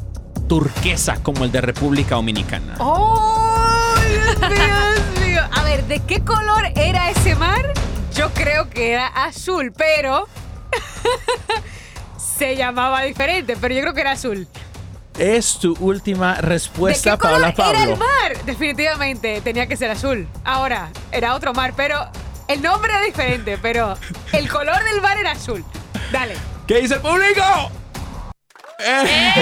Turquesa 0.48 1.22
como 1.22 1.44
el 1.44 1.52
de 1.52 1.60
República 1.60 2.14
Dominicana. 2.16 2.74
¡Oh! 2.78 3.94
Dios 4.40 5.20
mío. 5.26 5.42
A 5.52 5.62
ver, 5.64 5.84
¿de 5.84 6.00
qué 6.00 6.24
color 6.24 6.64
era 6.74 7.10
ese 7.10 7.34
mar? 7.36 7.72
Yo 8.14 8.30
creo 8.32 8.68
que 8.70 8.92
era 8.92 9.06
azul, 9.06 9.72
pero 9.76 10.26
se 12.16 12.56
llamaba 12.56 13.02
diferente, 13.02 13.56
pero 13.60 13.74
yo 13.74 13.80
creo 13.82 13.94
que 13.94 14.00
era 14.00 14.12
azul. 14.12 14.48
Es 15.18 15.58
tu 15.58 15.76
última 15.80 16.36
¿De 16.36 16.42
respuesta, 16.42 17.12
qué 17.12 17.18
color 17.18 17.54
Paola 17.54 17.78
era 17.80 17.82
el 17.90 17.90
Pablo. 17.90 17.96
mar? 17.96 18.44
Definitivamente 18.44 19.40
tenía 19.40 19.66
que 19.66 19.76
ser 19.76 19.90
azul. 19.90 20.28
Ahora, 20.44 20.90
era 21.12 21.34
otro 21.34 21.52
mar, 21.52 21.74
pero 21.76 22.08
el 22.46 22.62
nombre 22.62 22.92
era 22.92 23.02
diferente, 23.02 23.58
pero 23.60 23.96
el 24.32 24.48
color 24.48 24.82
del 24.84 25.00
mar 25.02 25.18
era 25.18 25.32
azul. 25.32 25.64
Dale. 26.12 26.36
¿Qué 26.66 26.80
dice 26.80 26.94
el 26.94 27.00
público? 27.00 27.42
¡Eh! 28.78 29.32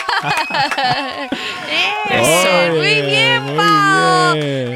Eso. 2.10 2.70
Muy 2.70 2.78
Muy 2.78 3.02
bien, 3.02 3.42
muy. 3.44 3.56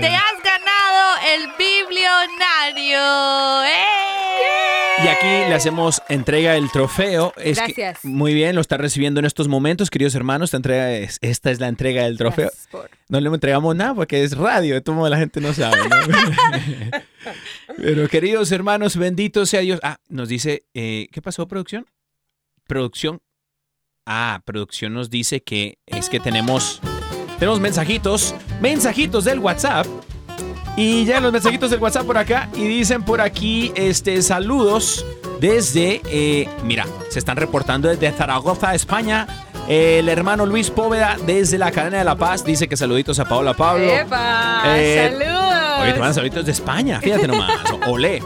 Te 0.00 0.14
has 0.14 0.42
ganado 0.42 1.16
el 1.34 1.48
biblionario. 1.58 3.64
¡Eh! 3.64 5.04
Y 5.04 5.08
aquí 5.08 5.26
le 5.26 5.54
hacemos 5.54 6.00
entrega 6.08 6.52
del 6.52 6.70
trofeo. 6.70 7.32
Es 7.36 7.58
que- 7.60 7.72
Gracias. 7.72 8.04
muy 8.04 8.32
bien, 8.32 8.54
lo 8.54 8.60
está 8.60 8.76
recibiendo 8.76 9.18
en 9.20 9.26
estos 9.26 9.48
momentos, 9.48 9.90
queridos 9.90 10.14
hermanos. 10.14 10.48
Esta, 10.48 10.56
entrega 10.58 10.92
es, 10.92 11.18
esta 11.20 11.50
es 11.50 11.58
la 11.60 11.68
entrega 11.68 12.04
del 12.04 12.16
trofeo. 12.16 12.50
Por- 12.70 12.90
No 13.08 13.20
le 13.20 13.28
entregamos 13.28 13.74
nada 13.76 13.94
porque 13.94 14.22
es 14.22 14.36
radio, 14.36 14.74
de 14.74 14.80
todo 14.80 14.94
modo 14.96 15.08
la 15.10 15.18
gente 15.18 15.40
no 15.40 15.52
sabe. 15.52 15.76
¿no? 15.88 15.96
Pero 17.76 18.08
queridos 18.08 18.52
hermanos, 18.52 18.96
bendito 18.96 19.44
sea 19.46 19.60
Dios. 19.60 19.80
Ah, 19.82 19.98
nos 20.08 20.28
dice, 20.28 20.64
eh, 20.74 21.08
¿qué 21.12 21.20
pasó, 21.20 21.46
producción? 21.48 21.86
Producción. 22.66 23.20
Ah, 24.06 24.40
producción 24.44 24.92
nos 24.92 25.08
dice 25.08 25.42
que 25.42 25.78
es 25.86 26.10
que 26.10 26.20
tenemos, 26.20 26.80
tenemos 27.38 27.60
mensajitos, 27.60 28.34
mensajitos 28.60 29.24
del 29.24 29.38
WhatsApp. 29.38 29.86
Y 30.76 31.04
ya 31.04 31.20
los 31.20 31.32
mensajitos 31.32 31.70
del 31.70 31.80
WhatsApp 31.80 32.04
por 32.04 32.18
acá 32.18 32.48
y 32.54 32.66
dicen 32.66 33.04
por 33.04 33.20
aquí, 33.20 33.72
este, 33.76 34.20
saludos 34.22 35.06
desde, 35.40 36.02
eh, 36.06 36.48
mira, 36.64 36.84
se 37.10 37.18
están 37.20 37.36
reportando 37.36 37.88
desde 37.88 38.10
Zaragoza, 38.12 38.74
España. 38.74 39.26
El 39.68 40.08
hermano 40.08 40.44
Luis 40.44 40.70
Póveda 40.70 41.16
desde 41.24 41.56
la 41.56 41.70
cadena 41.70 41.98
de 41.98 42.04
La 42.04 42.16
Paz 42.16 42.44
dice 42.44 42.68
que 42.68 42.76
saluditos 42.76 43.18
a 43.20 43.24
Paola 43.24 43.54
Pablo. 43.54 43.84
¡Epa! 43.84 44.62
Eh, 44.76 45.10
¡Saludos! 45.10 45.80
Oye, 45.80 45.92
te 45.92 45.98
mandan 45.98 46.14
saluditos 46.14 46.44
de 46.44 46.52
España, 46.52 47.00
fíjate 47.00 47.26
nomás. 47.26 47.50
Olé. 47.86 48.20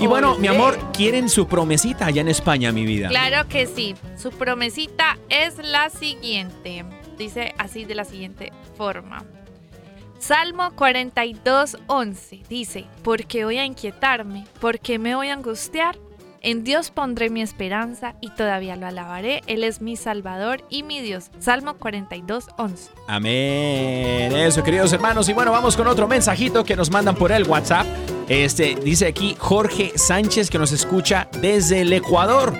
Y 0.00 0.06
bueno, 0.06 0.38
mi 0.38 0.46
amor, 0.46 0.78
quieren 0.92 1.28
su 1.28 1.48
promesita 1.48 2.06
allá 2.06 2.20
en 2.20 2.28
España, 2.28 2.70
mi 2.70 2.86
vida. 2.86 3.08
Claro 3.08 3.48
que 3.48 3.66
sí. 3.66 3.96
Su 4.16 4.30
promesita 4.30 5.18
es 5.28 5.58
la 5.58 5.90
siguiente. 5.90 6.84
Dice 7.16 7.52
así 7.58 7.84
de 7.84 7.96
la 7.96 8.04
siguiente 8.04 8.52
forma. 8.76 9.24
Salmo 10.18 10.70
42, 10.74 11.78
11 11.86 12.42
dice, 12.48 12.86
porque 13.02 13.44
voy 13.44 13.58
a 13.58 13.64
inquietarme, 13.64 14.46
porque 14.60 14.98
me 14.98 15.14
voy 15.14 15.28
a 15.28 15.34
angustiar, 15.34 15.96
en 16.42 16.64
Dios 16.64 16.90
pondré 16.90 17.30
mi 17.30 17.42
esperanza 17.42 18.14
y 18.20 18.30
todavía 18.30 18.76
lo 18.76 18.86
alabaré, 18.86 19.42
Él 19.46 19.64
es 19.64 19.80
mi 19.80 19.96
Salvador 19.96 20.64
y 20.70 20.82
mi 20.82 21.00
Dios. 21.00 21.30
Salmo 21.38 21.74
42, 21.74 22.48
11. 22.56 22.90
Amén. 23.06 24.32
Eso, 24.36 24.62
queridos 24.62 24.92
hermanos. 24.92 25.28
Y 25.28 25.32
bueno, 25.32 25.52
vamos 25.52 25.76
con 25.76 25.86
otro 25.86 26.06
mensajito 26.08 26.64
que 26.64 26.76
nos 26.76 26.90
mandan 26.90 27.14
por 27.14 27.32
el 27.32 27.44
WhatsApp. 27.44 27.86
Este 28.28 28.76
dice 28.76 29.06
aquí 29.06 29.36
Jorge 29.38 29.92
Sánchez 29.96 30.50
que 30.50 30.58
nos 30.58 30.72
escucha 30.72 31.28
desde 31.40 31.80
el 31.82 31.92
Ecuador. 31.92 32.54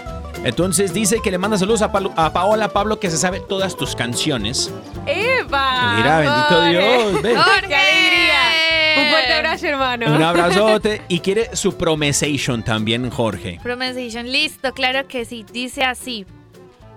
Entonces 0.45 0.95
dice 0.95 1.21
que 1.23 1.31
le 1.31 1.39
manda 1.39 1.59
saludos 1.59 1.83
a, 1.83 1.93
Paola 1.93 2.69
Pablo 2.69 3.01
que 3.01 3.11
se 3.11 3.17
sabe 3.17 3.41
todas 3.41 3.77
tus 3.77 3.95
canciones. 3.95 4.73
¡Epa! 5.07 5.97
Mira, 5.97 6.19
bendito. 6.21 6.65
Dios. 6.65 7.23
ven. 7.23 7.37
¡Jorge! 7.37 8.18
Un 9.09 9.15
fuerte 9.15 9.33
abrazo, 9.35 9.67
hermano. 9.67 10.15
Un 10.15 10.23
abrazote 10.23 11.03
y 11.09 11.21
quiere 11.21 11.55
su 11.57 11.77
promesation 11.77 12.63
también, 12.63 13.11
Jorge. 13.11 13.59
Pronunciation, 13.63 14.31
listo, 14.31 14.73
claro 14.73 15.07
que 15.09 15.25
sí. 15.25 15.45
Dice 15.53 15.85
así: 15.85 16.27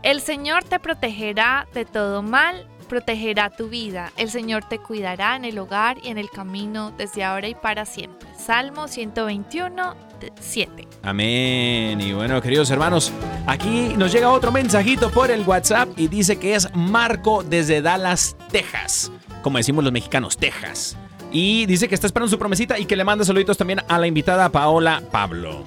El 0.04 0.22
Señor 0.22 0.64
te 0.64 0.80
protegerá 0.80 1.68
de 1.74 1.86
todo 1.86 2.22
mal, 2.22 2.68
protegerá 2.92 3.50
tu 3.50 3.70
vida. 3.70 4.12
El 4.18 4.30
Señor 4.30 4.66
te 4.68 4.78
cuidará 4.78 5.36
en 5.38 5.46
el 5.46 5.58
hogar 5.58 5.98
y 6.04 6.10
en 6.10 6.18
el 6.18 6.30
camino 6.30 6.92
desde 6.98 7.24
ahora 7.24 7.48
y 7.48 7.56
para 7.56 7.86
siempre. 7.86 8.28
Salmo 8.38 8.88
121, 8.90 9.96
7. 10.40 10.88
Amén. 11.04 12.02
Y 12.02 12.14
bueno, 12.14 12.42
queridos 12.42 12.70
hermanos, 12.70 13.14
aquí 13.48 13.94
nos 13.98 14.12
llega 14.12 14.30
otro 14.30 14.52
mensajito 14.52 15.10
por 15.10 15.32
el 15.32 15.42
WhatsApp 15.44 15.90
y 15.98 16.10
dice 16.10 16.38
que 16.38 16.56
es 16.56 16.68
Marco 16.76 17.44
desde 17.44 17.82
Dallas, 17.82 18.36
Texas. 18.52 19.12
Como 19.42 19.58
decimos 19.58 19.84
los 19.84 19.94
mexicanos, 19.94 20.38
Texas. 20.38 20.98
Y 21.32 21.66
dice 21.66 21.88
que 21.88 21.96
está 21.96 22.08
esperando 22.08 22.30
su 22.30 22.38
promesita 22.38 22.78
y 22.78 22.86
que 22.86 22.96
le 22.96 23.04
manda 23.04 23.24
saluditos 23.24 23.58
también 23.58 23.82
a 23.88 23.98
la 23.98 24.08
invitada 24.08 24.50
Paola 24.50 25.02
Pablo. 25.12 25.64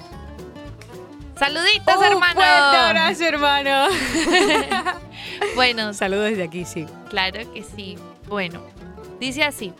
Saluditos, 1.39 1.97
Un 1.97 2.03
hermano. 2.03 2.41
abrazo, 2.41 3.23
hermano. 3.25 3.87
Bueno, 5.55 5.93
Saludos 5.93 6.29
desde 6.29 6.43
aquí, 6.43 6.65
sí. 6.65 6.85
Claro 7.09 7.51
que 7.53 7.63
sí. 7.63 7.97
Bueno, 8.27 8.61
dice 9.19 9.43
así. 9.43 9.73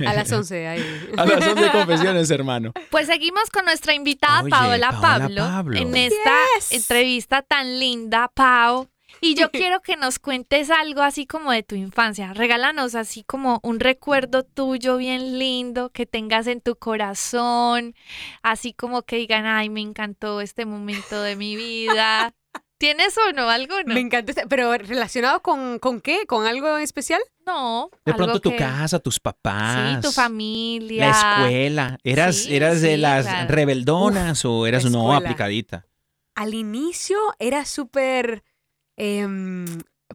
A 0.05 0.13
las 0.13 0.31
11 0.31 0.67
ahí. 0.67 1.09
A 1.17 1.25
las 1.25 1.47
11 1.47 1.71
confesiones, 1.71 2.29
hermano. 2.31 2.73
Pues 2.89 3.07
seguimos 3.07 3.49
con 3.51 3.65
nuestra 3.65 3.93
invitada 3.93 4.41
Oye, 4.41 4.49
Paola, 4.49 4.89
Paola 4.91 5.01
Pablo, 5.19 5.41
Pablo. 5.43 5.79
en 5.79 5.95
esta 5.95 6.31
Yes. 6.59 6.71
entrevista 6.71 7.41
tan 7.43 7.79
linda, 7.79 8.31
Pau. 8.33 8.89
Y 9.23 9.35
yo 9.35 9.49
quiero 9.51 9.81
que 9.81 9.95
nos 9.97 10.19
cuentes 10.19 10.69
algo 10.69 11.01
así 11.01 11.25
como 11.25 11.51
de 11.51 11.63
tu 11.63 11.75
infancia. 11.75 12.33
Regálanos 12.33 12.93
así 12.95 13.23
como 13.23 13.59
un 13.63 13.79
recuerdo 13.79 14.43
tuyo 14.43 14.97
bien 14.97 15.39
lindo 15.39 15.89
que 15.91 16.05
tengas 16.05 16.47
en 16.47 16.61
tu 16.61 16.75
corazón, 16.75 17.95
así 18.41 18.73
como 18.73 19.03
que 19.03 19.15
digan, 19.17 19.45
ay, 19.45 19.69
me 19.69 19.81
encantó 19.81 20.41
este 20.41 20.65
momento 20.65 21.21
de 21.21 21.35
mi 21.35 21.55
vida. 21.55 22.33
¿Tienes 22.79 23.17
o 23.17 23.31
no 23.31 23.49
algo? 23.49 23.75
No. 23.85 23.93
Me 23.93 24.01
encantó 24.01 24.31
este, 24.31 24.45
pero 24.47 24.73
relacionado 24.77 25.41
con, 25.41 25.79
con 25.79 26.01
qué? 26.01 26.25
¿Con 26.27 26.45
algo 26.45 26.75
en 26.77 26.83
especial? 26.83 27.21
No. 27.45 27.89
De 28.03 28.11
algo 28.11 28.25
pronto 28.25 28.41
tu 28.41 28.49
que- 28.49 28.57
casa, 28.57 28.99
tus 28.99 29.21
papás. 29.21 29.95
Sí, 29.95 30.01
tu 30.07 30.11
familia. 30.11 31.07
La 31.07 31.11
escuela. 31.45 31.97
¿Eras, 32.03 32.35
Sí, 32.35 32.53
eras 32.55 32.81
de 32.81 32.97
las 32.97 33.25
claro. 33.25 33.55
rebeldonas 33.55 34.43
o 34.43 34.67
eras 34.67 34.83
no 34.85 35.13
aplicadita? 35.13 35.85
Al 36.35 36.53
inicio 36.55 37.17
era 37.39 37.63
súper 37.63 38.43
em, 38.97 39.65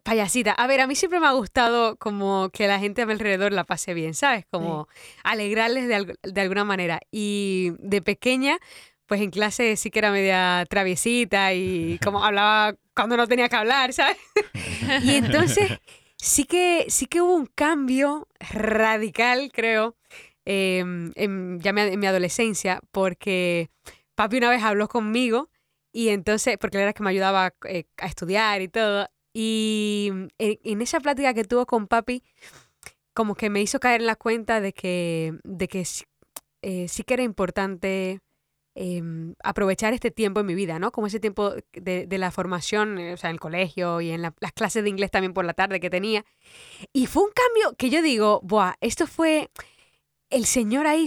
payasita. 0.02 0.52
A 0.52 0.66
ver, 0.66 0.80
a 0.80 0.86
mí 0.86 0.94
siempre 0.94 1.20
me 1.20 1.26
ha 1.26 1.32
gustado 1.32 1.96
como 1.96 2.50
que 2.52 2.66
la 2.66 2.78
gente 2.78 3.02
a 3.02 3.06
mi 3.06 3.12
alrededor 3.12 3.52
la 3.52 3.64
pase 3.64 3.94
bien, 3.94 4.14
¿sabes? 4.14 4.44
Como 4.50 4.88
alegrarles 5.24 5.88
de, 5.88 6.16
de 6.22 6.40
alguna 6.40 6.64
manera. 6.64 7.00
Y 7.10 7.72
de 7.78 8.02
pequeña, 8.02 8.58
pues 9.06 9.20
en 9.20 9.30
clase 9.30 9.76
sí 9.76 9.90
que 9.90 9.98
era 9.98 10.12
media 10.12 10.64
traviesita 10.68 11.52
y 11.54 11.98
como 12.04 12.24
hablaba 12.24 12.76
cuando 12.94 13.16
no 13.16 13.26
tenía 13.26 13.48
que 13.48 13.56
hablar, 13.56 13.92
¿sabes? 13.92 14.16
y 15.02 15.14
entonces 15.14 15.78
sí 16.16 16.44
que, 16.44 16.86
sí 16.88 17.06
que 17.06 17.22
hubo 17.22 17.34
un 17.34 17.46
cambio 17.46 18.28
radical, 18.38 19.50
creo, 19.52 19.96
em, 20.44 21.12
en, 21.14 21.60
ya 21.60 21.70
en 21.70 21.98
mi 21.98 22.06
adolescencia, 22.06 22.80
porque 22.90 23.70
papi 24.14 24.38
una 24.38 24.50
vez 24.50 24.62
habló 24.62 24.88
conmigo 24.88 25.48
y 25.98 26.10
entonces, 26.10 26.58
porque 26.58 26.76
él 26.76 26.82
era 26.82 26.90
el 26.90 26.94
que 26.94 27.02
me 27.02 27.10
ayudaba 27.10 27.52
eh, 27.64 27.86
a 27.96 28.06
estudiar 28.06 28.62
y 28.62 28.68
todo, 28.68 29.08
y 29.34 30.10
en, 30.12 30.30
en 30.38 30.80
esa 30.80 31.00
plática 31.00 31.34
que 31.34 31.42
tuvo 31.42 31.66
con 31.66 31.88
papi, 31.88 32.22
como 33.14 33.34
que 33.34 33.50
me 33.50 33.60
hizo 33.60 33.80
caer 33.80 34.00
en 34.00 34.06
la 34.06 34.14
cuenta 34.14 34.60
de 34.60 34.72
que, 34.72 35.34
de 35.42 35.66
que 35.66 35.84
sí, 35.84 36.04
eh, 36.62 36.86
que 37.04 37.14
era 37.14 37.24
importante 37.24 38.20
em, 38.76 39.34
aprovechar 39.42 39.92
este 39.92 40.12
tiempo 40.12 40.38
en 40.38 40.46
mi 40.46 40.54
vida, 40.54 40.78
¿no? 40.78 40.92
Como 40.92 41.08
ese 41.08 41.18
tiempo 41.18 41.52
de, 41.72 42.06
de 42.06 42.18
la 42.18 42.30
formación, 42.30 42.98
eh, 42.98 43.14
o 43.14 43.16
sea, 43.16 43.30
en 43.30 43.34
el 43.34 43.40
colegio 43.40 44.00
y 44.00 44.10
en 44.10 44.22
la- 44.22 44.34
las 44.38 44.52
clases 44.52 44.84
de 44.84 44.90
inglés 44.90 45.10
también 45.10 45.32
por 45.34 45.44
la 45.44 45.54
tarde 45.54 45.80
que 45.80 45.90
tenía. 45.90 46.24
Y 46.92 47.06
fue 47.06 47.24
un 47.24 47.30
cambio 47.34 47.76
que 47.76 47.90
yo 47.90 48.02
digo, 48.02 48.40
buah, 48.44 48.74
esto 48.80 49.08
fue... 49.08 49.50
El 50.30 50.44
Señor 50.46 50.86
ahí 50.86 51.06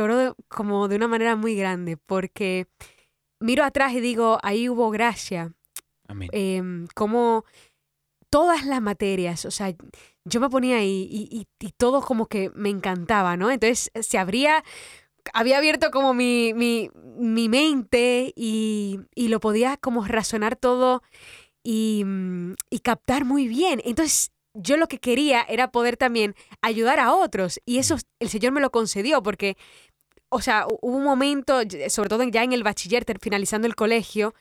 obró 0.00 0.16
de- 0.16 0.32
como 0.48 0.88
de 0.88 0.96
una 0.96 1.08
manera 1.08 1.36
muy 1.36 1.56
grande, 1.56 1.96
porque 1.98 2.68
miro 3.44 3.62
atrás 3.64 3.92
y 3.92 4.00
digo, 4.00 4.38
ahí 4.42 4.68
hubo 4.68 4.90
gracia, 4.90 5.52
Amén. 6.08 6.28
em, 6.32 6.86
como 6.94 7.44
todas 8.30 8.64
las 8.66 8.80
materias, 8.82 9.44
o 9.44 9.50
sea, 9.50 9.74
yo 10.24 10.40
me 10.40 10.50
ponía 10.50 10.78
ahí 10.78 11.06
y, 11.10 11.28
y- 11.30 11.46
y 11.66 11.70
todo 11.72 12.00
como 12.02 12.26
que 12.26 12.50
me 12.54 12.68
encantaba, 12.70 13.36
¿no? 13.36 13.50
Entonces 13.50 13.90
se 14.00 14.18
abría, 14.18 14.64
había 15.32 15.58
abierto 15.58 15.90
como 15.90 16.14
mi, 16.14 16.52
mi, 16.54 16.90
mi 17.16 17.48
mente 17.48 18.32
y, 18.34 18.98
y 19.14 19.28
lo 19.28 19.38
podía 19.40 19.76
como 19.76 20.04
razonar 20.04 20.56
todo 20.56 21.02
y, 21.62 22.04
y 22.70 22.78
captar 22.80 23.24
muy 23.24 23.46
bien. 23.46 23.80
Entonces 23.84 24.32
yo 24.54 24.76
lo 24.76 24.88
que 24.88 24.98
quería 24.98 25.42
era 25.42 25.70
poder 25.70 25.96
también 25.96 26.34
ayudar 26.62 26.98
a 27.00 27.12
otros 27.14 27.60
y 27.66 27.78
eso 27.78 27.96
el 28.20 28.28
Señor 28.28 28.52
me 28.52 28.60
lo 28.60 28.70
concedió 28.70 29.22
porque... 29.22 29.56
O 30.36 30.40
sea, 30.40 30.66
hu- 30.66 30.78
hubo 30.82 30.96
un 30.96 31.04
momento, 31.04 31.62
y- 31.62 31.88
sobre 31.90 32.08
todo 32.08 32.22
ya 32.24 32.42
en 32.42 32.52
el 32.52 32.64
bachiller, 32.64 33.04
finalizando 33.20 33.68
el 33.68 33.76
colegio, 33.76 34.34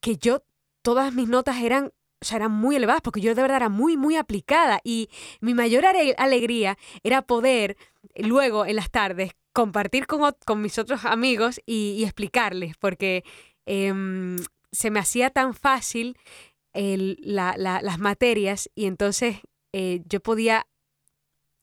que 0.00 0.16
yo 0.16 0.42
todas 0.82 1.14
mis 1.14 1.26
notas 1.28 1.56
eran, 1.62 1.86
o 2.20 2.24
sea, 2.24 2.36
eran 2.36 2.52
muy 2.52 2.76
elevadas 2.76 3.00
porque 3.02 3.22
yo 3.22 3.34
de 3.34 3.40
verdad 3.40 3.56
era 3.56 3.68
muy, 3.70 3.96
muy 3.96 4.16
aplicada 4.16 4.80
y 4.84 5.08
mi 5.40 5.54
mayor 5.54 5.86
ale- 5.86 6.14
alegría 6.18 6.76
era 7.02 7.22
poder 7.22 7.76
eh, 8.14 8.24
luego 8.24 8.66
en 8.66 8.76
las 8.76 8.90
tardes 8.90 9.32
compartir 9.54 10.06
con, 10.06 10.20
con 10.44 10.60
mis 10.60 10.78
otros 10.78 11.04
amigos 11.06 11.60
y, 11.66 12.04
explicarles 12.04 12.76
porque 12.78 13.24
em, 13.66 14.36
se 14.70 14.90
me 14.90 15.00
hacía 15.00 15.30
tan 15.30 15.54
fácil 15.54 16.16
las 16.74 17.98
materias 17.98 18.70
y 18.74 18.84
entonces 18.86 19.38
eh, 19.72 20.02
yo 20.06 20.20
podía 20.20 20.66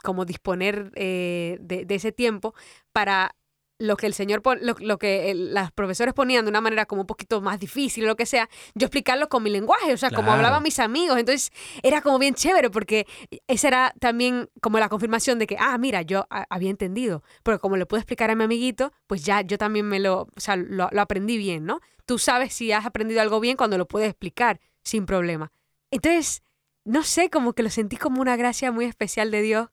como 0.03 0.25
disponer 0.25 0.91
eh, 0.95 1.57
de 1.61 1.95
ese 1.95 2.11
tiempo 2.11 2.53
para 2.91 3.33
lo 3.78 3.97
que 3.97 4.05
el 4.07 4.13
señor, 4.13 4.41
lo, 4.61 4.76
lo 4.80 4.97
que 4.97 5.32
el- 5.32 5.53
las 5.53 5.71
profesores 5.71 6.13
ponían 6.13 6.45
de 6.45 6.49
una 6.49 6.61
manera 6.61 6.86
como 6.86 7.01
un 7.01 7.07
poquito 7.07 7.41
más 7.41 7.59
difícil 7.59 8.05
o 8.05 8.07
lo 8.07 8.15
que 8.15 8.26
sea, 8.26 8.47
yo 8.73 8.86
explicarlo 8.88 9.28
con 9.28 9.43
mi 9.43 9.49
lenguaje, 9.49 9.91
o 9.93 9.97
sea, 9.97 10.09
como 10.09 10.23
Claro. 10.23 10.38
hablaban 10.38 10.63
mis 10.63 10.80
amigos. 10.80 11.17
Entonces 11.17 11.51
era 11.84 12.01
como 12.01 12.17
bien 12.17 12.36
chévere 12.36 12.69
porque 12.69 13.05
esa 13.47 13.67
era 13.67 13.93
también 13.99 14.49
como 14.61 14.80
la 14.80 14.88
confirmación 14.88 15.39
de 15.39 15.47
que, 15.47 15.57
ah, 15.59 15.78
mira, 15.78 16.01
yo 16.03 16.26
a- 16.30 16.45
había 16.49 16.69
entendido. 16.69 17.21
Porque 17.43 17.59
como 17.59 17.76
le 17.76 17.86
puedo 17.86 17.99
explicar 17.99 18.32
a 18.32 18.36
mi 18.36 18.45
amiguito, 18.45 18.93
pues 19.07 19.23
ya 19.26 19.41
yo 19.41 19.57
también 19.57 19.86
me 19.88 19.99
lo, 19.99 20.21
o 20.21 20.39
sea, 20.39 20.55
lo, 20.55 20.88
lo 20.91 21.01
aprendí 21.01 21.38
bien, 21.38 21.65
¿no? 21.65 21.82
Tú 22.05 22.17
sabes 22.17 22.53
si 22.53 22.71
has 22.71 22.86
aprendido 22.86 23.19
algo 23.21 23.39
bien 23.41 23.57
cuando 23.57 23.78
lo 23.78 23.88
puedes 23.88 24.09
explicar 24.09 24.61
sin 24.84 25.05
problema. 25.05 25.51
Entonces, 25.91 26.43
no 26.86 27.03
sé, 27.03 27.30
como 27.30 27.53
que 27.53 27.63
lo 27.63 27.69
sentí 27.69 27.97
como 27.97 28.21
una 28.21 28.36
gracia 28.38 28.71
muy 28.71 28.86
especial 28.86 29.32
de 29.32 29.41
Dios 29.41 29.69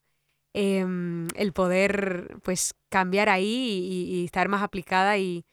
em, 0.54 1.28
el 1.34 1.52
poder 1.52 2.36
pues 2.42 2.74
cambiar 2.88 3.28
ahí 3.28 3.46
y, 3.90 4.16
y 4.16 4.24
estar 4.24 4.48
más 4.48 4.62
aplicada 4.62 5.18
y 5.18 5.44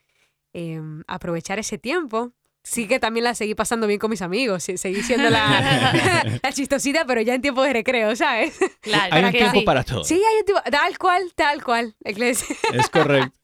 em, 0.53 1.03
aprovechar 1.07 1.59
ese 1.59 1.77
tiempo. 1.77 2.31
Sí 2.61 2.87
que 2.87 2.99
también 2.99 3.23
la 3.23 3.33
seguí 3.35 3.55
pasando 3.55 3.87
bien 3.87 3.99
con 3.99 4.11
mis 4.11 4.21
amigos, 4.21 4.63
sí, 4.63 4.77
seguí 4.77 5.01
siendo 5.01 5.29
la, 5.29 5.93
la 6.43 6.51
chistosita, 6.51 7.05
pero 7.05 7.21
ya 7.21 7.33
en 7.33 7.41
tiempo 7.41 7.63
de 7.63 7.71
recreo, 7.71 8.15
¿sabes? 8.17 8.59
Claro, 8.81 9.15
Hay 9.15 9.23
un 9.23 9.31
tiempo 9.31 9.59
sí. 9.59 9.65
para 9.65 9.83
todo. 9.83 10.03
Sí, 10.03 10.15
hay 10.15 10.39
un 10.39 10.45
tiempo, 10.45 10.61
tal 10.69 10.97
cual, 10.97 11.23
tal 11.35 11.63
cual, 11.63 11.95
iglesia. 12.03 12.55
Es 12.73 12.89
correcto. 12.89 13.39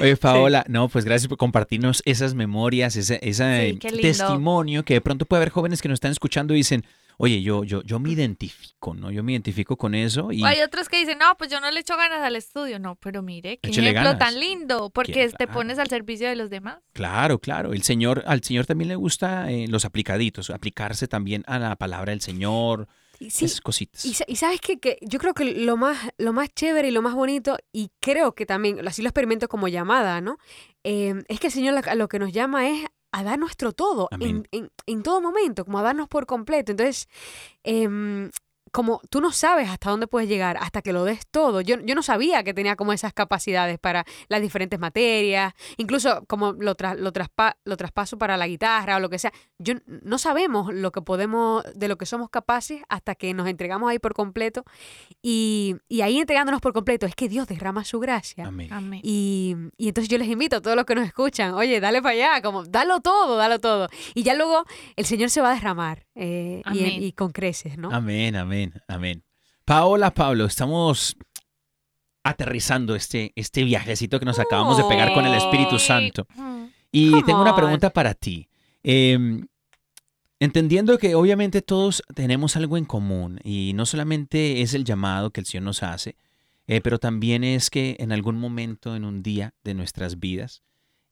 Oye, 0.00 0.16
Paola, 0.20 0.64
no, 0.68 0.88
pues 0.88 1.04
gracias 1.04 1.28
por 1.28 1.38
compartirnos 1.38 2.02
esas 2.04 2.34
memorias, 2.34 2.96
ese, 2.96 3.20
ese 3.22 3.78
Sí, 3.80 3.98
testimonio 4.00 4.84
que 4.84 4.94
de 4.94 5.00
pronto 5.00 5.26
puede 5.26 5.42
haber 5.42 5.50
jóvenes 5.50 5.80
que 5.80 5.88
nos 5.88 5.96
están 5.96 6.10
escuchando 6.10 6.52
y 6.52 6.58
dicen, 6.58 6.84
oye, 7.18 7.42
yo, 7.42 7.64
yo, 7.64 7.82
yo 7.82 7.98
me 7.98 8.10
identifico, 8.10 8.94
¿no? 8.94 9.10
Yo 9.10 9.22
me 9.22 9.32
identifico 9.32 9.76
con 9.76 9.94
eso 9.94 10.32
y 10.32 10.42
O 10.42 10.46
hay 10.46 10.60
otros 10.60 10.88
que 10.88 10.98
dicen, 10.98 11.18
no, 11.18 11.36
pues 11.36 11.50
yo 11.50 11.60
no 11.60 11.70
le 11.70 11.80
echo 11.80 11.96
ganas 11.96 12.22
al 12.22 12.36
estudio. 12.36 12.78
No, 12.78 12.96
pero 12.96 13.22
mire, 13.22 13.58
qué 13.58 13.70
Échele 13.70 13.90
ejemplo 13.90 14.10
ganas. 14.12 14.18
tan 14.32 14.40
lindo, 14.40 14.90
porque 14.90 15.12
Qué 15.12 15.28
te 15.28 15.36
claro. 15.46 15.52
pones 15.52 15.78
al 15.78 15.88
servicio 15.88 16.28
de 16.28 16.36
los 16.36 16.50
demás. 16.50 16.78
claro, 16.92 17.38
claro, 17.38 17.72
el 17.72 17.82
Señor, 17.82 18.22
al 18.26 18.42
Señor 18.42 18.66
también 18.66 18.88
le 18.88 18.96
gusta 18.96 19.50
eh, 19.50 19.66
los 19.68 19.84
aplicaditos, 19.84 20.50
aplicarse 20.50 21.08
también 21.08 21.42
a 21.46 21.58
la 21.58 21.76
palabra 21.76 22.10
del 22.10 22.20
Señor, 22.20 22.88
Sí, 23.18 23.46
esas 23.46 23.62
cositas. 23.62 24.04
Y, 24.04 24.14
y 24.26 24.36
sabes 24.36 24.60
qué? 24.60 24.78
que 24.78 24.98
yo 25.00 25.18
creo 25.18 25.32
que 25.32 25.46
lo 25.46 25.78
más, 25.78 25.96
lo 26.18 26.34
más 26.34 26.50
chévere 26.54 26.88
y 26.88 26.90
lo 26.90 27.00
más 27.00 27.14
bonito, 27.14 27.56
y 27.72 27.90
creo 27.98 28.34
que 28.34 28.44
también, 28.44 28.86
así 28.86 29.00
lo 29.00 29.08
experimento 29.08 29.48
como 29.48 29.68
llamada, 29.68 30.20
¿no? 30.20 30.36
Eh, 30.84 31.14
es 31.28 31.40
que 31.40 31.46
el 31.46 31.52
Señor 31.54 31.72
la- 31.82 31.94
lo 31.94 32.08
que 32.08 32.18
nos 32.18 32.30
llama 32.32 32.68
es 32.68 32.84
a 33.18 33.22
dar 33.24 33.38
nuestro 33.38 33.72
todo, 33.72 34.08
en, 34.26 34.48
en- 34.52 34.70
en 34.86 35.02
todo 35.02 35.20
momento, 35.22 35.64
como 35.64 35.78
a 35.78 35.82
darnos 35.82 36.08
por 36.08 36.26
completo. 36.26 36.72
Entonces, 36.72 37.08
em, 37.64 38.30
como 38.76 39.00
tú 39.08 39.22
no 39.22 39.32
sabes 39.32 39.70
hasta 39.70 39.88
dónde 39.88 40.06
puedes 40.06 40.28
llegar 40.28 40.58
hasta 40.60 40.82
que 40.82 40.92
lo 40.92 41.04
des 41.04 41.26
todo. 41.26 41.62
Yo, 41.62 41.76
yo 41.80 41.94
no 41.94 42.02
sabía 42.02 42.44
que 42.44 42.52
tenía 42.52 42.76
como 42.76 42.92
esas 42.92 43.14
capacidades 43.14 43.78
para 43.78 44.04
las 44.28 44.42
diferentes 44.42 44.78
materias, 44.78 45.54
incluso 45.78 46.26
como 46.26 46.52
lo, 46.52 46.76
tra- 46.76 46.94
lo, 46.94 47.10
traspa- 47.10 47.56
lo 47.64 47.78
traspaso 47.78 48.18
para 48.18 48.36
la 48.36 48.46
guitarra 48.46 48.96
o 48.96 49.00
lo 49.00 49.08
que 49.08 49.18
sea. 49.18 49.32
Yo 49.58 49.76
no 50.02 50.18
sabemos 50.18 50.74
lo 50.74 50.92
que 50.92 51.00
podemos, 51.00 51.64
de 51.74 51.88
lo 51.88 51.96
que 51.96 52.04
somos 52.04 52.28
capaces 52.28 52.82
hasta 52.90 53.14
que 53.14 53.32
nos 53.32 53.48
entregamos 53.48 53.90
ahí 53.90 53.98
por 53.98 54.12
completo. 54.12 54.62
Y, 55.22 55.76
y 55.88 56.02
ahí 56.02 56.18
entregándonos 56.18 56.60
por 56.60 56.74
completo 56.74 57.06
es 57.06 57.14
que 57.14 57.30
Dios 57.30 57.48
derrama 57.48 57.82
su 57.82 57.98
gracia. 57.98 58.46
Amén. 58.46 58.70
Amén. 58.70 59.00
Y, 59.02 59.56
y 59.78 59.88
entonces 59.88 60.10
yo 60.10 60.18
les 60.18 60.28
invito 60.28 60.56
a 60.56 60.60
todos 60.60 60.76
los 60.76 60.84
que 60.84 60.94
nos 60.94 61.06
escuchan, 61.06 61.54
oye, 61.54 61.80
dale 61.80 62.02
para 62.02 62.12
allá, 62.12 62.42
como, 62.42 62.64
dalo 62.64 63.00
todo, 63.00 63.36
dalo 63.36 63.58
todo. 63.58 63.88
Y 64.14 64.22
ya 64.22 64.34
luego 64.34 64.66
el 64.96 65.06
Señor 65.06 65.30
se 65.30 65.40
va 65.40 65.52
a 65.52 65.54
derramar 65.54 66.04
eh, 66.14 66.60
y, 66.74 66.84
y 67.06 67.12
con 67.12 67.30
creces, 67.32 67.78
¿no? 67.78 67.90
Amén, 67.90 68.36
amén, 68.36 68.65
amén. 68.88 69.24
Paola, 69.64 70.12
Pablo, 70.12 70.44
estamos 70.44 71.16
aterrizando 72.22 72.94
este, 72.94 73.32
este 73.36 73.64
viajecito 73.64 74.18
que 74.18 74.26
nos 74.26 74.38
acabamos 74.38 74.76
de 74.76 74.84
pegar 74.84 75.12
con 75.14 75.26
el 75.26 75.34
Espíritu. 75.34 75.78
Santo. 75.78 76.26
Y 76.90 77.10
Come 77.10 77.22
tengo 77.24 77.42
una 77.42 77.54
pregunta 77.54 77.90
para 77.90 78.14
ti. 78.14 78.48
Eh, 78.82 79.18
entendiendo 80.40 80.98
que 80.98 81.14
obviamente 81.14 81.62
todos 81.62 82.02
tenemos 82.14 82.56
algo 82.56 82.76
en 82.76 82.84
común 82.84 83.40
y 83.42 83.72
no 83.74 83.86
solamente 83.86 84.62
es 84.62 84.74
el 84.74 84.84
llamado 84.84 85.30
que 85.30 85.40
el 85.40 85.46
Señor 85.46 85.64
nos 85.64 85.82
hace, 85.82 86.16
eh, 86.66 86.80
pero 86.80 86.98
también 86.98 87.44
es 87.44 87.70
que 87.70 87.96
en 88.00 88.12
algún 88.12 88.38
momento, 88.38 88.96
en 88.96 89.04
un 89.04 89.22
día 89.22 89.54
de 89.62 89.74
nuestras 89.74 90.18
vidas, 90.18 90.62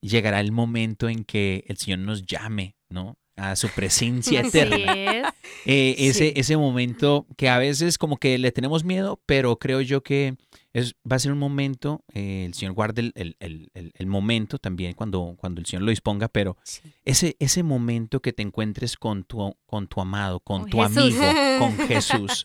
llegará 0.01 0.41
el 0.41 0.53
momento 0.53 1.09
en 1.09 1.25
que 1.25 1.65
el 1.69 1.77
Señor 1.77 2.01
nos 2.01 2.27
llame, 2.27 2.77
¿no? 2.89 3.17
A 3.37 3.57
su 3.57 3.69
presencia 3.69 4.41
eterna. 4.45 4.77
es. 4.93 5.27
Eh, 5.67 5.95
ese, 5.99 6.29
Sí. 6.29 6.33
ese 6.37 6.57
momento 6.57 7.27
que 7.37 7.49
a 7.49 7.59
veces 7.59 7.99
como 7.99 8.17
que 8.19 8.39
le 8.39 8.53
tenemos 8.53 8.85
miedo, 8.85 9.21
pero 9.27 9.59
creo 9.59 9.81
yo 9.81 10.03
que 10.03 10.37
es, 10.73 10.95
va 11.11 11.17
a 11.17 11.19
ser 11.19 11.33
un 11.33 11.39
momento, 11.39 12.05
eh, 12.13 12.45
el 12.47 12.55
Señor 12.55 12.75
guarde 12.75 13.01
el, 13.03 13.13
el- 13.15 13.37
el- 13.75 13.93
el- 13.95 14.07
momento 14.07 14.59
también 14.59 14.93
cuando, 14.95 15.35
cuando 15.39 15.61
el 15.61 15.67
Señor 15.67 15.83
lo 15.83 15.91
disponga, 15.91 16.29
pero 16.29 16.57
Sí. 16.65 16.81
ese, 17.05 17.37
ese 17.41 17.63
momento 17.63 18.21
que 18.21 18.33
te 18.33 18.43
encuentres 18.43 18.97
con 18.97 19.25
tu, 19.25 19.57
con 19.67 19.87
tu 19.89 20.01
amado, 20.01 20.41
con, 20.41 20.63
Con 20.63 20.71
tu 20.71 20.79
Jesús. 20.83 21.19
amigo, 21.19 21.59
con 21.59 21.79
Jesús, 21.89 22.43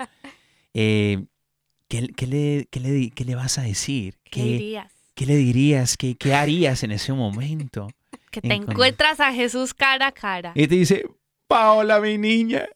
eh, 0.74 1.26
¿qué, 1.88 2.08
qué 2.16 2.28
le, 2.28 2.68
qué 2.72 2.80
le 2.80 3.10
qué 3.12 3.26
le 3.26 3.36
vas 3.36 3.58
a 3.58 3.64
decir? 3.64 4.18
¿Qué 4.32 4.44
dirías? 4.44 4.92
qué 5.16 5.26
le 5.26 5.36
dirías? 5.36 5.98
¿Qué, 5.98 6.16
qué 6.16 6.34
harías 6.34 6.84
en 6.84 6.92
ese 6.92 7.14
momento? 7.14 7.90
Que 8.32 8.42
te 8.42 8.54
encuentras 8.54 9.20
a 9.20 9.34
Jesús 9.34 9.74
cara 9.74 10.08
a 10.08 10.12
cara. 10.12 10.52
Y 10.56 10.68
te 10.68 10.76
dice, 10.76 11.06
Paola, 11.48 12.00
mi 12.00 12.18
niña. 12.18 12.68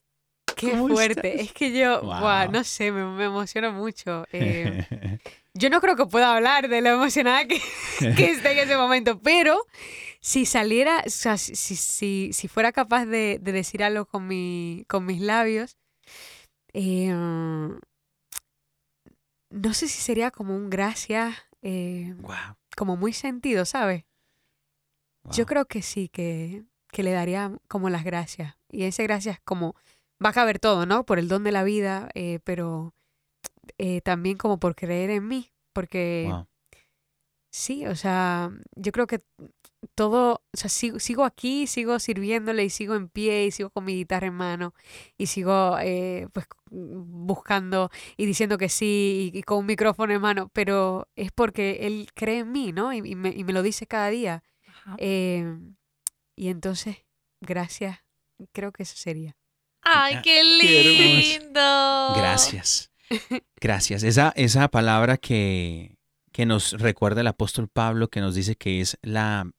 Qué 0.56 0.72
¿Cómo 0.72 0.88
fuerte. 0.88 1.30
estás? 1.36 1.48
Es 1.48 1.54
que 1.54 1.72
yo, 1.78 2.02
Wow. 2.02 2.52
no 2.52 2.64
sé, 2.64 2.92
me, 2.92 3.04
me 3.06 3.26
emociono 3.26 3.72
mucho. 3.72 4.26
Eh, 4.32 5.20
yo 5.54 5.70
no 5.70 5.80
creo 5.82 5.96
que 5.96 6.06
pueda 6.06 6.36
hablar 6.36 6.70
de 6.70 6.82
lo 6.82 6.90
emocionada 6.90 7.46
que, 7.48 7.60
que 8.00 8.32
esté 8.32 8.52
en 8.54 8.60
ese 8.60 8.78
momento, 8.78 9.20
pero 9.20 9.66
si 10.22 10.46
saliera, 10.46 11.04
o 11.06 11.10
sea, 11.10 11.38
si, 11.38 11.56
si, 11.56 12.32
si- 12.34 12.48
fuera 12.48 12.72
capaz 12.72 13.06
de, 13.06 13.40
de 13.42 13.52
decir 13.52 13.84
algo 13.84 14.06
con, 14.06 14.28
mi, 14.28 14.86
con 14.88 15.06
mis 15.06 15.22
labios, 15.22 15.78
eh, 16.74 17.10
no 19.50 19.74
sé 19.74 19.88
si 19.88 20.02
sería 20.02 20.32
como 20.32 20.56
un 20.56 20.70
gracias, 20.70 21.36
eh, 21.62 22.14
Guau, 22.18 22.56
como 22.76 22.96
muy 22.98 23.14
sentido, 23.14 23.66
¿sabes? 23.66 24.04
Yo 25.32 25.46
creo 25.46 25.66
que 25.66 25.82
sí, 25.82 26.10
que, 26.10 26.64
que 26.92 27.04
le 27.04 27.12
daría 27.12 27.52
como 27.68 27.90
las 27.90 28.04
gracias. 28.04 28.56
Y 28.70 28.84
ese 28.84 29.04
gracias 29.04 29.40
como 29.44 29.76
va 30.24 30.30
a 30.30 30.34
caber 30.34 30.60
todo, 30.60 30.86
¿no? 30.86 31.06
Por 31.06 31.20
el 31.20 31.28
don 31.28 31.44
de 31.44 31.52
la 31.52 31.64
vida, 31.64 32.10
eh, 32.14 32.40
pero 32.44 32.94
eh, 33.78 34.02
también 34.02 34.38
como 34.38 34.60
por 34.60 34.76
creer 34.76 35.10
en 35.10 35.28
mí. 35.28 35.52
Porque 35.74 36.28
sí, 37.52 37.86
o 37.88 37.96
sea, 37.96 38.52
yo 38.76 38.92
creo 38.92 39.08
que 39.08 39.22
todo, 39.96 40.44
o 40.54 40.58
sea, 40.58 40.70
sigo, 40.70 41.00
sigo 41.00 41.24
aquí, 41.24 41.68
sigo 41.68 42.00
sirviéndole 42.00 42.64
y 42.64 42.70
sigo 42.70 42.96
en 42.96 43.10
pie 43.10 43.46
y 43.46 43.52
sigo 43.52 43.70
con 43.70 43.86
mi 43.86 43.96
guitarra 43.96 44.28
en 44.28 44.34
mano 44.34 44.74
y 45.18 45.28
sigo 45.28 45.78
eh, 45.80 46.28
pues 46.32 46.48
buscando 46.70 47.90
y 48.18 48.26
diciendo 48.26 48.58
que 48.58 48.70
sí 48.70 49.32
y, 49.34 49.38
y 49.40 49.44
con 49.44 49.60
un 49.60 49.66
micrófono 49.68 50.14
en 50.14 50.22
mano, 50.22 50.50
pero 50.54 51.08
es 51.16 51.32
porque 51.32 51.80
él 51.88 52.10
cree 52.14 52.40
en 52.40 52.52
mí, 52.52 52.72
¿no? 52.72 52.94
Y, 52.94 52.98
y 53.00 53.16
me, 53.16 53.30
y 53.30 53.44
me 53.44 53.54
lo 53.54 53.62
dice 53.62 53.88
cada 53.88 54.10
día. 54.10 54.44
Eh, 54.98 55.58
y 56.36 56.50
entonces, 56.50 56.98
gracias. 57.42 58.00
Creo 58.52 58.72
que 58.72 58.84
eso 58.84 58.96
sería. 58.96 59.36
Ay, 59.82 60.22
qué 60.24 60.44
lindo. 61.42 62.14
Gracias. 62.16 62.92
Gracias. 63.62 64.04
Esa, 64.04 64.34
esa 64.36 64.68
palabra 64.70 65.18
que, 65.18 65.98
que 66.32 66.46
nos 66.46 66.72
recuerda 66.74 67.22
el 67.22 67.28
apóstol 67.28 67.68
Pablo, 67.68 68.08
que 68.08 68.22
nos 68.22 68.34
dice 68.34 68.56
que 68.56 68.82
es 68.82 68.98
la, 69.02 69.52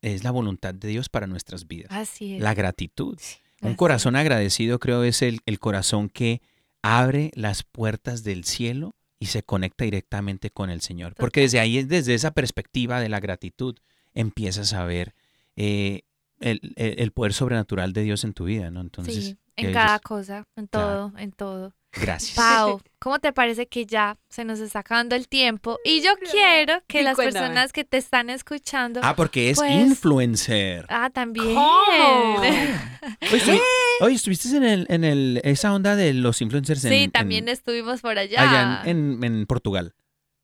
es 0.00 0.24
la 0.24 0.30
voluntad 0.30 0.74
de 0.74 0.88
Dios 0.88 1.08
para 1.08 1.26
nuestras 1.26 1.66
vidas. 1.66 1.90
Así 1.90 2.36
es. 2.36 2.40
La 2.40 2.54
gratitud. 2.54 3.18
Un 3.60 3.74
corazón 3.74 4.14
agradecido 4.14 4.78
creo 4.78 5.04
es 5.04 5.22
el, 5.22 5.40
el 5.46 5.58
corazón 5.58 6.08
que 6.08 6.42
abre 6.82 7.30
las 7.34 7.62
puertas 7.62 8.22
del 8.22 8.44
cielo 8.44 8.94
y 9.18 9.26
se 9.26 9.42
conecta 9.42 9.84
directamente 9.84 10.50
con 10.50 10.68
el 10.68 10.82
Señor. 10.82 11.14
Porque 11.14 11.40
desde 11.40 11.60
ahí, 11.60 11.82
desde 11.82 12.14
esa 12.14 12.32
perspectiva 12.32 13.00
de 13.00 13.08
la 13.08 13.20
gratitud, 13.20 13.78
empiezas 14.14 14.72
a 14.72 14.84
ver 14.84 15.14
eh, 15.56 16.02
el, 16.40 16.60
el- 16.76 16.98
el 17.00 17.10
poder 17.12 17.32
sobrenatural 17.32 17.92
de 17.92 18.02
Dios 18.02 18.24
en 18.24 18.32
tu 18.34 18.44
vida, 18.44 18.70
¿no? 18.70 18.80
Entonces, 18.80 19.14
sí, 19.24 19.36
en 19.56 19.72
cada 19.72 19.86
dices, 19.94 20.00
cosa, 20.02 20.44
en 20.56 20.66
Claro. 20.66 20.88
todo, 21.10 21.18
en 21.18 21.32
todo. 21.32 21.74
gracias. 21.92 22.34
Pau, 22.36 22.80
¿cómo 22.98 23.20
te 23.20 23.32
parece 23.32 23.68
que 23.68 23.86
ya 23.86 24.16
se 24.28 24.44
nos 24.44 24.58
está 24.58 24.80
acabando 24.80 25.14
el 25.14 25.28
tiempo? 25.28 25.78
Y 25.84 26.02
yo 26.02 26.10
quiero 26.30 26.82
que 26.88 26.98
Sí, 26.98 27.04
las 27.04 27.14
cuéntame. 27.14 27.46
personas 27.46 27.72
que 27.72 27.84
te 27.84 27.98
están 27.98 28.30
escuchando. 28.30 28.98
Ah, 29.04 29.14
porque 29.14 29.50
es 29.50 29.58
Pues- 29.58 29.70
influencer. 29.70 30.86
Ah, 30.88 31.10
también. 31.10 31.54
¿Cómo? 31.54 32.42
Estuvi- 33.20 33.60
oye, 34.00 34.14
estuviste 34.16 34.48
en, 34.56 34.64
el, 34.64 34.86
en 34.88 35.04
el, 35.04 35.40
esa 35.44 35.72
onda 35.72 35.94
de 35.96 36.12
los 36.14 36.40
influencers 36.42 36.84
en, 36.84 36.90
sí, 36.92 37.02
en- 37.04 37.10
también 37.12 37.48
estuvimos 37.48 38.00
por 38.00 38.18
allá. 38.18 38.42
allá 38.42 38.82
en, 38.90 39.22
en- 39.22 39.24
en 39.24 39.46
Portugal. 39.46 39.94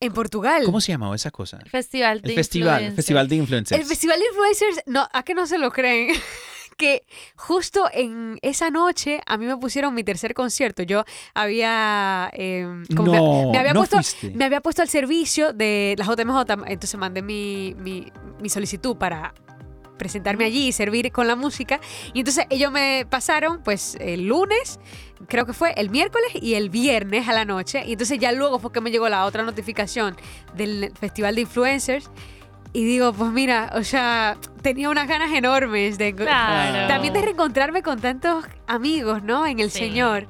En 0.00 0.12
Portugal. 0.12 0.62
¿Cómo 0.64 0.80
se 0.80 0.92
llamaba 0.92 1.14
esa 1.14 1.30
cosa? 1.30 1.58
El 1.62 1.70
festival 1.70 2.22
de 2.22 2.30
El 2.30 2.34
festival, 2.34 2.68
influencers. 2.72 2.96
festival 2.96 3.28
de 3.28 3.36
influencers. 3.36 3.80
El 3.82 3.86
Festival 3.86 4.18
de 4.18 4.24
Influencers, 4.26 4.82
no, 4.86 5.06
¿a 5.12 5.22
que 5.22 5.34
no 5.34 5.46
se 5.46 5.58
lo 5.58 5.70
creen? 5.70 6.14
que 6.78 7.04
justo 7.36 7.84
en 7.92 8.38
esa 8.40 8.70
noche 8.70 9.20
a 9.26 9.36
mí 9.36 9.44
me 9.44 9.54
pusieron 9.58 9.92
mi 9.94 10.02
tercer 10.02 10.32
concierto. 10.32 10.82
Yo 10.82 11.04
había... 11.34 12.30
eh, 12.32 12.66
como 12.96 13.14
no, 13.14 13.44
me, 13.46 13.52
me 13.52 13.58
había 13.58 13.74
no 13.74 13.80
puesto, 13.80 13.96
fuiste. 13.96 14.30
me 14.30 14.46
había 14.46 14.62
puesto 14.62 14.80
al 14.80 14.88
servicio 14.88 15.52
de 15.52 15.94
la 15.98 16.06
JMJ, 16.06 16.64
entonces 16.68 16.94
mandé 16.98 17.20
mi, 17.20 17.74
mi, 17.78 18.10
mi 18.40 18.48
solicitud 18.48 18.96
para 18.96 19.34
presentarme 19.98 20.46
allí 20.46 20.68
y 20.68 20.72
servir 20.72 21.12
con 21.12 21.26
la 21.26 21.36
música. 21.36 21.78
Y 22.14 22.20
entonces 22.20 22.46
ellos 22.48 22.72
me 22.72 23.06
pasaron 23.10 23.62
pues 23.62 23.98
el 24.00 24.26
lunes, 24.26 24.80
creo 25.28 25.46
que 25.46 25.52
fue 25.52 25.72
el 25.76 25.90
miércoles 25.90 26.28
y 26.34 26.54
el 26.54 26.70
viernes 26.70 27.28
a 27.28 27.32
la 27.32 27.44
noche. 27.44 27.82
Y 27.86 27.92
entonces 27.92 28.18
ya 28.18 28.32
luego 28.32 28.58
fue 28.58 28.72
que 28.72 28.80
me 28.80 28.90
llegó 28.90 29.08
la 29.08 29.24
otra 29.24 29.42
notificación 29.42 30.16
del 30.54 30.92
Festival 30.98 31.34
de 31.34 31.40
Influencers. 31.42 32.10
Y 32.72 32.84
digo, 32.84 33.12
pues 33.12 33.32
mira, 33.32 33.72
o 33.74 33.82
sea, 33.82 34.36
tenía 34.62 34.90
unas 34.90 35.08
ganas 35.08 35.32
enormes 35.32 35.98
de, 35.98 36.14
Claro. 36.14 36.86
también 36.86 37.12
de 37.14 37.22
reencontrarme 37.22 37.82
con 37.82 38.00
tantos 38.00 38.44
amigos, 38.68 39.22
¿no? 39.24 39.44
En 39.46 39.58
el 39.58 39.70
Sí. 39.72 39.80
Señor. 39.80 40.28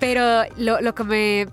Pero 0.00 0.44
lo, 0.56 0.80
lo 0.80 0.94
que 0.94 1.04
me 1.04 1.46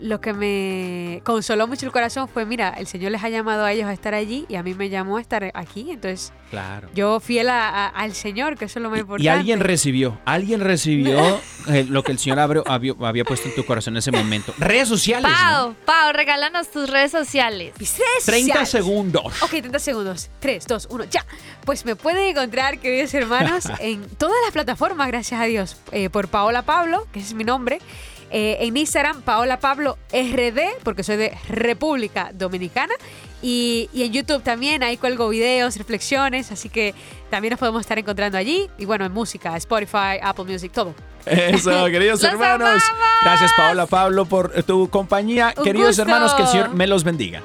lo 0.00 0.20
que 0.20 0.32
me 0.32 1.20
consoló 1.24 1.66
mucho 1.66 1.86
el 1.86 1.92
corazón 1.92 2.28
fue, 2.28 2.44
mira, 2.46 2.70
el 2.70 2.86
Señor 2.86 3.12
les 3.12 3.22
ha 3.24 3.28
llamado 3.28 3.64
a 3.64 3.72
ellos 3.72 3.86
a 3.86 3.92
estar 3.92 4.14
allí 4.14 4.46
y 4.48 4.56
a 4.56 4.62
mí 4.62 4.74
me 4.74 4.88
llamó 4.88 5.16
a 5.16 5.20
estar 5.20 5.50
aquí. 5.54 5.90
Entonces, 5.90 6.32
Claro. 6.50 6.88
yo 6.94 7.20
fiel 7.20 7.48
a- 7.48 7.68
a- 7.68 7.88
al 7.88 8.14
Señor, 8.14 8.56
que 8.56 8.66
eso 8.66 8.78
es 8.78 8.82
lo 8.82 8.90
más 8.90 8.98
Y- 8.98 9.00
importante. 9.02 9.24
Y 9.24 9.28
alguien 9.28 9.60
recibió, 9.60 10.18
alguien 10.24 10.60
recibió 10.60 11.18
eh, 11.68 11.84
lo 11.88 12.02
que 12.02 12.12
el 12.12 12.18
Señor 12.18 12.38
abrió- 12.40 12.64
había, 12.66 12.92
había 13.00 13.24
puesto 13.24 13.48
en 13.48 13.54
tu 13.54 13.64
corazón 13.64 13.94
en 13.94 13.98
ese 13.98 14.12
momento. 14.12 14.54
Redes 14.58 14.88
sociales. 14.88 15.30
¿no? 15.30 15.36
Pau, 15.36 15.74
Pau, 15.84 16.12
regálanos 16.12 16.70
tus 16.70 16.88
redes 16.90 17.10
sociales. 17.10 17.72
Mis 17.78 17.96
redes 17.98 18.24
30 18.24 18.52
sociales. 18.64 18.68
segundos. 18.70 19.42
Ok, 19.42 19.50
30 19.50 19.78
segundos. 19.78 20.30
3, 20.40 20.66
2, 20.66 20.88
1, 20.90 21.04
ya. 21.04 21.24
Pues 21.64 21.84
me 21.84 21.96
pueden 21.96 22.28
encontrar, 22.28 22.78
queridos 22.78 23.14
hermanos, 23.14 23.64
en 23.80 24.04
todas 24.16 24.36
las 24.44 24.52
plataformas, 24.52 25.08
gracias 25.08 25.40
a 25.40 25.44
Dios, 25.44 25.76
eh, 25.92 26.10
por 26.10 26.28
Paola 26.28 26.62
Pablo, 26.62 27.06
que 27.12 27.18
ese 27.20 27.28
es 27.28 27.34
mi 27.34 27.44
nombre. 27.44 27.80
Eh, 28.36 28.66
en 28.66 28.76
Instagram, 28.76 29.22
Paola 29.22 29.60
Pablo 29.60 29.96
RD, 30.12 30.82
porque 30.82 31.04
soy 31.04 31.16
de 31.16 31.38
República 31.48 32.30
Dominicana. 32.34 32.92
Y, 33.40 33.88
y 33.92 34.02
en 34.02 34.12
YouTube 34.12 34.42
también, 34.42 34.82
ahí 34.82 34.96
cuelgo 34.96 35.28
videos, 35.28 35.76
reflexiones, 35.76 36.50
así 36.50 36.68
que 36.68 36.96
también 37.30 37.52
nos 37.52 37.60
podemos 37.60 37.80
estar 37.82 37.96
encontrando 37.96 38.36
allí. 38.36 38.68
Y 38.76 38.86
bueno, 38.86 39.04
en 39.04 39.12
música, 39.12 39.56
Spotify, 39.56 40.18
Apple 40.20 40.46
Music, 40.46 40.72
todo. 40.72 40.96
Eso, 41.26 41.84
queridos 41.92 42.20
¡Los 42.22 42.32
hermanos. 42.32 42.66
amamos! 42.66 42.82
Gracias, 43.22 43.52
Paola 43.56 43.86
Pablo, 43.86 44.24
por 44.24 44.64
tu 44.64 44.90
compañía. 44.90 45.54
Un 45.56 45.62
queridos 45.62 45.90
gusto. 45.90 46.02
hermanos, 46.02 46.34
que 46.34 46.42
el 46.42 46.48
Señor 46.48 46.74
me 46.74 46.88
los 46.88 47.04
bendiga. 47.04 47.40